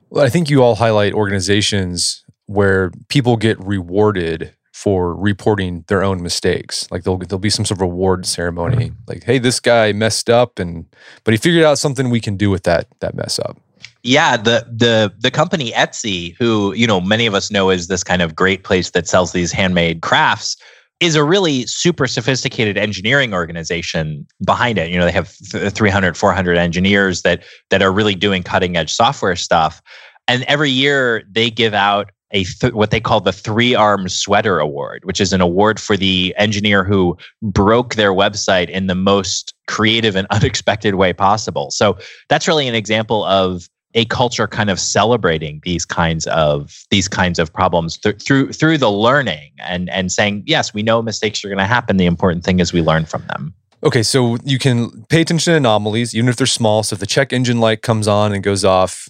Well, 0.10 0.26
I 0.26 0.30
think 0.30 0.50
you 0.50 0.64
all 0.64 0.76
highlight 0.76 1.14
organizations 1.14 2.24
where 2.48 2.92
people 3.10 3.38
get 3.38 3.60
rewarded 3.60 4.54
for 4.76 5.16
reporting 5.16 5.84
their 5.88 6.04
own 6.04 6.22
mistakes. 6.22 6.90
Like 6.92 7.04
there'll 7.04 7.18
there'll 7.18 7.40
be 7.40 7.50
some 7.50 7.66
sort 7.66 7.78
of 7.78 7.82
reward 7.82 8.26
ceremony. 8.26 8.90
Mm-hmm. 8.90 8.96
Like, 9.08 9.24
hey, 9.24 9.40
this 9.40 9.60
guy 9.60 9.94
messed 9.94 10.30
up 10.30 10.60
and 10.60 10.86
but 11.24 11.34
he 11.34 11.38
figured 11.38 11.64
out 11.64 11.80
something 11.80 12.10
we 12.10 12.20
can 12.20 12.36
do 12.36 12.50
with 12.50 12.64
that 12.64 12.88
that 13.00 13.16
mess 13.16 13.40
up. 13.40 13.58
Yeah, 14.04 14.38
the 14.38 14.68
the 14.70 15.14
the 15.18 15.32
company 15.32 15.72
Etsy, 15.72 16.36
who, 16.38 16.74
you 16.74 16.86
know, 16.86 17.02
many 17.02 17.26
of 17.26 17.34
us 17.34 17.50
know 17.50 17.70
is 17.70 17.88
this 17.88 18.04
kind 18.04 18.22
of 18.22 18.36
great 18.36 18.64
place 18.64 18.92
that 18.92 19.08
sells 19.08 19.32
these 19.32 19.52
handmade 19.52 20.02
crafts, 20.02 20.58
is 21.00 21.16
a 21.16 21.24
really 21.24 21.66
super 21.66 22.08
sophisticated 22.08 22.78
engineering 22.78 23.34
organization 23.34 24.26
behind 24.46 24.78
it. 24.78 24.90
You 24.90 24.98
know, 24.98 25.06
they 25.06 25.12
have 25.12 25.36
uh, 25.54 25.70
300, 25.70 26.16
400 26.16 26.58
engineers 26.58 27.22
that 27.24 27.44
that 27.70 27.82
are 27.82 27.92
really 27.92 28.16
doing 28.16 28.44
cutting 28.44 28.78
edge 28.78 28.94
software 28.94 29.36
stuff. 29.36 29.82
And 30.28 30.44
every 30.44 30.72
year 30.72 31.24
they 31.30 31.50
give 31.50 31.74
out 31.74 32.12
a 32.32 32.44
th- 32.44 32.74
what 32.74 32.92
they 32.92 33.00
call 33.00 33.22
the 33.22 33.32
three 33.32 33.76
arm 33.76 34.10
sweater 34.10 34.60
award 34.60 35.06
which 35.06 35.22
is 35.22 35.32
an 35.32 35.42
award 35.42 35.80
for 35.80 35.96
the 35.96 36.34
engineer 36.38 36.84
who 36.84 37.16
broke 37.42 37.96
their 37.96 38.14
website 38.14 38.68
in 38.70 38.88
the 38.88 38.96
most 38.96 39.54
creative 39.68 40.16
and 40.16 40.28
unexpected 40.32 40.96
way 40.96 41.14
possible 41.14 41.70
so 41.70 41.98
that's 42.28 42.48
really 42.48 42.68
an 42.68 42.76
example 42.76 43.24
of 43.26 43.70
a 43.96 44.06
culture 44.06 44.48
kind 44.48 44.70
of 44.70 44.80
celebrating 44.80 45.62
these 45.64 45.86
kinds 45.86 46.28
of 46.28 46.86
these 46.92 47.08
kinds 47.08 47.40
of 47.40 47.52
problems 47.52 47.98
th- 47.98 48.22
through 48.22 48.52
through 48.52 48.78
the 48.78 48.92
learning 48.92 49.52
and 49.60 49.90
and 49.90 50.12
saying 50.12 50.44
yes 50.46 50.74
we 50.74 50.84
know 50.84 51.02
mistakes 51.02 51.44
are 51.44 51.48
going 51.48 51.58
to 51.58 51.66
happen 51.66 51.98
the 51.98 52.06
important 52.06 52.44
thing 52.44 52.60
is 52.60 52.72
we 52.72 52.82
learn 52.82 53.06
from 53.06 53.26
them 53.28 53.54
Okay, 53.84 54.02
so 54.02 54.38
you 54.44 54.58
can 54.58 55.06
pay 55.10 55.22
attention 55.22 55.54
to 55.54 55.58
anomalies, 55.58 56.16
even 56.16 56.28
if 56.28 56.38
they're 56.38 56.48
small. 56.48 56.82
So 56.82 56.96
if 56.96 57.00
the 57.00 57.06
check 57.06 57.32
engine 57.32 57.60
light 57.60 57.84
comes 57.84 58.08
on 58.08 58.34
and 58.34 58.44
goes 58.44 58.66
off, 58.66 59.08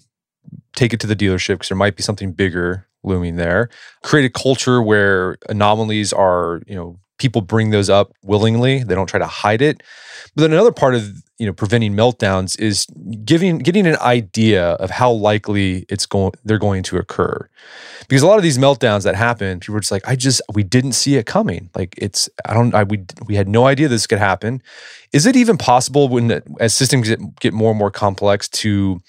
take 0.76 0.92
it 0.92 1.00
to 1.00 1.08
the 1.08 1.16
dealership 1.16 1.56
because 1.56 1.70
there 1.70 1.78
might 1.78 1.96
be 1.96 2.04
something 2.04 2.34
bigger 2.34 2.86
looming 3.02 3.38
there. 3.38 3.70
Create 4.04 4.26
a 4.26 4.30
culture 4.30 4.82
where 4.82 5.38
anomalies 5.48 6.12
are, 6.12 6.62
you 6.68 6.76
know, 6.76 7.00
people 7.18 7.42
bring 7.42 7.70
those 7.70 7.90
up 7.90 8.14
willingly. 8.24 8.84
They 8.84 8.96
don't 8.96 9.08
try 9.08 9.20
to 9.20 9.28
hide 9.28 9.62
it. 9.62 9.82
But 10.36 10.44
then 10.44 10.54
another 10.54 10.72
part 10.72 10.96
of 10.96 11.24
you 11.38 11.46
know 11.46 11.54
preventing 11.54 11.94
meltdowns 11.94 12.60
is 12.60 12.86
giving 13.26 13.60
getting 13.60 13.86
an 13.88 13.98
idea 13.98 14.72
of 14.74 14.90
how 14.90 15.12
likely 15.12 15.86
it's 15.90 16.06
going 16.06 16.32
they're 16.46 16.58
going 16.58 16.84
to 16.84 16.98
occur 16.98 17.50
because 18.08 18.22
a 18.22 18.28
lot 18.28 18.38
of 18.38 18.44
these 18.44 18.58
meltdowns 18.58 19.04
that 19.04 19.16
happen 19.16 19.60
people 19.60 19.76
are 19.76 19.80
just 19.80 19.92
like 19.92 20.08
i 20.08 20.16
just 20.16 20.42
we 20.54 20.64
didn't 20.64 20.94
see 20.94 21.16
it 21.16 21.26
coming 21.26 21.70
like 21.76 21.94
it's 21.98 22.30
i 22.46 22.54
don't 22.54 22.74
i 22.74 22.84
we, 22.84 23.04
we 23.28 23.36
had 23.36 23.50
no 23.50 23.66
idea 23.66 23.88
this 23.88 24.08
could 24.08 24.20
happen 24.20 24.62
is 25.12 25.26
it 25.26 25.36
even 25.36 25.58
possible 25.58 26.08
when 26.08 26.42
as 26.60 26.74
systems 26.74 27.10
get, 27.10 27.40
get 27.40 27.54
more 27.54 27.72
and 27.72 27.80
more 27.80 27.92
complex 27.92 28.48
to 28.48 29.02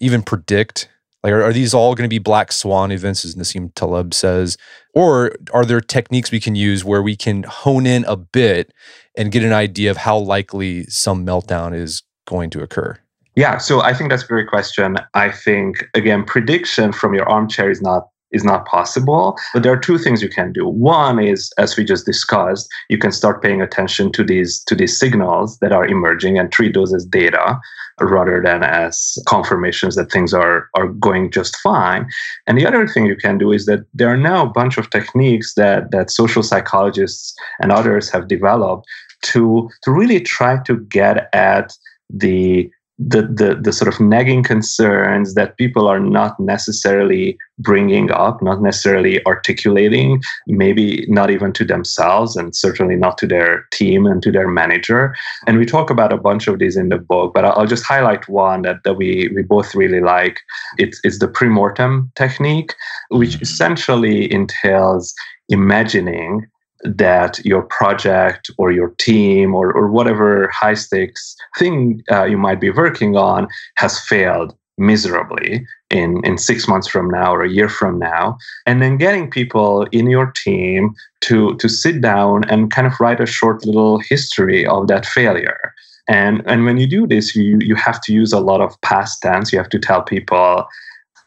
even 0.00 0.22
predict 0.22 0.88
like, 1.22 1.32
are, 1.32 1.42
are 1.42 1.52
these 1.52 1.74
all 1.74 1.94
going 1.94 2.08
to 2.08 2.12
be 2.12 2.18
black 2.18 2.52
swan 2.52 2.90
events, 2.90 3.24
as 3.24 3.34
Nassim 3.34 3.72
Taleb 3.74 4.14
says? 4.14 4.56
Or 4.94 5.36
are 5.52 5.64
there 5.64 5.80
techniques 5.80 6.30
we 6.30 6.40
can 6.40 6.54
use 6.54 6.84
where 6.84 7.02
we 7.02 7.16
can 7.16 7.44
hone 7.44 7.86
in 7.86 8.04
a 8.04 8.16
bit 8.16 8.72
and 9.16 9.32
get 9.32 9.44
an 9.44 9.52
idea 9.52 9.90
of 9.90 9.98
how 9.98 10.18
likely 10.18 10.84
some 10.84 11.24
meltdown 11.24 11.74
is 11.74 12.02
going 12.26 12.50
to 12.50 12.62
occur? 12.62 12.98
Yeah, 13.34 13.58
so 13.58 13.80
I 13.80 13.94
think 13.94 14.10
that's 14.10 14.24
a 14.24 14.26
great 14.26 14.48
question. 14.48 14.98
I 15.14 15.30
think 15.30 15.84
again, 15.94 16.24
prediction 16.24 16.92
from 16.92 17.14
your 17.14 17.28
armchair 17.28 17.70
is 17.70 17.80
not 17.80 18.08
is 18.32 18.44
not 18.44 18.66
possible. 18.66 19.38
But 19.52 19.62
there 19.62 19.72
are 19.72 19.78
two 19.78 19.98
things 19.98 20.22
you 20.22 20.28
can 20.28 20.52
do. 20.52 20.66
One 20.66 21.18
is, 21.22 21.52
as 21.58 21.76
we 21.76 21.84
just 21.84 22.06
discussed, 22.06 22.66
you 22.88 22.98
can 22.98 23.12
start 23.12 23.42
paying 23.42 23.62
attention 23.62 24.10
to 24.12 24.24
these 24.24 24.62
to 24.64 24.74
these 24.74 24.98
signals 24.98 25.58
that 25.58 25.72
are 25.72 25.86
emerging 25.86 26.38
and 26.38 26.50
treat 26.50 26.74
those 26.74 26.94
as 26.94 27.04
data 27.04 27.60
rather 28.00 28.42
than 28.42 28.62
as 28.62 29.18
confirmations 29.26 29.96
that 29.96 30.10
things 30.10 30.32
are 30.34 30.68
are 30.74 30.88
going 30.88 31.30
just 31.30 31.56
fine. 31.56 32.08
And 32.46 32.58
the 32.58 32.66
other 32.66 32.86
thing 32.86 33.06
you 33.06 33.16
can 33.16 33.38
do 33.38 33.52
is 33.52 33.66
that 33.66 33.84
there 33.94 34.08
are 34.08 34.16
now 34.16 34.46
a 34.46 34.50
bunch 34.50 34.78
of 34.78 34.90
techniques 34.90 35.54
that 35.54 35.90
that 35.90 36.10
social 36.10 36.42
psychologists 36.42 37.34
and 37.60 37.72
others 37.72 38.10
have 38.10 38.28
developed 38.28 38.86
to 39.22 39.68
to 39.82 39.90
really 39.90 40.20
try 40.20 40.58
to 40.64 40.76
get 40.86 41.28
at 41.32 41.76
the 42.10 42.70
the, 42.98 43.22
the, 43.22 43.58
the 43.60 43.72
sort 43.72 43.92
of 43.92 44.00
nagging 44.00 44.42
concerns 44.42 45.34
that 45.34 45.56
people 45.56 45.88
are 45.88 45.98
not 45.98 46.38
necessarily 46.38 47.38
bringing 47.58 48.10
up, 48.10 48.42
not 48.42 48.60
necessarily 48.60 49.24
articulating, 49.26 50.20
maybe 50.46 51.06
not 51.08 51.30
even 51.30 51.52
to 51.54 51.64
themselves, 51.64 52.36
and 52.36 52.54
certainly 52.54 52.96
not 52.96 53.18
to 53.18 53.26
their 53.26 53.66
team 53.72 54.06
and 54.06 54.22
to 54.22 54.30
their 54.30 54.48
manager. 54.48 55.14
And 55.46 55.58
we 55.58 55.64
talk 55.64 55.90
about 55.90 56.12
a 56.12 56.18
bunch 56.18 56.46
of 56.48 56.58
these 56.58 56.76
in 56.76 56.90
the 56.90 56.98
book, 56.98 57.32
but 57.34 57.44
I'll 57.44 57.66
just 57.66 57.84
highlight 57.84 58.28
one 58.28 58.62
that, 58.62 58.76
that 58.84 58.94
we, 58.94 59.30
we 59.34 59.42
both 59.42 59.74
really 59.74 60.00
like. 60.00 60.40
It's, 60.78 61.00
it's 61.02 61.18
the 61.18 61.28
premortem 61.28 62.14
technique, 62.14 62.74
which 63.08 63.30
mm-hmm. 63.30 63.42
essentially 63.42 64.32
entails 64.32 65.14
imagining 65.48 66.46
that 66.84 67.44
your 67.44 67.62
project 67.62 68.50
or 68.58 68.72
your 68.72 68.90
team 68.98 69.54
or, 69.54 69.72
or 69.72 69.90
whatever 69.90 70.50
high 70.52 70.74
stakes 70.74 71.36
thing 71.58 72.02
uh, 72.10 72.24
you 72.24 72.36
might 72.36 72.60
be 72.60 72.70
working 72.70 73.16
on 73.16 73.48
has 73.76 74.00
failed 74.00 74.54
miserably 74.78 75.64
in, 75.90 76.24
in 76.24 76.38
six 76.38 76.66
months 76.66 76.88
from 76.88 77.08
now 77.08 77.34
or 77.34 77.42
a 77.42 77.50
year 77.50 77.68
from 77.68 77.98
now. 77.98 78.36
And 78.66 78.82
then 78.82 78.96
getting 78.96 79.30
people 79.30 79.86
in 79.92 80.08
your 80.08 80.32
team 80.44 80.94
to, 81.22 81.54
to 81.56 81.68
sit 81.68 82.00
down 82.00 82.44
and 82.48 82.70
kind 82.70 82.86
of 82.86 82.98
write 82.98 83.20
a 83.20 83.26
short 83.26 83.64
little 83.64 83.98
history 84.00 84.66
of 84.66 84.88
that 84.88 85.06
failure. 85.06 85.74
And, 86.08 86.42
and 86.46 86.64
when 86.64 86.78
you 86.78 86.86
do 86.86 87.06
this, 87.06 87.36
you, 87.36 87.58
you 87.60 87.76
have 87.76 88.00
to 88.02 88.12
use 88.12 88.32
a 88.32 88.40
lot 88.40 88.60
of 88.60 88.80
past 88.80 89.22
tense. 89.22 89.52
You 89.52 89.58
have 89.58 89.68
to 89.68 89.78
tell 89.78 90.02
people, 90.02 90.66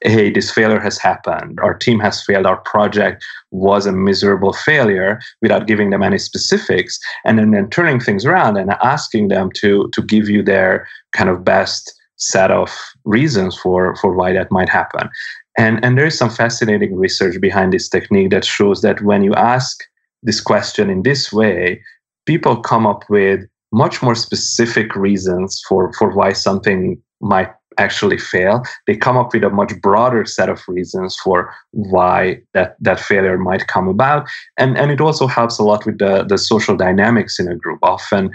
hey, 0.01 0.31
this 0.31 0.51
failure 0.51 0.79
has 0.79 0.97
happened, 0.97 1.59
our 1.61 1.73
team 1.73 1.99
has 1.99 2.23
failed, 2.23 2.45
our 2.45 2.57
project 2.57 3.23
was 3.51 3.85
a 3.85 3.91
miserable 3.91 4.53
failure 4.53 5.19
without 5.41 5.67
giving 5.67 5.89
them 5.89 6.03
any 6.03 6.17
specifics, 6.17 6.99
and 7.25 7.39
then, 7.39 7.51
then 7.51 7.69
turning 7.69 7.99
things 7.99 8.25
around 8.25 8.57
and 8.57 8.71
asking 8.83 9.29
them 9.29 9.49
to, 9.55 9.89
to 9.93 10.01
give 10.01 10.29
you 10.29 10.43
their 10.43 10.87
kind 11.13 11.29
of 11.29 11.43
best 11.43 11.93
set 12.17 12.51
of 12.51 12.75
reasons 13.03 13.57
for, 13.57 13.95
for 13.97 14.13
why 14.13 14.31
that 14.33 14.51
might 14.51 14.69
happen. 14.69 15.09
And, 15.57 15.83
and 15.83 15.97
there 15.97 16.05
is 16.05 16.17
some 16.17 16.29
fascinating 16.29 16.95
research 16.95 17.39
behind 17.39 17.73
this 17.73 17.89
technique 17.89 18.31
that 18.31 18.45
shows 18.45 18.81
that 18.81 19.01
when 19.01 19.23
you 19.23 19.33
ask 19.33 19.83
this 20.23 20.41
question 20.41 20.89
in 20.89 21.03
this 21.03 21.31
way, 21.31 21.81
people 22.25 22.57
come 22.57 22.85
up 22.85 23.03
with 23.09 23.41
much 23.71 24.01
more 24.01 24.15
specific 24.15 24.95
reasons 24.95 25.61
for, 25.67 25.91
for 25.93 26.09
why 26.13 26.33
something 26.33 27.01
might 27.21 27.51
actually 27.77 28.17
fail. 28.17 28.63
They 28.87 28.95
come 28.95 29.17
up 29.17 29.33
with 29.33 29.43
a 29.43 29.49
much 29.49 29.73
broader 29.81 30.25
set 30.25 30.49
of 30.49 30.63
reasons 30.67 31.17
for 31.17 31.53
why 31.71 32.41
that, 32.53 32.75
that 32.79 32.99
failure 32.99 33.37
might 33.37 33.67
come 33.67 33.87
about. 33.87 34.27
And, 34.57 34.77
and 34.77 34.91
it 34.91 35.01
also 35.01 35.27
helps 35.27 35.59
a 35.59 35.63
lot 35.63 35.85
with 35.85 35.99
the, 35.99 36.23
the 36.23 36.37
social 36.37 36.75
dynamics 36.75 37.39
in 37.39 37.49
a 37.49 37.55
group. 37.55 37.79
Often, 37.83 38.31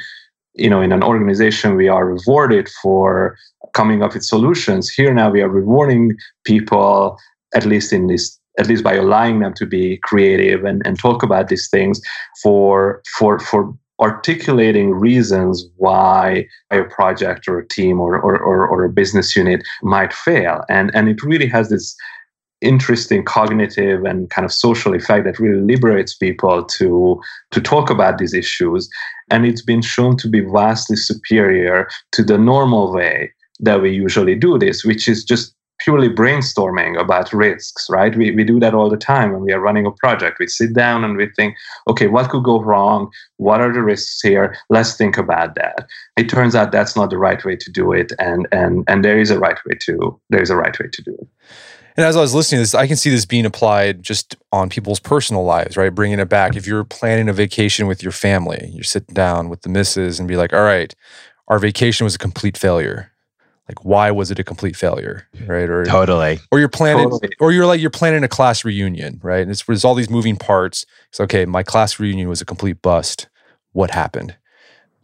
you 0.54 0.68
know, 0.68 0.80
in 0.80 0.92
an 0.92 1.02
organization, 1.02 1.76
we 1.76 1.88
are 1.88 2.06
rewarded 2.06 2.68
for 2.82 3.36
coming 3.72 4.02
up 4.02 4.14
with 4.14 4.24
solutions. 4.24 4.90
Here 4.90 5.14
now 5.14 5.30
we 5.30 5.42
are 5.42 5.48
rewarding 5.48 6.16
people, 6.44 7.16
at 7.54 7.64
least 7.64 7.92
in 7.92 8.08
this 8.08 8.36
at 8.58 8.66
least 8.66 8.82
by 8.82 8.94
allowing 8.94 9.38
them 9.38 9.54
to 9.54 9.64
be 9.64 9.96
creative 9.98 10.64
and, 10.64 10.84
and 10.84 10.98
talk 10.98 11.22
about 11.22 11.48
these 11.48 11.68
things 11.70 12.00
for 12.42 13.00
for 13.16 13.38
for 13.38 13.72
articulating 14.00 14.92
reasons 14.92 15.66
why 15.76 16.46
a 16.70 16.84
project 16.84 17.46
or 17.46 17.58
a 17.58 17.68
team 17.68 18.00
or, 18.00 18.18
or, 18.18 18.38
or, 18.38 18.66
or, 18.66 18.84
a 18.84 18.88
business 18.88 19.36
unit 19.36 19.62
might 19.82 20.12
fail. 20.12 20.64
And, 20.70 20.90
and 20.94 21.08
it 21.08 21.22
really 21.22 21.46
has 21.48 21.68
this 21.68 21.94
interesting 22.62 23.24
cognitive 23.24 24.04
and 24.04 24.28
kind 24.30 24.44
of 24.44 24.52
social 24.52 24.94
effect 24.94 25.24
that 25.24 25.38
really 25.38 25.60
liberates 25.60 26.14
people 26.14 26.64
to, 26.64 27.20
to 27.50 27.60
talk 27.60 27.90
about 27.90 28.18
these 28.18 28.34
issues. 28.34 28.88
And 29.30 29.46
it's 29.46 29.62
been 29.62 29.82
shown 29.82 30.16
to 30.18 30.28
be 30.28 30.40
vastly 30.40 30.96
superior 30.96 31.88
to 32.12 32.22
the 32.22 32.38
normal 32.38 32.92
way 32.92 33.32
that 33.60 33.82
we 33.82 33.92
usually 33.92 34.34
do 34.34 34.58
this, 34.58 34.84
which 34.84 35.08
is 35.08 35.24
just 35.24 35.54
purely 35.80 36.08
brainstorming 36.08 37.00
about 37.00 37.32
risks, 37.32 37.88
right? 37.90 38.16
We, 38.16 38.30
we 38.30 38.44
do 38.44 38.60
that 38.60 38.74
all 38.74 38.88
the 38.88 38.96
time 38.96 39.32
when 39.32 39.42
we 39.42 39.52
are 39.52 39.60
running 39.60 39.86
a 39.86 39.90
project. 39.90 40.38
We 40.38 40.46
sit 40.46 40.74
down 40.74 41.04
and 41.04 41.16
we 41.16 41.28
think, 41.36 41.56
okay, 41.88 42.06
what 42.06 42.30
could 42.30 42.44
go 42.44 42.62
wrong? 42.62 43.10
What 43.38 43.60
are 43.60 43.72
the 43.72 43.82
risks 43.82 44.20
here? 44.20 44.56
Let's 44.68 44.96
think 44.96 45.16
about 45.18 45.54
that. 45.56 45.88
It 46.16 46.28
turns 46.28 46.54
out 46.54 46.72
that's 46.72 46.96
not 46.96 47.10
the 47.10 47.18
right 47.18 47.44
way 47.44 47.56
to 47.56 47.70
do 47.70 47.92
it. 47.92 48.12
And, 48.18 48.46
and, 48.52 48.84
and 48.88 49.04
there 49.04 49.18
is 49.18 49.30
a 49.30 49.38
right 49.38 49.58
way 49.66 49.76
to, 49.80 50.20
there 50.30 50.42
is 50.42 50.50
a 50.50 50.56
right 50.56 50.78
way 50.78 50.88
to 50.88 51.02
do 51.02 51.14
it. 51.14 51.28
And 51.96 52.06
as 52.06 52.16
I 52.16 52.20
was 52.20 52.34
listening 52.34 52.58
to 52.58 52.62
this, 52.62 52.74
I 52.74 52.86
can 52.86 52.96
see 52.96 53.10
this 53.10 53.26
being 53.26 53.44
applied 53.44 54.02
just 54.02 54.36
on 54.52 54.68
people's 54.68 55.00
personal 55.00 55.44
lives, 55.44 55.76
right? 55.76 55.94
Bringing 55.94 56.20
it 56.20 56.28
back. 56.28 56.56
If 56.56 56.66
you're 56.66 56.84
planning 56.84 57.28
a 57.28 57.32
vacation 57.32 57.86
with 57.86 58.02
your 58.02 58.12
family, 58.12 58.70
you're 58.72 58.84
sitting 58.84 59.14
down 59.14 59.48
with 59.48 59.62
the 59.62 59.68
missus 59.68 60.18
and 60.18 60.28
be 60.28 60.36
like, 60.36 60.52
all 60.52 60.62
right, 60.62 60.94
our 61.48 61.58
vacation 61.58 62.04
was 62.04 62.14
a 62.14 62.18
complete 62.18 62.56
failure 62.56 63.09
like 63.68 63.84
why 63.84 64.10
was 64.10 64.30
it 64.30 64.38
a 64.38 64.44
complete 64.44 64.76
failure 64.76 65.28
right? 65.46 65.68
Or 65.70 65.84
totally. 65.84 66.40
or 66.50 66.58
you're 66.58 66.68
planning 66.68 67.10
totally. 67.10 67.32
or 67.38 67.52
you're 67.52 67.66
like 67.66 67.80
you're 67.80 67.90
planning 67.90 68.24
a 68.24 68.28
class 68.28 68.64
reunion 68.64 69.20
right? 69.22 69.42
And 69.42 69.50
it's 69.50 69.64
there's 69.64 69.84
all 69.84 69.94
these 69.94 70.10
moving 70.10 70.36
parts. 70.36 70.86
It's 71.08 71.20
okay 71.20 71.44
my 71.44 71.62
class 71.62 71.98
reunion 71.98 72.28
was 72.28 72.40
a 72.40 72.44
complete 72.44 72.82
bust. 72.82 73.28
What 73.72 73.90
happened? 73.92 74.36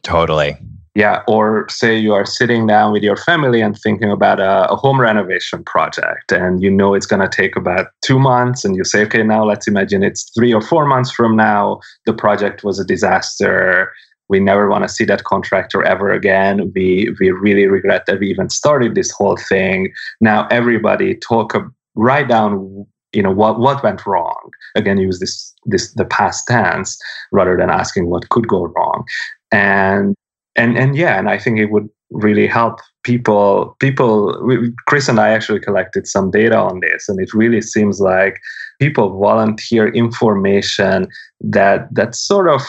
Totally. 0.03 0.57
Yeah 0.97 1.23
or 1.29 1.69
say 1.69 1.97
you 1.97 2.15
are 2.15 2.27
sitting 2.27 2.67
down 2.67 2.91
with 2.91 3.03
your 3.03 3.17
family 3.17 3.61
and 3.61 3.79
thinking 3.79 4.11
about 4.11 4.41
a, 4.41 4.71
a 4.71 4.77
home 4.77 5.01
renovation 5.01 5.63
project 5.63 6.33
and 6.33 6.63
you 6.63 6.71
know 6.71 6.95
it's 6.95 7.07
going 7.07 7.23
to 7.23 7.29
take 7.29 7.55
about 7.55 7.89
two 8.03 8.19
months 8.19 8.65
and 8.65 8.75
you 8.75 8.83
say 8.83 9.03
okay 9.03 9.23
now 9.23 9.45
let's 9.45 9.69
imagine 9.69 10.03
it's 10.03 10.31
three 10.35 10.53
or 10.53 10.63
four 10.63 10.87
months 10.87 11.13
from 11.13 11.37
now 11.37 11.79
the 12.07 12.15
project 12.15 12.65
was 12.65 12.81
a 12.81 12.85
disaster 12.85 13.93
we 14.29 14.41
never 14.41 14.69
want 14.69 14.85
to 14.85 14.89
see 14.89 15.05
that 15.05 15.25
contractor 15.25 15.83
ever 15.85 16.13
again. 16.13 16.73
We 16.75 17.15
we 17.21 17.31
really 17.31 17.67
regret 17.67 18.07
that 18.07 18.21
we 18.21 18.29
even 18.29 18.51
started 18.51 18.95
this 18.95 19.11
whole 19.11 19.37
thing. 19.37 19.93
Now 20.21 20.47
everybody 20.49 21.15
talk 21.15 21.55
write 21.95 22.29
down 22.29 22.87
you 23.13 23.23
know 23.23 23.33
what 23.33 23.59
what 23.59 23.83
went 23.83 24.05
wrong. 24.07 24.51
Again, 24.75 24.99
use 24.99 25.21
this 25.21 25.55
this 25.65 25.93
the 25.93 26.05
past 26.05 26.47
tense 26.47 26.99
rather 27.33 27.57
than 27.57 27.71
asking 27.71 28.11
what 28.11 28.29
could 28.29 28.49
go 28.49 28.67
wrong. 28.67 29.05
And 29.53 30.15
and 30.55 30.77
and 30.77 30.97
yeah, 30.97 31.19
and 31.19 31.29
I 31.29 31.39
think 31.39 31.59
it 31.59 31.71
would 31.71 31.89
really 32.11 32.47
help 32.47 32.81
people 33.03 33.77
people 33.81 34.41
we, 34.45 34.73
chris 34.87 35.09
and 35.09 35.19
i 35.19 35.31
actually 35.31 35.59
collected 35.59 36.07
some 36.07 36.31
data 36.31 36.57
on 36.57 36.79
this 36.79 37.09
and 37.09 37.21
it 37.21 37.35
really 37.35 37.61
seems 37.61 38.01
like 38.01 38.39
people 38.79 39.19
volunteer 39.19 39.89
information 39.89 41.09
that 41.41 41.93
that 41.93 42.15
sort 42.15 42.49
of 42.49 42.63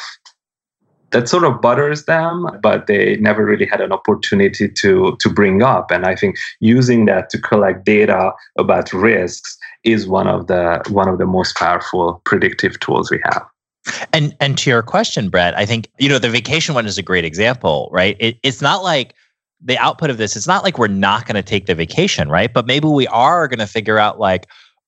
that 1.18 1.28
sort 1.28 1.44
of 1.44 1.60
butters 1.62 2.06
them, 2.06 2.46
but 2.62 2.86
they 2.86 3.18
never 3.18 3.44
really 3.44 3.66
had 3.66 3.82
an 3.82 3.92
opportunity 3.92 4.70
to, 4.70 5.18
to 5.20 5.30
bring 5.30 5.64
up. 5.64 5.90
And 5.90 6.06
I 6.06 6.16
think 6.16 6.38
using 6.60 7.06
that 7.06 7.32
to 7.32 7.42
collect 7.42 7.86
data 7.86 8.34
about 8.60 8.94
risks 8.94 9.58
is 9.84 10.06
one 10.06 10.28
of 10.28 10.46
the 10.46 10.80
one 10.90 11.10
of 11.10 11.18
the 11.18 11.26
most 11.26 11.56
powerful 11.56 12.22
predictive 12.24 12.80
tools 12.82 13.10
we 13.10 13.20
have. 13.24 13.44
And 14.14 14.36
and 14.40 14.60
to 14.60 14.70
your 14.70 14.84
question, 14.84 15.30
Brett, 15.30 15.58
I 15.58 15.66
think 15.66 15.90
you 15.98 16.08
know 16.08 16.20
the 16.20 16.30
vacation 16.30 16.76
one 16.76 16.86
is 16.86 17.00
a 17.00 17.02
great 17.02 17.26
example, 17.26 17.90
right? 17.92 18.16
It, 18.20 18.38
it's 18.44 18.62
not 18.62 18.84
like 18.84 19.16
the 19.60 19.78
output 19.80 20.12
of 20.12 20.18
this. 20.18 20.36
It's 20.36 20.46
not 20.46 20.64
like 20.64 20.78
we're 20.78 20.88
not 20.88 21.26
going 21.26 21.36
to 21.36 21.42
take 21.42 21.66
the 21.66 21.74
vacation, 21.74 22.30
right? 22.30 22.54
But 22.54 22.68
maybe 22.68 22.88
we 22.88 23.08
are 23.08 23.48
going 23.48 23.60
to 23.60 23.66
figure 23.66 23.98
out 23.98 24.20
like, 24.20 24.46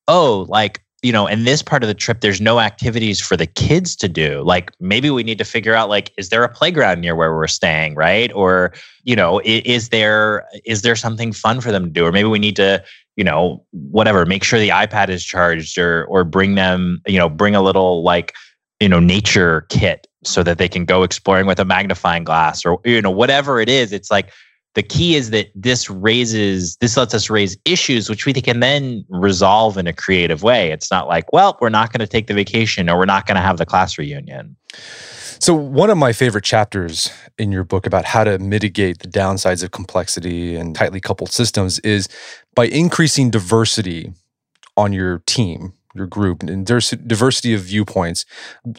oh, 0.07 0.45
like 0.47 0.83
you 1.01 1.11
know, 1.13 1.27
in 1.27 1.45
this 1.45 1.61
part 1.61 1.83
of 1.83 1.87
the 1.87 1.93
trip, 1.93 2.21
there's 2.21 2.41
no 2.41 2.59
activities 2.59 3.21
for 3.21 3.37
the 3.37 3.45
kids 3.45 3.95
to 3.97 4.09
do. 4.09 4.41
Like 4.43 4.71
maybe 4.79 5.09
we 5.09 5.23
need 5.23 5.37
to 5.37 5.45
figure 5.45 5.73
out 5.73 5.87
like, 5.87 6.11
is 6.17 6.29
there 6.29 6.43
a 6.43 6.49
playground 6.49 6.99
near 7.01 7.15
where 7.15 7.33
we're 7.33 7.47
staying, 7.47 7.95
right? 7.95 8.31
Or, 8.33 8.73
you 9.03 9.15
know, 9.15 9.41
is, 9.45 9.89
there 9.89 10.45
is 10.65 10.81
there 10.81 10.95
something 10.95 11.31
fun 11.31 11.61
for 11.61 11.71
them 11.71 11.85
to 11.85 11.89
do? 11.89 12.05
Or 12.05 12.11
maybe 12.11 12.27
we 12.27 12.39
need 12.39 12.57
to, 12.57 12.83
you 13.15 13.23
know, 13.23 13.63
whatever, 13.71 14.25
make 14.25 14.43
sure 14.43 14.59
the 14.59 14.69
iPad 14.69 15.09
is 15.09 15.23
charged 15.23 15.77
or 15.77 16.05
or 16.05 16.23
bring 16.23 16.55
them, 16.55 17.01
you 17.07 17.17
know, 17.17 17.29
bring 17.29 17.55
a 17.55 17.61
little 17.61 18.03
like, 18.03 18.33
you 18.79 18.89
know, 18.89 18.99
nature 18.99 19.65
kit 19.69 20.05
so 20.25 20.43
that 20.43 20.57
they 20.57 20.67
can 20.67 20.83
go 20.83 21.03
exploring 21.03 21.45
with 21.45 21.59
a 21.59 21.65
magnifying 21.65 22.25
glass 22.25 22.65
or 22.65 22.79
you 22.83 23.01
know, 23.01 23.11
whatever 23.11 23.61
it 23.61 23.69
is. 23.69 23.93
It's 23.93 24.11
like 24.11 24.31
the 24.75 24.83
key 24.83 25.15
is 25.15 25.31
that 25.31 25.49
this 25.55 25.89
raises 25.89 26.77
this 26.77 26.95
lets 26.95 27.13
us 27.13 27.29
raise 27.29 27.57
issues 27.65 28.09
which 28.09 28.25
we 28.25 28.33
can 28.33 28.59
then 28.59 29.03
resolve 29.09 29.77
in 29.77 29.87
a 29.87 29.93
creative 29.93 30.43
way. 30.43 30.71
It's 30.71 30.91
not 30.91 31.07
like 31.07 31.31
well 31.33 31.57
we're 31.61 31.69
not 31.69 31.91
going 31.91 31.99
to 31.99 32.07
take 32.07 32.27
the 32.27 32.33
vacation 32.33 32.89
or 32.89 32.97
we're 32.97 33.05
not 33.05 33.25
going 33.25 33.35
to 33.35 33.41
have 33.41 33.57
the 33.57 33.65
class 33.65 33.97
reunion. 33.97 34.55
So 35.41 35.53
one 35.53 35.89
of 35.89 35.97
my 35.97 36.11
favorite 36.11 36.43
chapters 36.43 37.11
in 37.37 37.51
your 37.51 37.63
book 37.63 37.85
about 37.85 38.03
how 38.03 38.25
to 38.25 38.37
mitigate 38.39 38.99
the 38.99 39.07
downsides 39.07 39.63
of 39.63 39.71
complexity 39.71 40.55
and 40.55 40.75
tightly 40.75 40.99
coupled 40.99 41.31
systems 41.31 41.79
is 41.79 42.09
by 42.55 42.65
increasing 42.65 43.29
diversity 43.29 44.11
on 44.75 44.91
your 44.91 45.19
team 45.25 45.73
your 45.95 46.07
group 46.07 46.43
and 46.43 46.65
diversity 46.65 47.53
of 47.53 47.61
viewpoints. 47.61 48.25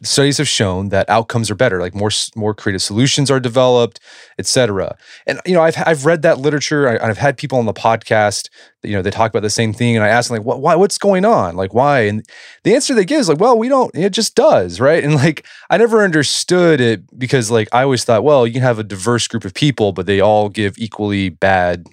Studies 0.03 0.39
have 0.39 0.49
shown 0.49 0.91
that 0.91 1.09
outcomes 1.09 1.51
are 1.51 1.55
better 1.55 1.81
like 1.81 1.95
more 1.95 2.11
more 2.37 2.55
creative 2.55 2.83
solutions 2.83 3.31
are 3.31 3.41
developed 3.41 4.01
etc 4.39 4.97
and 5.27 5.41
you 5.45 5.55
know 5.55 5.63
i've 5.63 5.77
i've 5.87 6.07
read 6.07 6.23
that 6.23 6.39
literature 6.39 6.89
I, 7.03 7.07
have 7.07 7.19
had 7.19 7.37
people 7.37 7.59
on 7.59 7.67
the 7.67 7.73
podcast 7.73 8.49
you 8.83 8.93
know 8.93 9.03
they 9.03 9.11
talk 9.11 9.31
about 9.31 9.43
the 9.43 9.51
same 9.51 9.73
thing 9.73 9.97
and 9.97 10.05
i 10.05 10.09
ask 10.09 10.29
them 10.29 10.39
like 10.39 10.47
what 10.47 10.61
why 10.61 10.75
what's 10.77 10.99
going 10.99 11.25
on? 11.25 11.57
Like 11.57 11.75
why? 11.75 12.01
And 12.01 12.25
the 12.65 12.75
answer 12.75 12.95
they 12.95 13.05
give 13.05 13.21
is 13.21 13.29
like 13.29 13.41
well 13.41 13.59
we 13.59 13.69
don't 13.69 13.95
it 13.95 14.11
just 14.11 14.35
does 14.35 14.81
right? 14.81 15.03
And 15.03 15.15
like 15.15 15.47
i 15.69 15.77
never 15.77 16.03
understood 16.03 16.81
it 16.81 17.19
because 17.19 17.51
like 17.51 17.69
i 17.73 17.83
always 17.83 18.05
thought 18.05 18.25
well 18.25 18.47
you 18.47 18.53
can 18.53 18.63
have 18.63 18.79
a 18.79 18.85
diverse 18.85 19.27
group 19.29 19.45
of 19.45 19.55
people 19.55 19.93
but 19.93 20.07
they 20.07 20.21
all 20.21 20.49
give 20.49 20.79
equally 20.79 21.29
bad 21.29 21.87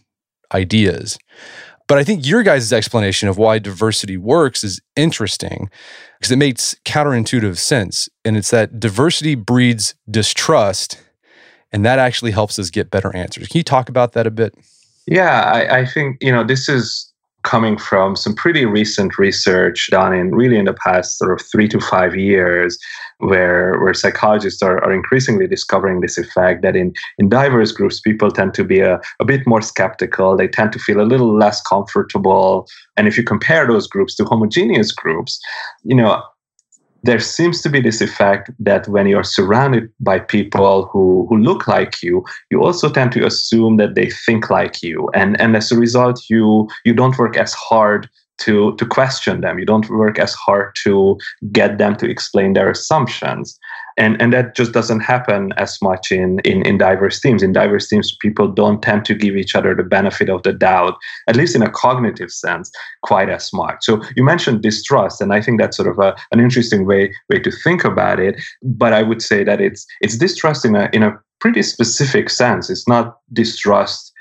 ideas 0.53 1.17
but 1.87 1.97
I 1.97 2.03
think 2.03 2.25
your 2.25 2.43
guys' 2.43 2.71
explanation 2.73 3.29
of 3.29 3.37
why 3.37 3.59
diversity 3.59 4.17
works 4.17 4.63
is 4.63 4.81
interesting 4.95 5.69
because 6.19 6.31
it 6.31 6.37
makes 6.37 6.75
counterintuitive 6.85 7.57
sense. 7.57 8.09
And 8.25 8.35
it's 8.35 8.51
that 8.51 8.79
diversity 8.79 9.35
breeds 9.35 9.95
distrust, 10.09 11.01
and 11.71 11.85
that 11.85 11.99
actually 11.99 12.31
helps 12.31 12.59
us 12.59 12.69
get 12.69 12.91
better 12.91 13.15
answers. 13.15 13.47
Can 13.47 13.59
you 13.59 13.63
talk 13.63 13.89
about 13.89 14.13
that 14.13 14.27
a 14.27 14.31
bit? 14.31 14.53
Yeah, 15.05 15.41
I, 15.41 15.79
I 15.79 15.85
think, 15.85 16.17
you 16.21 16.31
know, 16.31 16.43
this 16.43 16.67
is 16.67 17.11
coming 17.43 17.77
from 17.77 18.15
some 18.17 18.35
pretty 18.35 18.65
recent 18.65 19.17
research 19.17 19.87
done 19.89 20.13
in 20.13 20.35
really 20.35 20.57
in 20.57 20.65
the 20.65 20.73
past 20.73 21.17
sort 21.17 21.31
of 21.31 21.45
three 21.45 21.69
to 21.69 21.79
five 21.79 22.13
years, 22.13 22.77
where 23.19 23.79
where 23.79 23.93
psychologists 23.93 24.61
are, 24.61 24.83
are 24.83 24.93
increasingly 24.93 25.47
discovering 25.47 26.01
this 26.01 26.17
effect 26.17 26.61
that 26.61 26.75
in 26.75 26.93
in 27.17 27.29
diverse 27.29 27.71
groups 27.71 27.99
people 27.99 28.29
tend 28.31 28.53
to 28.53 28.63
be 28.63 28.79
a, 28.79 28.99
a 29.19 29.25
bit 29.25 29.45
more 29.47 29.61
skeptical. 29.61 30.37
They 30.37 30.47
tend 30.47 30.71
to 30.73 30.79
feel 30.79 31.01
a 31.01 31.11
little 31.11 31.35
less 31.35 31.61
comfortable. 31.61 32.67
And 32.95 33.07
if 33.07 33.17
you 33.17 33.23
compare 33.23 33.65
those 33.65 33.87
groups 33.87 34.15
to 34.15 34.25
homogeneous 34.25 34.91
groups, 34.91 35.39
you 35.83 35.95
know, 35.95 36.21
there 37.03 37.19
seems 37.19 37.61
to 37.61 37.69
be 37.69 37.79
this 37.79 38.01
effect 38.01 38.51
that 38.59 38.87
when 38.87 39.07
you're 39.07 39.23
surrounded 39.23 39.89
by 39.99 40.19
people 40.19 40.87
who, 40.91 41.25
who 41.29 41.37
look 41.37 41.67
like 41.67 42.01
you, 42.01 42.23
you 42.51 42.61
also 42.61 42.89
tend 42.89 43.11
to 43.13 43.25
assume 43.25 43.77
that 43.77 43.95
they 43.95 44.09
think 44.09 44.49
like 44.49 44.81
you. 44.83 45.09
And, 45.13 45.39
and 45.39 45.55
as 45.55 45.71
a 45.71 45.77
result, 45.77 46.21
you, 46.29 46.67
you 46.85 46.93
don't 46.93 47.17
work 47.17 47.37
as 47.37 47.53
hard 47.53 48.09
to, 48.39 48.75
to 48.75 48.85
question 48.85 49.41
them. 49.41 49.59
You 49.59 49.65
don't 49.65 49.89
work 49.89 50.19
as 50.19 50.33
hard 50.33 50.75
to 50.83 51.17
get 51.51 51.77
them 51.77 51.95
to 51.97 52.09
explain 52.09 52.53
their 52.53 52.69
assumptions. 52.69 53.57
And 53.99 54.21
and 54.21 54.31
that 54.31 54.55
just 54.55 54.73
doesn't 54.73 54.99
happen 54.99 55.53
as 55.57 55.81
much 55.81 56.11
in, 56.11 56.39
in 56.41 56.61
in 56.67 56.77
diverse 56.77 57.19
teams. 57.19 57.41
In 57.41 57.51
diverse 57.51 57.87
teams 57.87 58.15
people 58.15 58.47
don't 58.47 58.81
tend 58.81 59.05
to 59.05 59.15
give 59.15 59.35
each 59.35 59.55
other 59.55 59.73
the 59.73 59.83
benefit 59.83 60.29
of 60.29 60.43
the 60.43 60.53
doubt 60.53 60.97
at 61.27 61.35
least 61.35 61.55
in 61.55 61.63
a 61.63 61.69
cognitive 61.69 62.31
sense 62.31 62.71
quite 63.01 63.29
as 63.29 63.51
much. 63.53 63.77
So 63.81 64.03
you 64.15 64.23
mentioned 64.23 64.61
distrust 64.61 65.19
and 65.19 65.33
i 65.33 65.41
think 65.41 65.59
that's 65.59 65.75
sort 65.75 65.89
of 65.89 65.97
a, 65.97 66.15
an 66.31 66.39
interesting 66.39 66.85
way 66.85 67.11
way 67.29 67.39
to 67.39 67.51
think 67.51 67.83
about 67.83 68.19
it. 68.19 68.39
But 68.61 68.93
i 68.93 69.01
would 69.01 69.21
say 69.21 69.43
that 69.43 69.59
it's 69.59 69.87
it's 70.01 70.17
distrust 70.17 70.63
in 70.63 70.75
a 70.75 70.89
in 70.93 71.01
a 71.01 71.17
pretty 71.39 71.63
specific 71.63 72.29
sense. 72.29 72.69
It's 72.69 72.87
not 72.87 73.17
distrust 73.33 74.13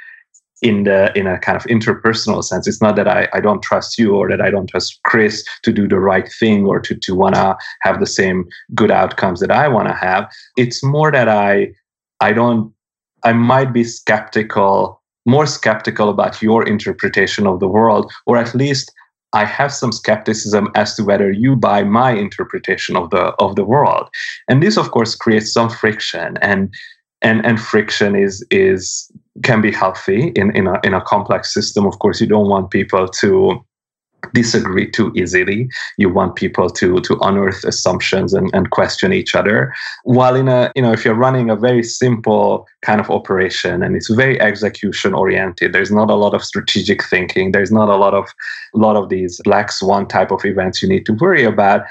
in 0.62 0.84
the 0.84 1.16
in 1.18 1.26
a 1.26 1.38
kind 1.38 1.56
of 1.56 1.64
interpersonal 1.64 2.42
sense 2.42 2.66
it's 2.66 2.80
not 2.80 2.96
that 2.96 3.06
I, 3.06 3.28
I 3.32 3.40
don't 3.40 3.62
trust 3.62 3.98
you 3.98 4.14
or 4.14 4.28
that 4.30 4.40
i 4.40 4.50
don't 4.50 4.68
trust 4.68 5.00
chris 5.04 5.44
to 5.62 5.72
do 5.72 5.86
the 5.86 6.00
right 6.00 6.30
thing 6.40 6.64
or 6.66 6.80
to, 6.80 6.94
to 6.94 7.14
want 7.14 7.34
to 7.34 7.56
have 7.82 8.00
the 8.00 8.06
same 8.06 8.46
good 8.74 8.90
outcomes 8.90 9.40
that 9.40 9.50
i 9.50 9.68
want 9.68 9.88
to 9.88 9.94
have 9.94 10.30
it's 10.56 10.82
more 10.82 11.12
that 11.12 11.28
i 11.28 11.68
i 12.20 12.32
don't 12.32 12.72
i 13.22 13.32
might 13.32 13.72
be 13.72 13.84
skeptical 13.84 15.02
more 15.26 15.46
skeptical 15.46 16.08
about 16.08 16.40
your 16.40 16.66
interpretation 16.66 17.46
of 17.46 17.60
the 17.60 17.68
world 17.68 18.10
or 18.26 18.36
at 18.36 18.54
least 18.54 18.92
I 19.32 19.44
have 19.44 19.72
some 19.72 19.92
skepticism 19.92 20.68
as 20.74 20.94
to 20.94 21.04
whether 21.04 21.30
you 21.30 21.56
buy 21.56 21.82
my 21.82 22.12
interpretation 22.12 22.96
of 22.96 23.10
the 23.10 23.34
of 23.38 23.54
the 23.56 23.64
world, 23.64 24.08
and 24.48 24.62
this, 24.62 24.78
of 24.78 24.92
course, 24.92 25.14
creates 25.14 25.52
some 25.52 25.68
friction. 25.68 26.38
and 26.40 26.72
and 27.22 27.44
And 27.44 27.60
friction 27.60 28.14
is 28.14 28.44
is 28.50 29.10
can 29.42 29.60
be 29.60 29.72
healthy 29.72 30.28
in, 30.36 30.54
in, 30.56 30.66
a, 30.66 30.80
in 30.84 30.94
a 30.94 31.00
complex 31.02 31.52
system. 31.52 31.86
Of 31.86 31.98
course, 31.98 32.20
you 32.20 32.26
don't 32.26 32.48
want 32.48 32.70
people 32.70 33.08
to 33.08 33.64
disagree 34.32 34.90
too 34.90 35.12
easily. 35.14 35.68
You 35.98 36.08
want 36.08 36.36
people 36.36 36.70
to 36.70 37.00
to 37.00 37.18
unearth 37.22 37.64
assumptions 37.64 38.34
and, 38.34 38.50
and 38.52 38.70
question 38.70 39.12
each 39.12 39.34
other. 39.34 39.72
While 40.04 40.34
in 40.34 40.48
a, 40.48 40.72
you 40.74 40.82
know, 40.82 40.92
if 40.92 41.04
you're 41.04 41.14
running 41.14 41.50
a 41.50 41.56
very 41.56 41.82
simple 41.82 42.66
kind 42.82 43.00
of 43.00 43.10
operation 43.10 43.82
and 43.82 43.96
it's 43.96 44.10
very 44.10 44.40
execution 44.40 45.14
oriented, 45.14 45.72
there's 45.72 45.92
not 45.92 46.10
a 46.10 46.14
lot 46.14 46.34
of 46.34 46.44
strategic 46.44 47.04
thinking. 47.04 47.52
There's 47.52 47.72
not 47.72 47.88
a 47.88 47.96
lot 47.96 48.14
of 48.14 48.28
lot 48.74 48.96
of 48.96 49.08
these 49.08 49.40
black 49.44 49.72
swan 49.72 50.06
type 50.06 50.30
of 50.30 50.44
events 50.44 50.82
you 50.82 50.88
need 50.88 51.06
to 51.06 51.12
worry 51.12 51.44
about 51.44 51.82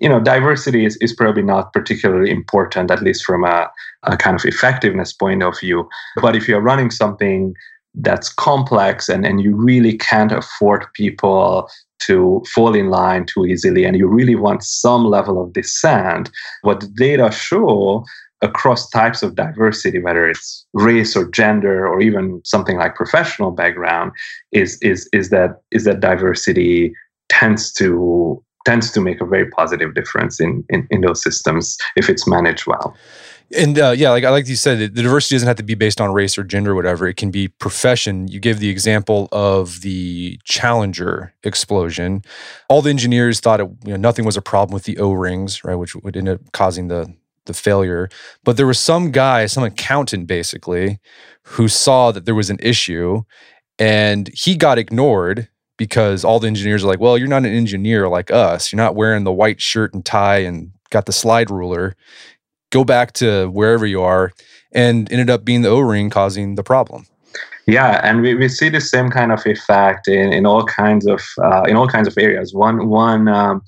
you 0.00 0.08
know, 0.08 0.20
diversity 0.20 0.84
is, 0.84 0.96
is 0.96 1.12
probably 1.12 1.42
not 1.42 1.72
particularly 1.72 2.30
important, 2.30 2.90
at 2.90 3.02
least 3.02 3.24
from 3.24 3.44
a, 3.44 3.70
a 4.04 4.16
kind 4.16 4.36
of 4.36 4.44
effectiveness 4.44 5.12
point 5.12 5.42
of 5.42 5.58
view. 5.60 5.88
But 6.20 6.34
if 6.34 6.48
you're 6.48 6.60
running 6.60 6.90
something 6.90 7.54
that's 7.94 8.32
complex 8.32 9.08
and, 9.08 9.26
and 9.26 9.42
you 9.42 9.54
really 9.54 9.98
can't 9.98 10.32
afford 10.32 10.86
people 10.94 11.68
to 12.00 12.42
fall 12.52 12.74
in 12.74 12.88
line 12.88 13.26
too 13.26 13.44
easily 13.44 13.84
and 13.84 13.96
you 13.96 14.06
really 14.06 14.34
want 14.34 14.62
some 14.62 15.04
level 15.04 15.40
of 15.42 15.52
dissent, 15.52 16.30
what 16.62 16.80
the 16.80 16.88
data 16.88 17.30
show 17.30 18.04
across 18.40 18.88
types 18.90 19.22
of 19.22 19.36
diversity, 19.36 20.00
whether 20.00 20.28
it's 20.28 20.66
race 20.72 21.14
or 21.14 21.30
gender 21.30 21.86
or 21.86 22.00
even 22.00 22.40
something 22.44 22.76
like 22.76 22.96
professional 22.96 23.52
background, 23.52 24.10
is 24.50 24.78
is 24.82 25.08
is 25.12 25.30
that 25.30 25.60
is 25.70 25.84
that 25.84 26.00
diversity 26.00 26.92
tends 27.28 27.72
to 27.72 28.42
tends 28.64 28.90
to 28.92 29.00
make 29.00 29.20
a 29.20 29.26
very 29.26 29.48
positive 29.50 29.94
difference 29.94 30.40
in, 30.40 30.64
in, 30.68 30.86
in 30.90 31.00
those 31.00 31.22
systems 31.22 31.76
if 31.96 32.08
it's 32.08 32.26
managed 32.26 32.66
well. 32.66 32.96
And 33.54 33.78
uh, 33.78 33.90
yeah, 33.90 34.10
like 34.10 34.24
like 34.24 34.48
you 34.48 34.56
said, 34.56 34.78
the 34.78 34.88
diversity 34.88 35.34
doesn't 35.34 35.46
have 35.46 35.58
to 35.58 35.62
be 35.62 35.74
based 35.74 36.00
on 36.00 36.12
race 36.12 36.38
or 36.38 36.42
gender 36.42 36.72
or 36.72 36.74
whatever. 36.74 37.06
It 37.06 37.18
can 37.18 37.30
be 37.30 37.48
profession. 37.48 38.28
You 38.28 38.40
gave 38.40 38.60
the 38.60 38.70
example 38.70 39.28
of 39.30 39.82
the 39.82 40.38
Challenger 40.44 41.34
explosion. 41.44 42.22
All 42.70 42.80
the 42.80 42.88
engineers 42.88 43.40
thought 43.40 43.60
it, 43.60 43.68
you 43.84 43.90
know, 43.90 43.96
nothing 43.96 44.24
was 44.24 44.38
a 44.38 44.42
problem 44.42 44.72
with 44.72 44.84
the 44.84 44.96
O 44.98 45.12
rings, 45.12 45.64
right, 45.64 45.74
which 45.74 45.94
would 45.96 46.16
end 46.16 46.30
up 46.30 46.40
causing 46.52 46.88
the 46.88 47.14
the 47.44 47.52
failure. 47.52 48.08
But 48.42 48.56
there 48.56 48.66
was 48.66 48.78
some 48.78 49.10
guy, 49.10 49.44
some 49.46 49.64
accountant 49.64 50.26
basically, 50.26 50.98
who 51.42 51.68
saw 51.68 52.10
that 52.12 52.24
there 52.24 52.34
was 52.34 52.48
an 52.48 52.58
issue, 52.62 53.22
and 53.78 54.30
he 54.32 54.56
got 54.56 54.78
ignored 54.78 55.48
because 55.76 56.24
all 56.24 56.38
the 56.38 56.46
engineers 56.46 56.84
are 56.84 56.88
like, 56.88 57.00
well, 57.00 57.16
you're 57.18 57.28
not 57.28 57.44
an 57.44 57.54
engineer 57.54 58.08
like 58.08 58.30
us. 58.30 58.72
You're 58.72 58.78
not 58.78 58.94
wearing 58.94 59.24
the 59.24 59.32
white 59.32 59.60
shirt 59.60 59.94
and 59.94 60.04
tie 60.04 60.38
and 60.38 60.72
got 60.90 61.06
the 61.06 61.12
slide 61.12 61.50
ruler. 61.50 61.96
Go 62.70 62.84
back 62.84 63.12
to 63.14 63.48
wherever 63.48 63.86
you 63.86 64.02
are. 64.02 64.32
And 64.74 65.10
ended 65.12 65.28
up 65.28 65.44
being 65.44 65.62
the 65.62 65.68
O 65.68 65.80
ring 65.80 66.08
causing 66.08 66.54
the 66.54 66.62
problem. 66.62 67.06
Yeah, 67.66 68.00
and 68.02 68.22
we, 68.22 68.34
we 68.34 68.48
see 68.48 68.68
the 68.68 68.80
same 68.80 69.10
kind 69.10 69.30
of 69.30 69.46
effect 69.46 70.08
in, 70.08 70.32
in 70.32 70.46
all 70.46 70.64
kinds 70.64 71.06
of 71.06 71.22
uh, 71.42 71.64
in 71.68 71.76
all 71.76 71.86
kinds 71.86 72.08
of 72.08 72.16
areas. 72.18 72.54
One 72.54 72.88
one 72.88 73.28
um, 73.28 73.62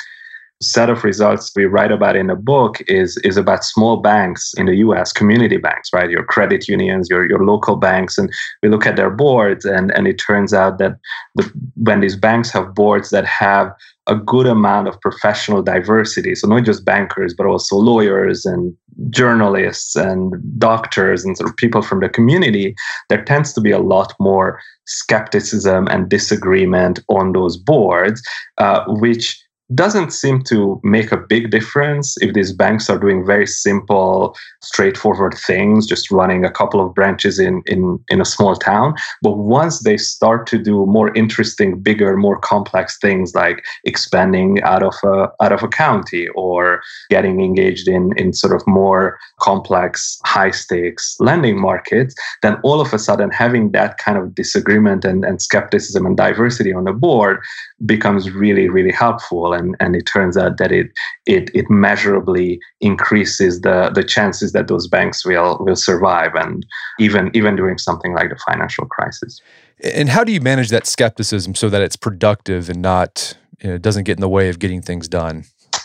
set 0.62 0.88
of 0.88 1.04
results 1.04 1.50
we 1.54 1.64
write 1.66 1.92
about 1.92 2.16
in 2.16 2.28
the 2.28 2.34
book 2.34 2.80
is 2.86 3.16
is 3.18 3.36
about 3.36 3.64
small 3.64 3.96
banks 3.98 4.52
in 4.56 4.66
the 4.66 4.76
US, 4.76 5.12
community 5.12 5.56
banks, 5.56 5.90
right? 5.92 6.10
Your 6.10 6.24
credit 6.24 6.68
unions, 6.68 7.08
your 7.10 7.28
your 7.28 7.44
local 7.44 7.76
banks, 7.76 8.16
and 8.18 8.32
we 8.62 8.68
look 8.68 8.86
at 8.86 8.96
their 8.96 9.10
boards, 9.10 9.64
and 9.64 9.90
and 9.92 10.06
it 10.06 10.14
turns 10.14 10.54
out 10.54 10.78
that 10.78 10.96
the, 11.34 11.50
when 11.76 12.00
these 12.00 12.16
banks 12.16 12.50
have 12.50 12.74
boards 12.74 13.10
that 13.10 13.24
have 13.24 13.72
a 14.06 14.14
good 14.14 14.46
amount 14.46 14.86
of 14.86 15.00
professional 15.00 15.62
diversity, 15.62 16.34
so 16.34 16.46
not 16.46 16.64
just 16.64 16.84
bankers, 16.84 17.32
but 17.32 17.46
also 17.46 17.76
lawyers 17.76 18.44
and 18.44 18.74
journalists 19.08 19.96
and 19.96 20.34
doctors 20.58 21.24
and 21.24 21.36
sort 21.36 21.48
of 21.48 21.56
people 21.56 21.80
from 21.80 22.00
the 22.00 22.08
community, 22.08 22.74
there 23.08 23.24
tends 23.24 23.52
to 23.54 23.60
be 23.60 23.70
a 23.70 23.78
lot 23.78 24.12
more 24.20 24.60
skepticism 24.86 25.88
and 25.88 26.10
disagreement 26.10 27.00
on 27.08 27.32
those 27.32 27.56
boards, 27.56 28.22
uh, 28.58 28.84
which 28.86 29.42
doesn't 29.72 30.10
seem 30.10 30.42
to 30.42 30.78
make 30.84 31.10
a 31.10 31.16
big 31.16 31.50
difference 31.50 32.16
if 32.20 32.34
these 32.34 32.52
banks 32.52 32.90
are 32.90 32.98
doing 32.98 33.24
very 33.24 33.46
simple, 33.46 34.36
straightforward 34.62 35.34
things, 35.34 35.86
just 35.86 36.10
running 36.10 36.44
a 36.44 36.50
couple 36.50 36.84
of 36.84 36.94
branches 36.94 37.38
in, 37.38 37.62
in, 37.66 37.98
in 38.08 38.20
a 38.20 38.26
small 38.26 38.56
town. 38.56 38.94
But 39.22 39.38
once 39.38 39.82
they 39.82 39.96
start 39.96 40.46
to 40.48 40.58
do 40.58 40.84
more 40.84 41.14
interesting, 41.16 41.80
bigger, 41.80 42.16
more 42.16 42.38
complex 42.38 42.98
things 42.98 43.34
like 43.34 43.64
expanding 43.84 44.60
out 44.62 44.82
of 44.82 44.94
a, 45.02 45.28
out 45.42 45.52
of 45.52 45.62
a 45.62 45.68
county 45.68 46.28
or 46.34 46.82
getting 47.08 47.40
engaged 47.40 47.88
in, 47.88 48.10
in 48.18 48.34
sort 48.34 48.54
of 48.54 48.66
more 48.66 49.18
complex, 49.40 50.18
high 50.26 50.50
stakes 50.50 51.16
lending 51.20 51.58
markets, 51.58 52.14
then 52.42 52.56
all 52.64 52.82
of 52.82 52.92
a 52.92 52.98
sudden 52.98 53.30
having 53.30 53.72
that 53.72 53.96
kind 53.96 54.18
of 54.18 54.34
disagreement 54.34 55.06
and, 55.06 55.24
and 55.24 55.40
skepticism 55.40 56.04
and 56.04 56.18
diversity 56.18 56.72
on 56.72 56.84
the 56.84 56.92
board 56.92 57.40
becomes 57.86 58.30
really, 58.30 58.68
really 58.68 58.92
helpful 58.92 59.53
and, 59.54 59.76
and 59.80 59.96
it 59.96 60.02
turns 60.02 60.36
out 60.36 60.58
that 60.58 60.72
it, 60.72 60.88
it 61.26 61.50
it 61.54 61.70
measurably 61.70 62.60
increases 62.80 63.60
the 63.60 63.90
the 63.94 64.04
chances 64.04 64.52
that 64.52 64.68
those 64.68 64.86
banks 64.86 65.24
will 65.24 65.58
will 65.60 65.76
survive 65.76 66.34
and 66.34 66.66
even 66.98 67.30
even 67.34 67.56
during 67.56 67.78
something 67.78 68.14
like 68.14 68.30
the 68.30 68.38
financial 68.48 68.86
crisis. 68.86 69.40
And 69.82 70.08
how 70.08 70.24
do 70.24 70.32
you 70.32 70.40
manage 70.40 70.68
that 70.70 70.86
skepticism 70.86 71.54
so 71.54 71.68
that 71.68 71.82
it's 71.82 71.96
productive 71.96 72.70
and 72.70 72.80
not 72.80 73.36
you 73.60 73.70
know, 73.70 73.78
doesn't 73.78 74.04
get 74.04 74.16
in 74.16 74.20
the 74.20 74.28
way 74.28 74.48
of 74.48 74.58
getting 74.58 74.82
things 74.82 75.08
done? 75.08 75.44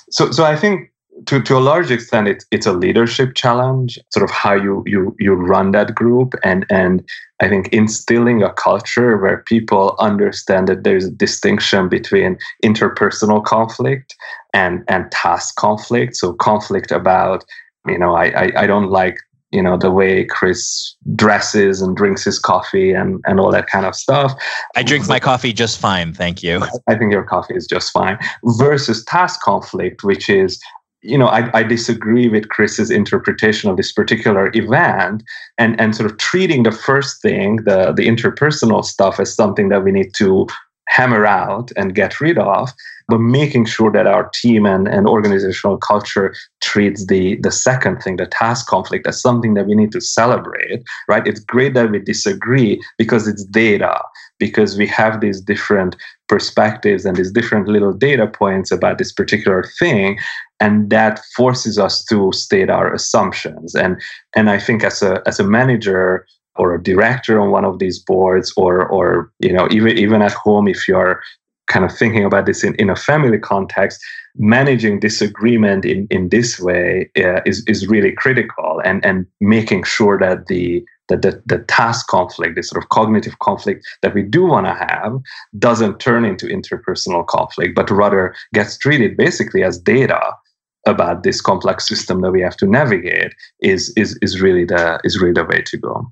So 0.09 0.31
so 0.31 0.43
I 0.43 0.55
think 0.55 0.91
to, 1.25 1.41
to 1.41 1.57
a 1.57 1.59
large 1.59 1.91
extent 1.91 2.27
it's 2.27 2.45
it's 2.51 2.65
a 2.65 2.73
leadership 2.73 3.35
challenge 3.35 3.99
sort 4.09 4.23
of 4.23 4.29
how 4.29 4.53
you 4.53 4.83
you 4.85 5.15
you 5.19 5.33
run 5.33 5.71
that 5.71 5.95
group 5.95 6.33
and 6.43 6.65
and 6.69 7.03
i 7.41 7.47
think 7.49 7.67
instilling 7.69 8.43
a 8.43 8.53
culture 8.53 9.17
where 9.17 9.43
people 9.47 9.95
understand 9.99 10.67
that 10.67 10.83
there's 10.83 11.05
a 11.05 11.11
distinction 11.11 11.89
between 11.89 12.37
interpersonal 12.63 13.43
conflict 13.43 14.15
and 14.53 14.83
and 14.87 15.11
task 15.11 15.55
conflict. 15.55 16.15
So 16.15 16.33
conflict 16.33 16.91
about 16.91 17.43
you 17.87 17.97
know 17.97 18.15
i 18.15 18.25
i, 18.25 18.51
I 18.63 18.67
don't 18.67 18.89
like 18.89 19.17
you 19.51 19.63
know 19.63 19.77
the 19.77 19.89
way 19.89 20.25
chris 20.25 20.95
dresses 21.15 21.81
and 21.81 21.95
drinks 21.95 22.23
his 22.23 22.37
coffee 22.37 22.91
and 22.91 23.19
and 23.25 23.39
all 23.39 23.51
that 23.51 23.67
kind 23.67 23.85
of 23.85 23.95
stuff. 23.95 24.33
I 24.75 24.83
drink 24.83 25.07
my 25.07 25.19
coffee 25.19 25.53
just 25.53 25.79
fine 25.79 26.13
thank 26.13 26.43
you. 26.43 26.61
I 26.87 26.95
think 26.95 27.11
your 27.11 27.23
coffee 27.23 27.55
is 27.55 27.65
just 27.67 27.91
fine. 27.91 28.17
Versus 28.43 29.03
task 29.05 29.41
conflict 29.41 30.03
which 30.03 30.29
is 30.29 30.59
you 31.01 31.17
know, 31.17 31.27
I, 31.27 31.49
I, 31.57 31.63
disagree 31.63 32.27
with 32.27 32.49
Chris's 32.49 32.91
interpretation 32.91 33.69
of 33.69 33.77
this 33.77 33.91
particular 33.91 34.51
event 34.53 35.23
and, 35.57 35.79
and 35.79 35.95
sort 35.95 36.11
of 36.11 36.17
treating 36.17 36.63
the 36.63 36.71
first 36.71 37.21
thing, 37.21 37.57
the, 37.57 37.93
the 37.93 38.07
interpersonal 38.07 38.83
stuff, 38.83 39.19
as 39.19 39.33
something 39.33 39.69
that 39.69 39.83
we 39.83 39.91
need 39.91 40.13
to 40.15 40.47
hammer 40.89 41.25
out 41.25 41.71
and 41.77 41.95
get 41.95 42.19
rid 42.19 42.37
of, 42.37 42.69
but 43.09 43.19
making 43.19 43.65
sure 43.65 43.91
that 43.91 44.07
our 44.07 44.29
team 44.33 44.65
and, 44.65 44.87
and 44.87 45.07
organizational 45.07 45.77
culture 45.77 46.35
treats 46.61 47.05
the, 47.07 47.37
the 47.37 47.51
second 47.51 48.01
thing, 48.01 48.17
the 48.17 48.27
task 48.27 48.67
conflict, 48.67 49.07
as 49.07 49.21
something 49.21 49.55
that 49.55 49.65
we 49.65 49.75
need 49.75 49.91
to 49.91 50.01
celebrate, 50.01 50.83
right? 51.07 51.25
It's 51.25 51.39
great 51.39 51.73
that 51.73 51.91
we 51.91 51.99
disagree 51.99 52.81
because 52.97 53.27
it's 53.27 53.43
data, 53.43 53.99
because 54.37 54.77
we 54.77 54.87
have 54.87 55.21
these 55.21 55.41
different 55.41 55.95
perspectives 56.27 57.05
and 57.05 57.17
these 57.17 57.31
different 57.31 57.67
little 57.67 57.93
data 57.93 58.27
points 58.27 58.71
about 58.71 58.97
this 58.97 59.11
particular 59.11 59.63
thing 59.79 60.19
and 60.59 60.89
that 60.89 61.21
forces 61.35 61.79
us 61.79 62.03
to 62.05 62.31
state 62.33 62.69
our 62.69 62.93
assumptions 62.93 63.73
and 63.73 63.99
and 64.35 64.49
i 64.49 64.59
think 64.59 64.83
as 64.83 65.01
a 65.01 65.23
as 65.25 65.39
a 65.39 65.43
manager 65.43 66.25
or 66.55 66.75
a 66.75 66.83
director 66.83 67.39
on 67.39 67.49
one 67.49 67.65
of 67.65 67.79
these 67.79 67.97
boards 67.97 68.53
or 68.57 68.85
or 68.87 69.31
you 69.39 69.51
know 69.51 69.67
even 69.71 69.97
even 69.97 70.21
at 70.21 70.33
home 70.33 70.67
if 70.67 70.87
you're 70.87 71.19
kind 71.69 71.85
of 71.85 71.95
thinking 71.95 72.25
about 72.25 72.45
this 72.45 72.63
in, 72.63 72.75
in 72.75 72.89
a 72.89 72.95
family 72.95 73.37
context 73.37 74.01
managing 74.35 74.99
disagreement 74.99 75.85
in, 75.85 76.07
in 76.09 76.29
this 76.29 76.59
way 76.59 77.09
uh, 77.17 77.41
is, 77.45 77.63
is 77.67 77.87
really 77.87 78.11
critical 78.11 78.81
and, 78.83 79.03
and 79.05 79.25
making 79.39 79.83
sure 79.83 80.19
that 80.19 80.47
the 80.47 80.83
that 81.09 81.23
the, 81.23 81.41
the 81.47 81.57
task 81.63 82.07
conflict, 82.07 82.55
this 82.55 82.69
sort 82.69 82.83
of 82.83 82.89
cognitive 82.89 83.39
conflict 83.39 83.83
that 84.03 84.13
we 84.13 84.21
do 84.21 84.45
want 84.45 84.67
to 84.67 84.73
have, 84.75 85.17
doesn't 85.57 85.99
turn 85.99 86.23
into 86.23 86.45
interpersonal 86.45 87.25
conflict, 87.25 87.75
but 87.75 87.89
rather 87.89 88.35
gets 88.53 88.77
treated 88.77 89.17
basically 89.17 89.63
as 89.63 89.79
data 89.79 90.19
about 90.85 91.23
this 91.23 91.41
complex 91.41 91.87
system 91.87 92.21
that 92.21 92.31
we 92.31 92.41
have 92.41 92.55
to 92.55 92.65
navigate 92.65 93.33
is 93.59 93.91
is 93.97 94.17
is 94.21 94.39
really 94.39 94.63
the 94.65 94.99
is 95.03 95.19
really 95.19 95.33
the 95.33 95.45
way 95.45 95.61
to 95.61 95.77
go 95.77 96.09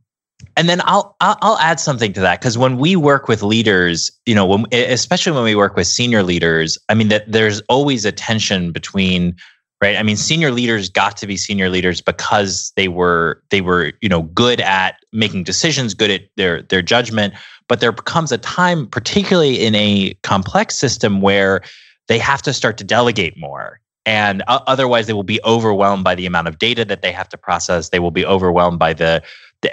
and 0.58 0.68
then 0.68 0.82
I'll 0.86 1.16
I'll, 1.22 1.58
add 1.60 1.80
something 1.80 2.12
to 2.14 2.20
that 2.22 2.41
because 2.41 2.58
when 2.58 2.78
we 2.78 2.95
work 2.95 3.28
with 3.28 3.43
leaders, 3.43 4.12
you 4.26 4.34
know, 4.34 4.45
when, 4.45 4.66
especially 4.74 5.32
when 5.32 5.43
we 5.43 5.55
work 5.55 5.76
with 5.76 5.88
senior 5.88 6.24
leaders, 6.24 6.78
I 6.89 6.95
mean 6.95 7.10
that 7.10 7.32
there's 7.32 7.62
always 7.70 8.03
a 8.03 8.12
tension 8.12 8.72
between 8.72 9.36
right? 9.82 9.95
I 9.95 10.01
mean 10.01 10.18
senior 10.18 10.51
leaders 10.51 10.89
got 10.89 11.16
to 11.18 11.28
be 11.28 11.38
senior 11.38 11.70
leaders 11.70 12.01
because 12.01 12.74
they 12.76 12.88
were 12.88 13.43
they 13.51 13.62
were 13.62 13.93
you 14.01 14.10
know 14.10 14.24
good 14.24 14.60
at 14.60 14.95
making 15.14 15.43
decisions 15.43 15.93
good 15.93 16.10
at 16.10 16.22
their 16.36 16.64
their 16.64 16.82
judgment. 16.82 17.36
But 17.68 17.80
there 17.80 17.91
becomes 17.91 18.32
a 18.32 18.38
time 18.39 18.88
particularly 18.88 19.64
in 19.64 19.76
a 19.76 20.16
complex 20.24 20.76
system 20.76 21.22
where 21.22 21.62
they 22.08 22.18
have 22.18 22.41
to 22.41 22.53
start 22.53 22.78
to 22.80 22.84
delegate 22.84 23.38
more. 23.38 23.80
And 24.08 24.41
otherwise 24.47 25.05
they 25.05 25.14
will 25.14 25.24
be 25.24 25.41
overwhelmed 25.43 26.05
by 26.05 26.16
the 26.16 26.26
amount 26.26 26.47
of 26.47 26.60
data 26.60 26.86
that 26.86 27.01
they 27.01 27.12
have 27.12 27.28
to 27.28 27.38
process. 27.38 27.89
They 27.89 27.99
will 27.99 28.12
be 28.12 28.26
overwhelmed 28.26 28.80
by 28.80 28.93
the 28.93 29.22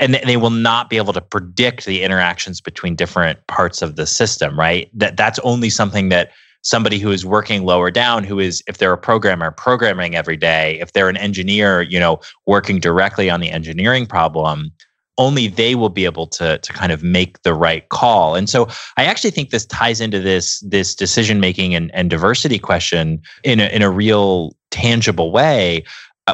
and 0.01 0.14
they 0.14 0.37
will 0.37 0.51
not 0.51 0.89
be 0.89 0.97
able 0.97 1.12
to 1.12 1.20
predict 1.20 1.85
the 1.85 2.03
interactions 2.03 2.61
between 2.61 2.97
different 2.97 3.47
parts 3.47 3.82
of 3.82 3.97
the 3.97 4.07
system 4.07 4.59
right? 4.59 4.91
That 4.95 5.16
that's 5.16 5.39
only 5.41 5.70
something 5.70 6.09
that 6.09 6.30
somebody 6.62 6.99
who 6.99 7.11
is 7.11 7.26
working 7.26 7.64
lower 7.64 7.91
down 7.91 8.24
who 8.24 8.39
is 8.39 8.62
if 8.66 8.78
they're 8.78 8.93
a 8.93 8.99
programmer 8.99 9.51
programming 9.51 10.16
every 10.16 10.37
day 10.37 10.80
if 10.80 10.93
they're 10.93 11.11
an 11.11 11.16
engineer 11.18 11.82
you 11.82 12.01
know 12.01 12.18
working 12.47 12.80
directly 12.80 13.28
on 13.28 13.41
the 13.41 13.51
engineering 13.51 14.07
problem 14.07 14.72
only 15.18 15.47
they 15.47 15.74
will 15.74 15.91
be 15.91 16.05
able 16.05 16.26
to 16.26 16.59
to 16.59 16.72
kind 16.72 16.91
of 16.91 17.03
make 17.03 17.43
the 17.43 17.55
right 17.55 17.89
call. 17.89 18.35
And 18.35 18.49
so 18.49 18.68
i 18.97 19.05
actually 19.05 19.30
think 19.30 19.51
this 19.51 19.66
ties 19.66 20.01
into 20.01 20.20
this 20.20 20.61
this 20.61 20.95
decision 20.95 21.41
making 21.41 21.74
and, 21.74 21.95
and 21.95 22.11
diversity 22.11 22.59
question 22.59 23.22
in 23.43 23.61
a, 23.61 23.66
in 23.66 23.82
a 23.82 23.91
real 23.91 24.57
tangible 24.70 25.30
way 25.30 25.85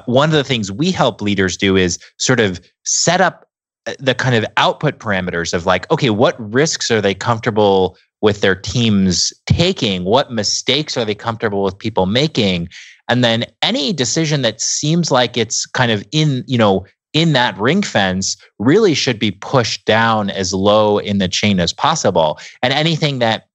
one 0.07 0.29
of 0.29 0.35
the 0.35 0.45
things 0.45 0.71
we 0.71 0.91
help 0.91 1.21
leaders 1.21 1.57
do 1.57 1.77
is 1.77 1.99
sort 2.19 2.41
of 2.41 2.61
set 2.85 3.21
up 3.21 3.47
uh, 3.87 3.95
the 3.99 4.15
kind 4.15 4.35
of 4.35 4.45
output 4.57 4.99
parameters 4.99 5.55
of 5.55 5.67
like, 5.67 5.91
okay, 5.91 6.11
what 6.11 6.37
risks 6.53 6.91
are 6.91 7.01
they 7.01 7.15
comfortable 7.15 7.97
with 8.21 8.41
their 8.41 8.55
teams 8.55 9.33
taking? 9.47 10.05
What 10.05 10.33
mistakes 10.33 10.97
are 10.97 11.05
they 11.05 11.15
comfortable 11.15 11.63
with 11.63 11.79
people 11.79 12.07
making? 12.07 12.69
And 13.09 13.25
then 13.25 13.45
any 13.63 13.93
decision 13.93 14.43
that 14.43 14.61
seems 14.61 15.11
like 15.11 15.37
it's 15.37 15.67
kind 15.67 15.91
of 15.91 16.07
in, 16.13 16.45
you 16.47 16.59
know, 16.59 16.85
in 17.13 17.33
that 17.33 17.59
ring 17.59 17.83
fence 17.83 18.37
really 18.59 18.95
should 18.95 19.19
be 19.19 19.33
pushed 19.33 19.85
down 19.85 20.31
as 20.31 20.55
low 20.55 20.99
in 20.99 21.19
the 21.19 21.29
chain 21.29 21.59
as 21.59 21.73
possible. 21.73 22.39
And 22.63 22.73
anything 22.73 23.19
that 23.19 23.47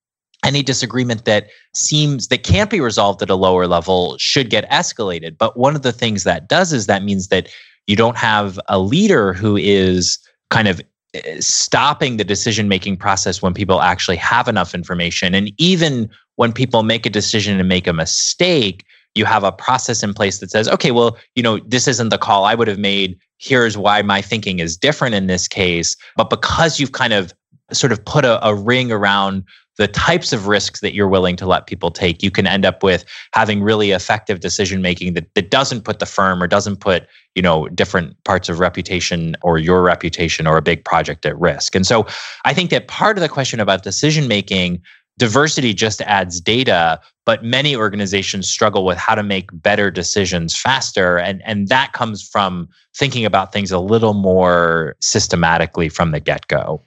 any 0.46 0.62
disagreement 0.62 1.26
that 1.26 1.48
seems 1.74 2.28
that 2.28 2.44
can't 2.44 2.70
be 2.70 2.80
resolved 2.80 3.22
at 3.22 3.30
a 3.30 3.36
lower 3.36 3.68
level 3.68 4.18
should 4.18 4.50
get 4.50 4.70
escalated. 4.70 5.38
But 5.38 5.58
one 5.58 5.76
of 5.76 5.82
the 5.82 5.92
things 5.92 6.24
that 6.24 6.48
does 6.48 6.72
is 6.72 6.86
that 6.86 7.04
means 7.04 7.28
that 7.30 7.50
you 7.88 7.96
don't 7.96 8.18
have 8.18 8.60
a 8.68 8.80
leader 8.80 9.34
who 9.34 9.58
is 9.58 10.18
kind 10.50 10.68
of 10.68 10.82
eh, 11.14 11.40
stopping 11.40 12.18
the 12.18 12.24
decision 12.24 12.68
making 12.68 12.98
process 12.98 13.42
when 13.42 13.54
people 13.54 13.82
actually 13.82 14.18
have 14.18 14.48
enough 14.48 14.74
information. 14.74 15.34
And 15.36 15.52
even 15.58 16.10
when 16.36 16.54
people 16.54 16.84
make 16.84 17.06
a 17.06 17.10
decision 17.10 17.60
and 17.60 17.68
make 17.68 17.88
a 17.88 17.94
mistake, 17.94 18.86
you 19.16 19.26
have 19.26 19.44
a 19.44 19.52
process 19.52 20.04
in 20.04 20.14
place 20.14 20.40
that 20.40 20.52
says, 20.52 20.68
okay, 20.68 20.92
well, 20.92 21.18
you 21.36 21.44
know, 21.44 21.60
this 21.60 21.88
isn't 21.88 22.10
the 22.10 22.18
call 22.18 22.46
I 22.46 22.54
would 22.54 22.68
have 22.68 22.80
made. 22.80 23.18
Here's 23.38 23.78
why 23.78 24.02
my 24.02 24.22
thinking 24.22 24.60
is 24.60 24.78
different 24.78 25.16
in 25.16 25.28
this 25.28 25.48
case. 25.48 25.96
But 26.18 26.30
because 26.30 26.80
you've 26.80 26.92
kind 26.92 27.14
of 27.14 27.34
sort 27.72 27.92
of 27.92 28.04
put 28.04 28.26
a, 28.26 28.46
a 28.46 28.54
ring 28.54 28.92
around 28.92 29.44
the 29.78 29.88
types 29.88 30.32
of 30.32 30.48
risks 30.48 30.80
that 30.80 30.94
you're 30.94 31.08
willing 31.08 31.36
to 31.36 31.46
let 31.46 31.68
people 31.68 31.92
take, 31.92 32.24
you 32.24 32.32
can 32.32 32.48
end 32.48 32.66
up 32.66 32.84
with 32.84 33.06
having 33.34 33.62
really 33.62 33.92
effective 33.92 34.40
decision 34.40 34.82
making 34.82 35.14
that, 35.14 35.34
that 35.36 35.52
doesn't 35.52 35.82
put 35.82 36.00
the 36.00 36.06
firm 36.06 36.42
or 36.42 36.48
doesn't 36.48 36.78
put, 36.78 37.08
you 37.36 37.42
know, 37.42 37.68
different 37.70 38.22
parts 38.24 38.48
of 38.48 38.60
reputation 38.60 39.36
or 39.42 39.58
your 39.58 39.82
reputation 39.82 40.48
or 40.48 40.58
a 40.58 40.62
big 40.62 40.84
project 40.86 41.26
at 41.26 41.38
risk. 41.40 41.76
And 41.76 41.86
so 41.86 42.08
I 42.46 42.54
think 42.54 42.70
that 42.70 42.88
part 42.88 43.18
of 43.18 43.22
the 43.22 43.30
question 43.30 43.60
about 43.60 43.84
decision 43.84 44.28
making, 44.28 44.82
diversity 45.18 45.74
just 45.74 46.02
adds 46.02 46.40
data, 46.40 47.00
but 47.26 47.44
many 47.44 47.76
organizations 47.76 48.50
struggle 48.50 48.86
with 48.86 48.98
how 48.98 49.16
to 49.16 49.24
make 49.24 49.50
better 49.54 49.90
decisions 49.92 50.56
faster. 50.58 51.18
And, 51.18 51.42
and 51.46 51.68
that 51.70 51.94
comes 51.94 52.28
from 52.28 52.70
thinking 52.96 53.26
about 53.26 53.52
things 53.52 53.72
a 53.72 53.80
little 53.80 54.14
more 54.14 54.96
systematically 55.02 55.90
from 55.90 56.12
the 56.12 56.20
get 56.20 56.48
go. 56.48 56.82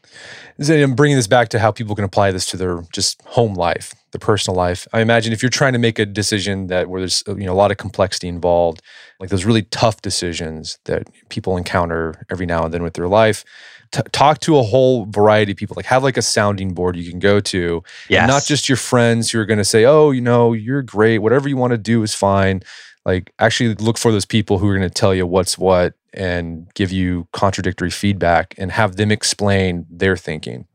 I'm 0.61 0.95
bringing 0.95 1.17
this 1.17 1.29
back 1.29 1.51
to 1.51 1.59
how 1.59 1.71
people 1.71 1.95
can 1.95 2.05
apply 2.05 2.33
this 2.33 2.45
to 2.47 2.57
their 2.57 2.83
just 2.93 3.23
home 3.23 3.55
life, 3.55 3.95
the 4.11 4.19
personal 4.19 4.57
life. 4.57 4.89
I 4.93 5.01
imagine 5.01 5.33
if 5.33 5.43
you're 5.43 5.51
trying 5.51 5.73
to 5.75 5.79
make 5.79 5.99
a 5.99 6.07
decision 6.07 6.67
that 6.67 6.89
where 6.89 7.01
there's 7.01 7.23
you 7.29 7.47
know 7.47 7.53
a 7.53 7.55
lot 7.55 7.71
of 7.71 7.77
complexity 7.77 8.27
involved, 8.27 8.83
like 9.21 9.31
those 9.31 9.45
really 9.45 9.63
tough 9.63 10.03
decisions 10.03 10.79
that 10.85 11.07
people 11.29 11.57
encounter 11.57 12.27
every 12.29 12.47
now 12.47 12.65
and 12.65 12.75
then 12.75 12.83
with 12.83 12.95
their 12.95 13.07
life, 13.07 13.45
t- 13.93 14.03
talk 14.11 14.41
to 14.41 14.59
a 14.59 14.63
whole 14.63 15.07
variety 15.07 15.53
of 15.53 15.59
people. 15.59 15.75
Like 15.77 15.87
have 15.87 16.03
like 16.03 16.17
a 16.17 16.23
sounding 16.23 16.75
board 16.75 16.97
you 16.97 17.09
can 17.09 17.21
go 17.21 17.39
to, 17.39 17.83
yes. 18.09 18.27
not 18.27 18.45
just 18.45 18.69
your 18.69 18.77
friends 18.77 19.31
who 19.31 19.39
are 19.39 19.47
going 19.47 19.59
to 19.59 19.65
say, 19.65 19.85
"Oh, 19.85 20.11
you 20.11 20.21
know, 20.21 20.53
you're 20.55 20.83
great. 20.83 21.19
Whatever 21.19 21.49
you 21.49 21.57
want 21.57 21.71
to 21.71 21.79
do 21.79 22.03
is 22.03 22.15
fine." 22.15 22.63
Like 23.09 23.33
actually 23.39 23.75
look 23.77 23.97
for 23.97 24.13
those 24.13 24.27
people 24.27 24.59
who 24.59 24.69
are 24.69 24.77
going 24.77 24.87
to 24.87 24.93
tell 24.93 25.15
you 25.15 25.27
what's 25.27 25.57
what 25.57 25.95
and 26.13 26.67
give 26.75 26.93
you 26.93 27.27
contradictory 27.33 27.89
feedback 27.89 28.55
and 28.59 28.71
have 28.71 28.97
them 28.97 29.11
explain 29.11 29.87
their 29.89 30.15
thinking. 30.15 30.67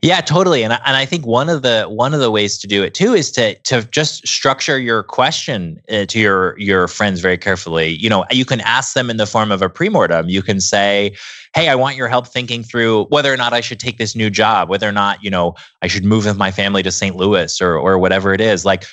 Yeah, 0.00 0.20
totally. 0.20 0.62
And 0.62 0.74
I, 0.74 0.80
and 0.86 0.96
I 0.96 1.04
think 1.04 1.26
one 1.26 1.48
of 1.48 1.62
the 1.62 1.86
one 1.86 2.14
of 2.14 2.20
the 2.20 2.30
ways 2.30 2.56
to 2.58 2.68
do 2.68 2.84
it 2.84 2.94
too 2.94 3.14
is 3.14 3.32
to 3.32 3.58
to 3.62 3.82
just 3.90 4.28
structure 4.28 4.78
your 4.78 5.02
question 5.02 5.80
uh, 5.90 6.06
to 6.06 6.20
your 6.20 6.56
your 6.56 6.86
friends 6.86 7.18
very 7.18 7.36
carefully. 7.36 7.88
You 7.96 8.08
know, 8.08 8.24
you 8.30 8.44
can 8.44 8.60
ask 8.60 8.94
them 8.94 9.10
in 9.10 9.16
the 9.16 9.26
form 9.26 9.50
of 9.50 9.60
a 9.60 9.68
premortem. 9.68 10.30
You 10.30 10.42
can 10.42 10.60
say, 10.60 11.16
"Hey, 11.56 11.68
I 11.68 11.74
want 11.74 11.96
your 11.96 12.06
help 12.06 12.28
thinking 12.28 12.62
through 12.62 13.06
whether 13.06 13.32
or 13.32 13.36
not 13.36 13.52
I 13.52 13.60
should 13.60 13.80
take 13.80 13.98
this 13.98 14.14
new 14.14 14.30
job, 14.30 14.68
whether 14.68 14.88
or 14.88 14.92
not, 14.92 15.24
you 15.24 15.30
know, 15.30 15.56
I 15.82 15.88
should 15.88 16.04
move 16.04 16.26
with 16.26 16.36
my 16.36 16.52
family 16.52 16.84
to 16.84 16.92
St. 16.92 17.16
Louis 17.16 17.60
or 17.60 17.76
or 17.76 17.98
whatever 17.98 18.32
it 18.32 18.40
is." 18.40 18.64
Like 18.64 18.84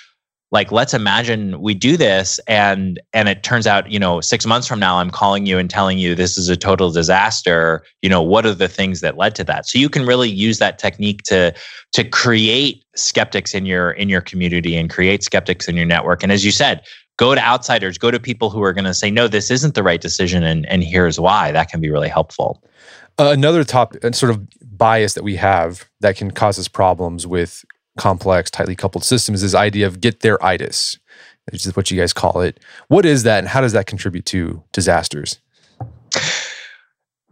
like 0.52 0.72
let's 0.72 0.94
imagine 0.94 1.60
we 1.62 1.74
do 1.74 1.98
this 1.98 2.40
and 2.48 3.00
and 3.14 3.28
it 3.28 3.44
turns 3.44 3.68
out 3.68 3.92
you 3.92 4.00
know 4.00 4.22
6 4.22 4.46
months 4.46 4.68
from 4.68 4.80
now 4.80 4.98
I'm 4.98 5.12
calling 5.12 5.46
you 5.46 5.58
and 5.58 5.70
telling 5.70 5.98
you 5.98 6.16
this 6.16 6.38
is 6.38 6.50
a 6.50 6.56
total 6.56 6.92
disaster. 6.92 7.84
You 8.02 8.10
know 8.10 8.22
what 8.22 8.46
are 8.46 8.54
the 8.54 8.68
things 8.68 9.02
that 9.02 9.18
led 9.18 9.36
to 9.36 9.44
that? 9.46 9.68
So 9.68 9.78
you 9.78 9.90
can 9.90 10.06
really 10.06 10.30
use 10.30 10.60
that 10.60 10.80
technique 10.80 11.24
to 11.24 11.54
to 11.94 12.04
create 12.04 12.84
skeptics 12.96 13.54
in 13.54 13.66
your 13.66 13.92
in 13.92 14.10
your 14.10 14.22
community 14.22 14.78
and 14.78 14.90
create 14.90 15.24
skeptics 15.24 15.68
in 15.68 15.76
your 15.76 15.86
network. 15.86 16.24
And 16.24 16.32
as 16.32 16.46
you 16.46 16.52
said 16.52 16.82
go 17.18 17.34
to 17.34 17.42
outsiders 17.42 17.98
go 17.98 18.12
to 18.12 18.20
people 18.20 18.52
who 18.52 18.62
are 18.62 18.74
going 18.74 18.86
to 18.86 18.94
say 18.94 19.10
no 19.10 19.28
this 19.28 19.50
isn't 19.50 19.74
the 19.74 19.84
right 19.84 20.02
decision 20.02 20.44
and 20.44 20.66
and 20.68 20.84
here's 20.84 21.20
why. 21.20 21.52
That 21.52 21.70
can 21.70 21.82
be 21.82 21.90
really 21.90 22.10
helpful. 22.10 22.64
Uh, 23.20 23.32
another 23.32 23.64
top 23.64 23.96
uh, 24.04 24.12
sort 24.12 24.30
of 24.30 24.48
bias 24.78 25.14
that 25.16 25.24
we 25.24 25.36
have 25.36 25.90
that 26.02 26.16
can 26.16 26.30
cause 26.30 26.60
us 26.60 26.68
problems 26.68 27.26
with 27.26 27.66
complex, 27.98 28.50
tightly 28.50 28.76
coupled 28.76 29.04
systems, 29.04 29.42
this 29.42 29.56
idea 29.56 29.88
of 29.88 30.02
get 30.02 30.22
there 30.22 30.44
itis, 30.44 30.98
which 31.52 31.66
is 31.66 31.76
what 31.76 31.92
you 31.92 32.00
guys 32.00 32.14
call 32.14 32.42
it. 32.42 32.60
What 32.88 33.06
is 33.06 33.24
that 33.24 33.40
and 33.40 33.48
how 33.48 33.62
does 33.62 33.74
that 33.74 33.88
contribute 33.88 34.26
to 34.28 34.64
disasters? 34.72 35.40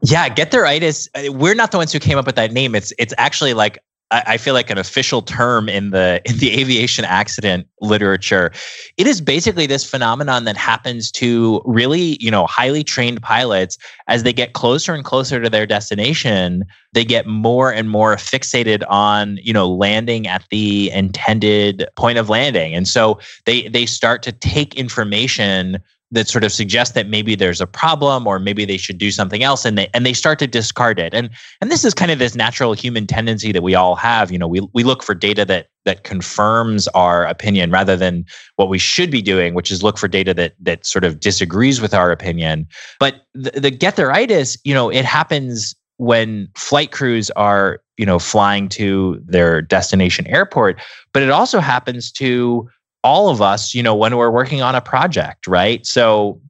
Yeah, 0.01 0.29
get 0.29 0.51
there 0.51 0.65
itis. 0.65 1.09
Uh, 1.15 1.31
we're 1.31 1.55
not 1.55 1.71
the 1.71 1.77
ones 1.77 1.91
who 1.91 1.99
came 1.99 2.17
up 2.17 2.25
with 2.25 2.35
that 2.35 2.51
name. 2.51 2.75
It's 2.75 2.93
it's 2.99 3.13
actually 3.17 3.53
like 3.53 3.79
I, 4.15 4.23
I 4.25 4.37
feel 4.37 4.53
like 4.53 4.69
an 4.69 4.77
official 4.77 5.21
term 5.21 5.67
in 5.67 5.89
the 5.89 6.21
in 6.25 6.37
the 6.37 6.59
aviation 6.59 7.05
accident 7.05 7.67
literature. 7.81 8.51
It 8.97 9.07
is 9.07 9.21
basically 9.21 9.67
this 9.67 9.87
phenomenon 9.87 10.45
that 10.45 10.57
happens 10.57 11.11
to 11.11 11.61
really, 11.65 12.17
you 12.23 12.31
know, 12.31 12.45
highly 12.47 12.83
trained 12.83 13.21
pilots 13.21 13.77
as 14.07 14.23
they 14.23 14.33
get 14.33 14.53
closer 14.53 14.93
and 14.93 15.03
closer 15.03 15.41
to 15.41 15.49
their 15.49 15.65
destination. 15.65 16.63
They 16.93 17.03
get 17.03 17.27
more 17.27 17.73
and 17.73 17.89
more 17.89 18.15
fixated 18.15 18.83
on, 18.87 19.37
you 19.43 19.51
know, 19.51 19.69
landing 19.69 20.27
at 20.27 20.45
the 20.49 20.89
intended 20.91 21.85
point 21.97 22.17
of 22.17 22.29
landing, 22.29 22.73
and 22.73 22.87
so 22.87 23.19
they 23.45 23.67
they 23.67 23.85
start 23.85 24.23
to 24.23 24.31
take 24.31 24.75
information 24.75 25.79
that 26.11 26.27
sort 26.27 26.43
of 26.43 26.51
suggest 26.51 26.93
that 26.93 27.07
maybe 27.07 27.35
there's 27.35 27.59
a 27.59 27.67
problem 27.67 28.27
or 28.27 28.39
maybe 28.39 28.63
they 28.63 28.77
should 28.77 28.97
do 28.97 29.11
something 29.11 29.43
else 29.43 29.65
and 29.65 29.77
they 29.77 29.89
and 29.93 30.05
they 30.05 30.13
start 30.13 30.37
to 30.39 30.47
discard 30.47 30.99
it. 30.99 31.13
And 31.13 31.29
and 31.61 31.71
this 31.71 31.83
is 31.83 31.93
kind 31.93 32.11
of 32.11 32.19
this 32.19 32.35
natural 32.35 32.73
human 32.73 33.07
tendency 33.07 33.51
that 33.51 33.63
we 33.63 33.75
all 33.75 33.95
have. 33.95 34.31
You 34.31 34.37
know 34.37 34.47
we 34.47 34.67
we 34.73 34.83
look 34.83 35.03
for 35.03 35.15
data 35.15 35.45
that 35.45 35.67
that 35.85 36.03
confirms 36.03 36.87
our 36.89 37.25
opinion 37.25 37.71
rather 37.71 37.95
than 37.95 38.25
what 38.55 38.69
we 38.69 38.79
should 38.79 39.11
be 39.11 39.21
doing 39.21 39.53
which 39.53 39.71
is 39.71 39.83
look 39.83 39.97
for 39.97 40.07
data 40.07 40.33
that 40.33 40.53
that 40.59 40.85
sort 40.85 41.03
of 41.03 41.19
disagrees 41.19 41.81
with 41.81 41.93
our 41.93 42.11
opinion. 42.11 42.67
But 42.99 43.25
the, 43.33 43.59
the 43.59 43.71
get-there-itis 43.71 44.57
you 44.63 44.73
know 44.73 44.89
it 44.89 45.05
happens 45.05 45.75
when 45.97 46.49
flight 46.55 46.91
crews 46.91 47.31
are 47.31 47.81
you 47.97 48.05
know 48.05 48.19
flying 48.19 48.69
to 48.69 49.21
their 49.25 49.61
destination 49.61 50.27
airport 50.27 50.79
but 51.13 51.23
it 51.23 51.29
also 51.29 51.59
happens 51.59 52.11
to 52.11 52.69
all 53.05 53.29
of 53.29 53.39
us, 53.39 53.75
you 53.75 53.83
know, 53.83 53.95
when 53.95 54.17
we're 54.17 54.31
working 54.31 54.63
on 54.63 54.73
a 54.73 54.81
project, 54.81 55.45
right? 55.45 55.85
So 55.85 56.41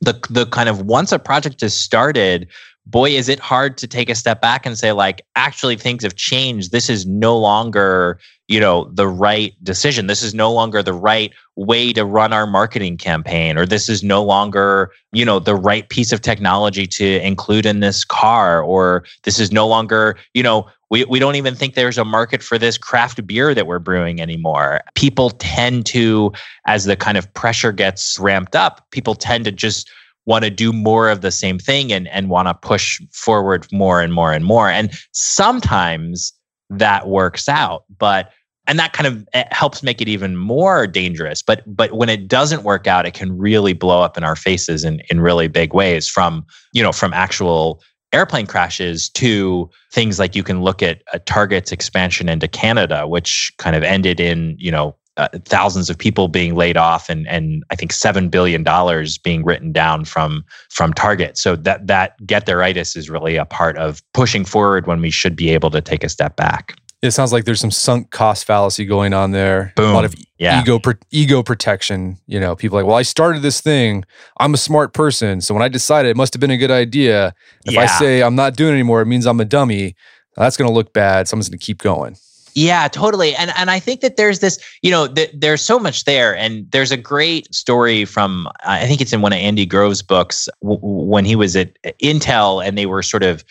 the 0.00 0.14
the 0.30 0.46
kind 0.46 0.68
of 0.68 0.82
once 0.82 1.12
a 1.12 1.18
project 1.18 1.62
is 1.62 1.74
started, 1.74 2.48
boy, 2.86 3.10
is 3.10 3.28
it 3.28 3.38
hard 3.38 3.76
to 3.76 3.86
take 3.86 4.08
a 4.08 4.14
step 4.14 4.40
back 4.40 4.64
and 4.64 4.78
say, 4.78 4.92
like, 4.92 5.20
actually 5.36 5.76
things 5.76 6.02
have 6.02 6.16
changed. 6.16 6.72
This 6.72 6.88
is 6.88 7.04
no 7.04 7.36
longer, 7.36 8.18
you 8.46 8.58
know, 8.58 8.90
the 8.94 9.06
right 9.06 9.52
decision. 9.62 10.06
This 10.06 10.22
is 10.22 10.32
no 10.32 10.50
longer 10.50 10.82
the 10.82 10.94
right 10.94 11.30
way 11.56 11.92
to 11.92 12.06
run 12.06 12.32
our 12.32 12.46
marketing 12.46 12.96
campaign, 12.96 13.58
or 13.58 13.66
this 13.66 13.90
is 13.90 14.02
no 14.02 14.24
longer, 14.24 14.90
you 15.12 15.26
know, 15.26 15.38
the 15.38 15.56
right 15.56 15.86
piece 15.90 16.12
of 16.12 16.22
technology 16.22 16.86
to 16.86 17.20
include 17.26 17.66
in 17.66 17.80
this 17.80 18.02
car, 18.04 18.62
or 18.62 19.04
this 19.24 19.38
is 19.38 19.52
no 19.52 19.66
longer, 19.68 20.16
you 20.32 20.42
know, 20.42 20.66
we, 20.90 21.04
we 21.04 21.18
don't 21.18 21.34
even 21.34 21.54
think 21.54 21.74
there's 21.74 21.98
a 21.98 22.04
market 22.04 22.42
for 22.42 22.58
this 22.58 22.78
craft 22.78 23.26
beer 23.26 23.54
that 23.54 23.66
we're 23.66 23.78
brewing 23.78 24.20
anymore. 24.20 24.80
People 24.94 25.30
tend 25.30 25.86
to, 25.86 26.32
as 26.66 26.84
the 26.84 26.96
kind 26.96 27.18
of 27.18 27.32
pressure 27.34 27.72
gets 27.72 28.18
ramped 28.18 28.56
up, 28.56 28.90
people 28.90 29.14
tend 29.14 29.44
to 29.44 29.52
just 29.52 29.90
want 30.24 30.44
to 30.44 30.50
do 30.50 30.72
more 30.72 31.08
of 31.08 31.20
the 31.20 31.30
same 31.30 31.58
thing 31.58 31.92
and, 31.92 32.08
and 32.08 32.28
want 32.28 32.48
to 32.48 32.54
push 32.54 33.00
forward 33.12 33.66
more 33.72 34.00
and 34.00 34.12
more 34.12 34.32
and 34.32 34.44
more. 34.44 34.68
And 34.68 34.92
sometimes 35.12 36.32
that 36.70 37.08
works 37.08 37.48
out, 37.48 37.84
but 37.98 38.30
and 38.66 38.78
that 38.78 38.92
kind 38.92 39.06
of 39.06 39.26
eh, 39.32 39.44
helps 39.50 39.82
make 39.82 40.02
it 40.02 40.08
even 40.08 40.36
more 40.36 40.86
dangerous. 40.86 41.42
But 41.42 41.62
but 41.66 41.94
when 41.94 42.10
it 42.10 42.28
doesn't 42.28 42.62
work 42.62 42.86
out, 42.86 43.06
it 43.06 43.14
can 43.14 43.36
really 43.36 43.72
blow 43.72 44.02
up 44.02 44.18
in 44.18 44.24
our 44.24 44.36
faces 44.36 44.84
in, 44.84 45.00
in 45.10 45.20
really 45.20 45.48
big 45.48 45.72
ways 45.72 46.06
from, 46.06 46.44
you 46.74 46.82
know, 46.82 46.92
from 46.92 47.14
actual 47.14 47.82
airplane 48.12 48.46
crashes 48.46 49.08
to 49.10 49.68
things 49.92 50.18
like 50.18 50.34
you 50.34 50.42
can 50.42 50.62
look 50.62 50.82
at 50.82 51.02
a 51.12 51.18
Target's 51.18 51.72
expansion 51.72 52.28
into 52.28 52.48
Canada, 52.48 53.06
which 53.06 53.52
kind 53.58 53.76
of 53.76 53.82
ended 53.82 54.20
in, 54.20 54.56
you 54.58 54.70
know, 54.70 54.96
uh, 55.18 55.28
thousands 55.44 55.90
of 55.90 55.98
people 55.98 56.28
being 56.28 56.54
laid 56.54 56.76
off 56.76 57.08
and 57.08 57.26
and 57.26 57.64
I 57.70 57.74
think 57.74 57.92
seven 57.92 58.28
billion 58.28 58.62
dollars 58.62 59.18
being 59.18 59.44
written 59.44 59.72
down 59.72 60.04
from 60.04 60.44
from 60.70 60.92
Target. 60.92 61.36
So 61.36 61.56
that 61.56 61.88
that 61.88 62.24
get 62.24 62.46
there-itis 62.46 62.94
is 62.94 63.10
really 63.10 63.34
a 63.34 63.44
part 63.44 63.76
of 63.78 64.00
pushing 64.14 64.44
forward 64.44 64.86
when 64.86 65.00
we 65.00 65.10
should 65.10 65.34
be 65.34 65.50
able 65.50 65.70
to 65.70 65.80
take 65.80 66.04
a 66.04 66.08
step 66.08 66.36
back. 66.36 66.76
It 67.00 67.12
sounds 67.12 67.32
like 67.32 67.44
there's 67.44 67.60
some 67.60 67.70
sunk 67.70 68.10
cost 68.10 68.44
fallacy 68.44 68.84
going 68.84 69.14
on 69.14 69.30
there. 69.30 69.72
Boom. 69.76 69.90
A 69.90 69.94
lot 69.94 70.04
of 70.04 70.14
yeah. 70.38 70.60
ego 70.60 70.80
ego 71.10 71.42
protection. 71.44 72.18
You 72.26 72.40
know, 72.40 72.56
people 72.56 72.76
like, 72.76 72.86
well, 72.86 72.96
I 72.96 73.02
started 73.02 73.42
this 73.42 73.60
thing. 73.60 74.04
I'm 74.40 74.52
a 74.52 74.58
smart 74.58 74.94
person, 74.94 75.40
so 75.40 75.54
when 75.54 75.62
I 75.62 75.68
decided 75.68 76.10
it 76.10 76.16
must 76.16 76.34
have 76.34 76.40
been 76.40 76.50
a 76.50 76.56
good 76.56 76.72
idea. 76.72 77.34
If 77.64 77.74
yeah. 77.74 77.82
I 77.82 77.86
say 77.86 78.22
I'm 78.22 78.34
not 78.34 78.56
doing 78.56 78.70
it 78.70 78.74
anymore, 78.74 79.00
it 79.00 79.06
means 79.06 79.26
I'm 79.26 79.40
a 79.40 79.44
dummy. 79.44 79.94
That's 80.36 80.56
going 80.56 80.68
to 80.68 80.74
look 80.74 80.92
bad. 80.92 81.28
Someone's 81.28 81.48
going 81.48 81.58
to 81.58 81.64
keep 81.64 81.78
going. 81.78 82.16
Yeah, 82.54 82.88
totally. 82.88 83.36
And 83.36 83.52
and 83.56 83.70
I 83.70 83.78
think 83.78 84.00
that 84.00 84.16
there's 84.16 84.40
this, 84.40 84.58
you 84.82 84.90
know, 84.90 85.06
th- 85.06 85.30
there's 85.32 85.62
so 85.62 85.78
much 85.78 86.04
there. 86.04 86.34
And 86.34 86.68
there's 86.72 86.90
a 86.90 86.96
great 86.96 87.54
story 87.54 88.04
from 88.04 88.48
I 88.64 88.86
think 88.86 89.00
it's 89.00 89.12
in 89.12 89.20
one 89.20 89.32
of 89.32 89.38
Andy 89.38 89.66
Grove's 89.66 90.02
books 90.02 90.48
w- 90.62 90.80
when 90.82 91.24
he 91.24 91.36
was 91.36 91.54
at 91.54 91.80
Intel 92.02 92.64
and 92.64 92.76
they 92.76 92.86
were 92.86 93.02
sort 93.04 93.22
of 93.22 93.44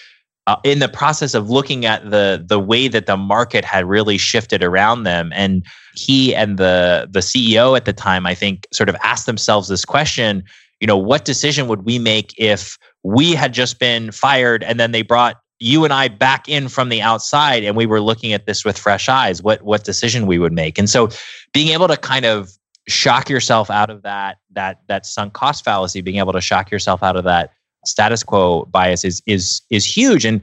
uh, 0.48 0.56
in 0.64 0.80
the 0.80 0.90
process 0.90 1.34
of 1.34 1.50
looking 1.50 1.86
at 1.86 2.10
the 2.10 2.44
the 2.44 2.60
way 2.60 2.88
that 2.88 3.06
the 3.06 3.18
market 3.18 3.64
had 3.64 3.86
really 3.86 4.18
shifted 4.18 4.64
around 4.64 5.04
them. 5.04 5.32
And 5.36 5.66
he 5.94 6.34
and 6.34 6.58
the 6.58 7.08
the 7.12 7.20
CEO 7.20 7.78
at 7.78 7.86
the 7.86 7.94
time 7.94 8.26
I 8.26 8.34
think 8.34 8.66
sort 8.74 8.90
of 8.90 8.96
asked 9.04 9.26
themselves 9.26 9.68
this 9.68 9.86
question 9.86 10.44
you 10.80 10.88
know 10.88 10.98
what 10.98 11.26
decision 11.26 11.68
would 11.68 11.84
we 11.84 12.00
make 12.00 12.34
if 12.38 12.78
we 13.04 13.34
had 13.34 13.54
just 13.54 13.80
been 13.80 14.12
fired 14.12 14.64
and 14.64 14.80
then 14.80 14.92
they 14.92 15.02
brought 15.02 15.38
you 15.60 15.84
and 15.84 15.94
I 15.94 16.08
back 16.08 16.48
in 16.48 16.70
from 16.70 16.90
the 16.90 17.02
outside 17.02 17.64
and 17.64 17.76
we 17.76 17.88
were 17.88 18.00
looking 18.00 18.32
at 18.32 18.46
this 18.46 18.64
with 18.64 18.78
fresh 18.78 19.10
eyes? 19.10 19.42
What 19.42 19.62
what 19.64 19.84
decision 19.84 20.28
we 20.28 20.40
would 20.40 20.54
make? 20.54 20.78
And 20.78 20.90
so 20.90 21.10
being 21.54 21.70
able 21.70 21.88
to 21.88 21.98
kind 21.98 22.26
of 22.26 22.52
shock 22.88 23.30
yourself 23.30 23.70
out 23.70 23.90
of 23.90 24.04
that 24.04 24.38
that 24.52 24.82
that 24.88 25.06
sunk 25.06 25.34
cost 25.34 25.66
fallacy 25.66 26.02
being 26.02 26.18
able 26.18 26.34
to 26.34 26.42
shock 26.42 26.72
yourself 26.72 27.04
out 27.04 27.18
of 27.18 27.26
that 27.26 27.52
status 27.88 28.24
quo 28.24 28.66
bias 28.66 29.04
is 29.04 29.22
is 29.26 29.62
is 29.70 29.86
huge. 29.86 30.26
And 30.26 30.42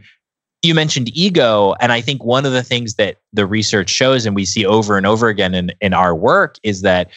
you 0.64 0.74
mentioned 0.74 1.10
ego 1.14 1.74
and 1.78 1.92
i 1.92 2.00
think 2.00 2.24
one 2.24 2.46
of 2.46 2.52
the 2.52 2.62
things 2.62 2.94
that 2.94 3.18
the 3.34 3.46
research 3.46 3.90
shows 3.90 4.24
and 4.24 4.34
we 4.34 4.46
see 4.46 4.64
over 4.64 4.96
and 4.96 5.06
over 5.06 5.28
again 5.28 5.54
in, 5.54 5.70
in 5.82 5.92
our 5.92 6.14
work 6.14 6.56
is 6.62 6.80
that 6.80 7.10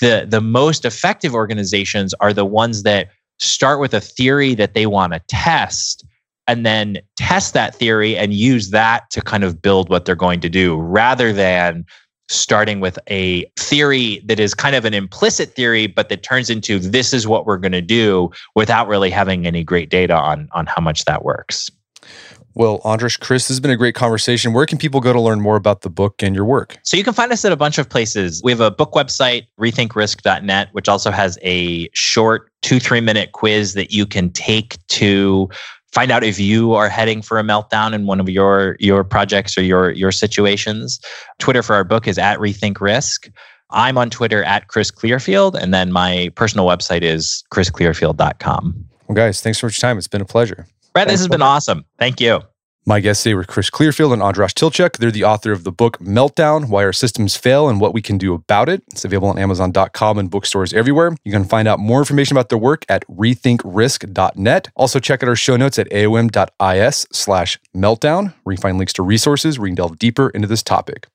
the 0.00 0.26
the 0.28 0.40
most 0.40 0.84
effective 0.84 1.34
organizations 1.34 2.14
are 2.14 2.32
the 2.32 2.46
ones 2.46 2.82
that 2.82 3.10
start 3.38 3.78
with 3.78 3.92
a 3.94 4.00
theory 4.00 4.54
that 4.54 4.74
they 4.74 4.86
want 4.86 5.12
to 5.12 5.20
test 5.28 6.04
and 6.46 6.64
then 6.64 6.98
test 7.16 7.54
that 7.54 7.74
theory 7.74 8.16
and 8.16 8.34
use 8.34 8.70
that 8.70 9.08
to 9.10 9.20
kind 9.20 9.44
of 9.44 9.60
build 9.62 9.88
what 9.88 10.04
they're 10.04 10.14
going 10.14 10.40
to 10.40 10.48
do 10.48 10.76
rather 10.76 11.32
than 11.32 11.84
starting 12.28 12.80
with 12.80 12.98
a 13.08 13.44
theory 13.56 14.20
that 14.24 14.40
is 14.40 14.54
kind 14.54 14.74
of 14.74 14.84
an 14.84 14.94
implicit 14.94 15.54
theory, 15.54 15.86
but 15.86 16.08
that 16.08 16.22
turns 16.22 16.50
into 16.50 16.78
this 16.78 17.12
is 17.12 17.26
what 17.26 17.46
we're 17.46 17.58
going 17.58 17.72
to 17.72 17.82
do 17.82 18.30
without 18.54 18.88
really 18.88 19.10
having 19.10 19.46
any 19.46 19.62
great 19.62 19.90
data 19.90 20.14
on, 20.14 20.48
on 20.52 20.66
how 20.66 20.80
much 20.80 21.04
that 21.04 21.24
works. 21.24 21.70
Well, 22.56 22.80
Andras, 22.84 23.16
Chris, 23.16 23.48
this 23.48 23.56
has 23.56 23.60
been 23.60 23.72
a 23.72 23.76
great 23.76 23.96
conversation. 23.96 24.52
Where 24.52 24.64
can 24.64 24.78
people 24.78 25.00
go 25.00 25.12
to 25.12 25.20
learn 25.20 25.40
more 25.40 25.56
about 25.56 25.80
the 25.80 25.90
book 25.90 26.22
and 26.22 26.36
your 26.36 26.44
work? 26.44 26.78
So 26.84 26.96
you 26.96 27.02
can 27.02 27.12
find 27.12 27.32
us 27.32 27.44
at 27.44 27.50
a 27.50 27.56
bunch 27.56 27.78
of 27.78 27.88
places. 27.88 28.40
We 28.44 28.52
have 28.52 28.60
a 28.60 28.70
book 28.70 28.92
website, 28.92 29.46
rethinkrisk.net, 29.58 30.68
which 30.70 30.88
also 30.88 31.10
has 31.10 31.36
a 31.42 31.88
short 31.94 32.52
two, 32.62 32.78
three 32.78 33.00
minute 33.00 33.32
quiz 33.32 33.74
that 33.74 33.92
you 33.92 34.06
can 34.06 34.30
take 34.30 34.78
to 34.86 35.48
find 35.94 36.10
out 36.10 36.24
if 36.24 36.38
you 36.38 36.74
are 36.74 36.88
heading 36.88 37.22
for 37.22 37.38
a 37.38 37.42
meltdown 37.42 37.94
in 37.94 38.06
one 38.06 38.20
of 38.20 38.28
your 38.28 38.76
your 38.80 39.04
projects 39.04 39.56
or 39.56 39.62
your 39.62 39.92
your 39.92 40.12
situations. 40.12 41.00
Twitter 41.38 41.62
for 41.62 41.74
our 41.74 41.84
book 41.84 42.06
is 42.08 42.18
at 42.18 42.38
Rethink 42.38 42.80
Risk. 42.80 43.30
I'm 43.70 43.96
on 43.96 44.10
Twitter 44.10 44.44
at 44.44 44.68
Chris 44.68 44.90
Clearfield, 44.90 45.56
and 45.56 45.72
then 45.72 45.90
my 45.90 46.30
personal 46.34 46.66
website 46.66 47.02
is 47.02 47.42
chrisclearfield.com. 47.52 48.84
Well, 49.08 49.16
guys, 49.16 49.40
thanks 49.40 49.58
for 49.58 49.66
your 49.66 49.72
time. 49.72 49.98
It's 49.98 50.08
been 50.08 50.20
a 50.20 50.26
pleasure. 50.26 50.66
Brett, 50.92 51.08
this 51.08 51.20
has 51.20 51.28
been 51.28 51.42
awesome. 51.42 51.84
Thank 51.98 52.20
you. 52.20 52.40
My 52.86 53.00
guests 53.00 53.22
today 53.22 53.32
were 53.32 53.44
Chris 53.44 53.70
Clearfield 53.70 54.12
and 54.12 54.22
Andras 54.22 54.52
Tilcsik. 54.52 54.98
They're 54.98 55.10
the 55.10 55.24
author 55.24 55.52
of 55.52 55.64
the 55.64 55.72
book 55.72 55.96
Meltdown 56.00 56.68
Why 56.68 56.84
Our 56.84 56.92
Systems 56.92 57.34
Fail 57.34 57.66
and 57.66 57.80
What 57.80 57.94
We 57.94 58.02
Can 58.02 58.18
Do 58.18 58.34
About 58.34 58.68
It. 58.68 58.82
It's 58.92 59.06
available 59.06 59.28
on 59.28 59.38
Amazon.com 59.38 60.18
and 60.18 60.30
bookstores 60.30 60.74
everywhere. 60.74 61.16
You 61.24 61.32
can 61.32 61.44
find 61.44 61.66
out 61.66 61.78
more 61.78 62.00
information 62.00 62.36
about 62.36 62.50
their 62.50 62.58
work 62.58 62.84
at 62.90 63.06
rethinkrisk.net. 63.08 64.70
Also, 64.76 65.00
check 65.00 65.22
out 65.22 65.30
our 65.30 65.36
show 65.36 65.56
notes 65.56 65.78
at 65.78 65.88
aom.is 65.88 67.06
slash 67.10 67.58
meltdown, 67.74 68.34
where 68.42 68.52
you 68.52 68.60
find 68.60 68.76
links 68.76 68.92
to 68.92 69.02
resources 69.02 69.58
where 69.58 69.66
you 69.66 69.70
can 69.70 69.76
delve 69.76 69.98
deeper 69.98 70.28
into 70.28 70.46
this 70.46 70.62
topic. 70.62 71.06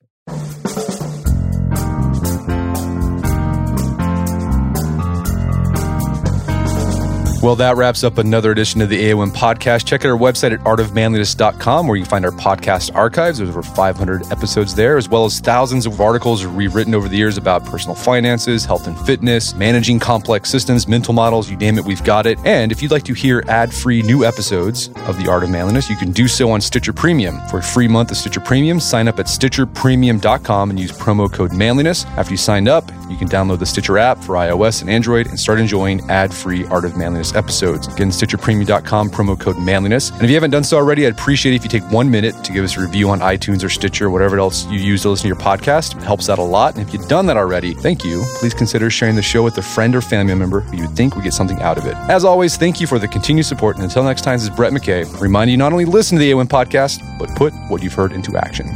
Well, 7.42 7.56
that 7.56 7.78
wraps 7.78 8.04
up 8.04 8.18
another 8.18 8.52
edition 8.52 8.82
of 8.82 8.90
the 8.90 9.02
AOM 9.02 9.30
podcast. 9.30 9.86
Check 9.86 10.04
out 10.04 10.10
our 10.10 10.18
website 10.18 10.52
at 10.52 10.60
artofmanliness.com 10.60 11.86
where 11.86 11.96
you 11.96 12.02
can 12.02 12.10
find 12.10 12.26
our 12.26 12.32
podcast 12.32 12.94
archives. 12.94 13.38
There's 13.38 13.48
over 13.48 13.62
500 13.62 14.30
episodes 14.30 14.74
there, 14.74 14.98
as 14.98 15.08
well 15.08 15.24
as 15.24 15.40
thousands 15.40 15.86
of 15.86 15.98
articles 16.02 16.46
we've 16.46 16.74
written 16.74 16.94
over 16.94 17.08
the 17.08 17.16
years 17.16 17.38
about 17.38 17.64
personal 17.64 17.94
finances, 17.94 18.66
health 18.66 18.86
and 18.86 18.98
fitness, 19.06 19.54
managing 19.54 19.98
complex 19.98 20.50
systems, 20.50 20.86
mental 20.86 21.14
models, 21.14 21.48
you 21.48 21.56
name 21.56 21.78
it, 21.78 21.84
we've 21.86 22.04
got 22.04 22.26
it. 22.26 22.38
And 22.44 22.72
if 22.72 22.82
you'd 22.82 22.90
like 22.90 23.04
to 23.04 23.14
hear 23.14 23.42
ad 23.48 23.72
free 23.72 24.02
new 24.02 24.22
episodes 24.22 24.88
of 25.06 25.16
The 25.16 25.30
Art 25.30 25.42
of 25.42 25.48
Manliness, 25.48 25.88
you 25.88 25.96
can 25.96 26.12
do 26.12 26.28
so 26.28 26.50
on 26.50 26.60
Stitcher 26.60 26.92
Premium. 26.92 27.40
For 27.48 27.60
a 27.60 27.62
free 27.62 27.88
month 27.88 28.10
of 28.10 28.18
Stitcher 28.18 28.40
Premium, 28.40 28.78
sign 28.80 29.08
up 29.08 29.18
at 29.18 29.26
stitcherpremium.com 29.26 30.68
and 30.68 30.78
use 30.78 30.92
promo 30.92 31.32
code 31.32 31.54
manliness. 31.54 32.04
After 32.18 32.32
you 32.32 32.36
sign 32.36 32.68
up, 32.68 32.92
you 33.08 33.16
can 33.16 33.28
download 33.28 33.60
the 33.60 33.66
Stitcher 33.66 33.96
app 33.96 34.18
for 34.18 34.34
iOS 34.34 34.82
and 34.82 34.90
Android 34.90 35.26
and 35.26 35.40
start 35.40 35.58
enjoying 35.58 36.02
ad 36.10 36.34
free 36.34 36.66
Art 36.66 36.84
of 36.84 36.98
Manliness 36.98 37.29
bonus 37.30 37.34
episodes. 37.34 37.86
Again, 37.88 38.08
StitcherPremium.com, 38.08 39.10
promo 39.10 39.38
code 39.38 39.58
manliness. 39.58 40.10
And 40.10 40.22
if 40.22 40.30
you 40.30 40.34
haven't 40.34 40.50
done 40.50 40.64
so 40.64 40.76
already, 40.76 41.06
I'd 41.06 41.12
appreciate 41.12 41.52
it 41.52 41.56
if 41.56 41.64
you 41.64 41.70
take 41.70 41.90
one 41.90 42.10
minute 42.10 42.34
to 42.44 42.52
give 42.52 42.64
us 42.64 42.76
a 42.76 42.80
review 42.80 43.10
on 43.10 43.20
iTunes 43.20 43.64
or 43.64 43.68
Stitcher, 43.68 44.06
or 44.06 44.10
whatever 44.10 44.38
else 44.38 44.66
you 44.66 44.78
use 44.78 45.02
to 45.02 45.10
listen 45.10 45.24
to 45.24 45.28
your 45.28 45.36
podcast. 45.36 45.96
It 45.96 46.02
helps 46.02 46.28
out 46.28 46.38
a 46.38 46.42
lot. 46.42 46.76
And 46.76 46.86
if 46.86 46.92
you've 46.92 47.08
done 47.08 47.26
that 47.26 47.36
already, 47.36 47.74
thank 47.74 48.04
you. 48.04 48.24
Please 48.36 48.54
consider 48.54 48.90
sharing 48.90 49.16
the 49.16 49.22
show 49.22 49.42
with 49.42 49.58
a 49.58 49.62
friend 49.62 49.94
or 49.94 50.00
family 50.00 50.34
member 50.34 50.60
who 50.60 50.76
you 50.76 50.88
think 50.88 51.14
would 51.14 51.24
get 51.24 51.34
something 51.34 51.60
out 51.60 51.78
of 51.78 51.86
it. 51.86 51.94
As 52.08 52.24
always, 52.24 52.56
thank 52.56 52.80
you 52.80 52.86
for 52.86 52.98
the 52.98 53.08
continued 53.08 53.46
support. 53.46 53.76
And 53.76 53.84
until 53.84 54.04
next 54.04 54.22
time, 54.22 54.36
this 54.36 54.44
is 54.44 54.50
Brett 54.50 54.72
McKay, 54.72 55.20
reminding 55.20 55.52
you 55.52 55.58
not 55.58 55.72
only 55.72 55.84
listen 55.84 56.18
to 56.18 56.24
the 56.24 56.30
AOM 56.30 56.46
podcast, 56.46 57.00
but 57.18 57.28
put 57.36 57.52
what 57.68 57.82
you've 57.82 57.94
heard 57.94 58.12
into 58.12 58.36
action. 58.36 58.66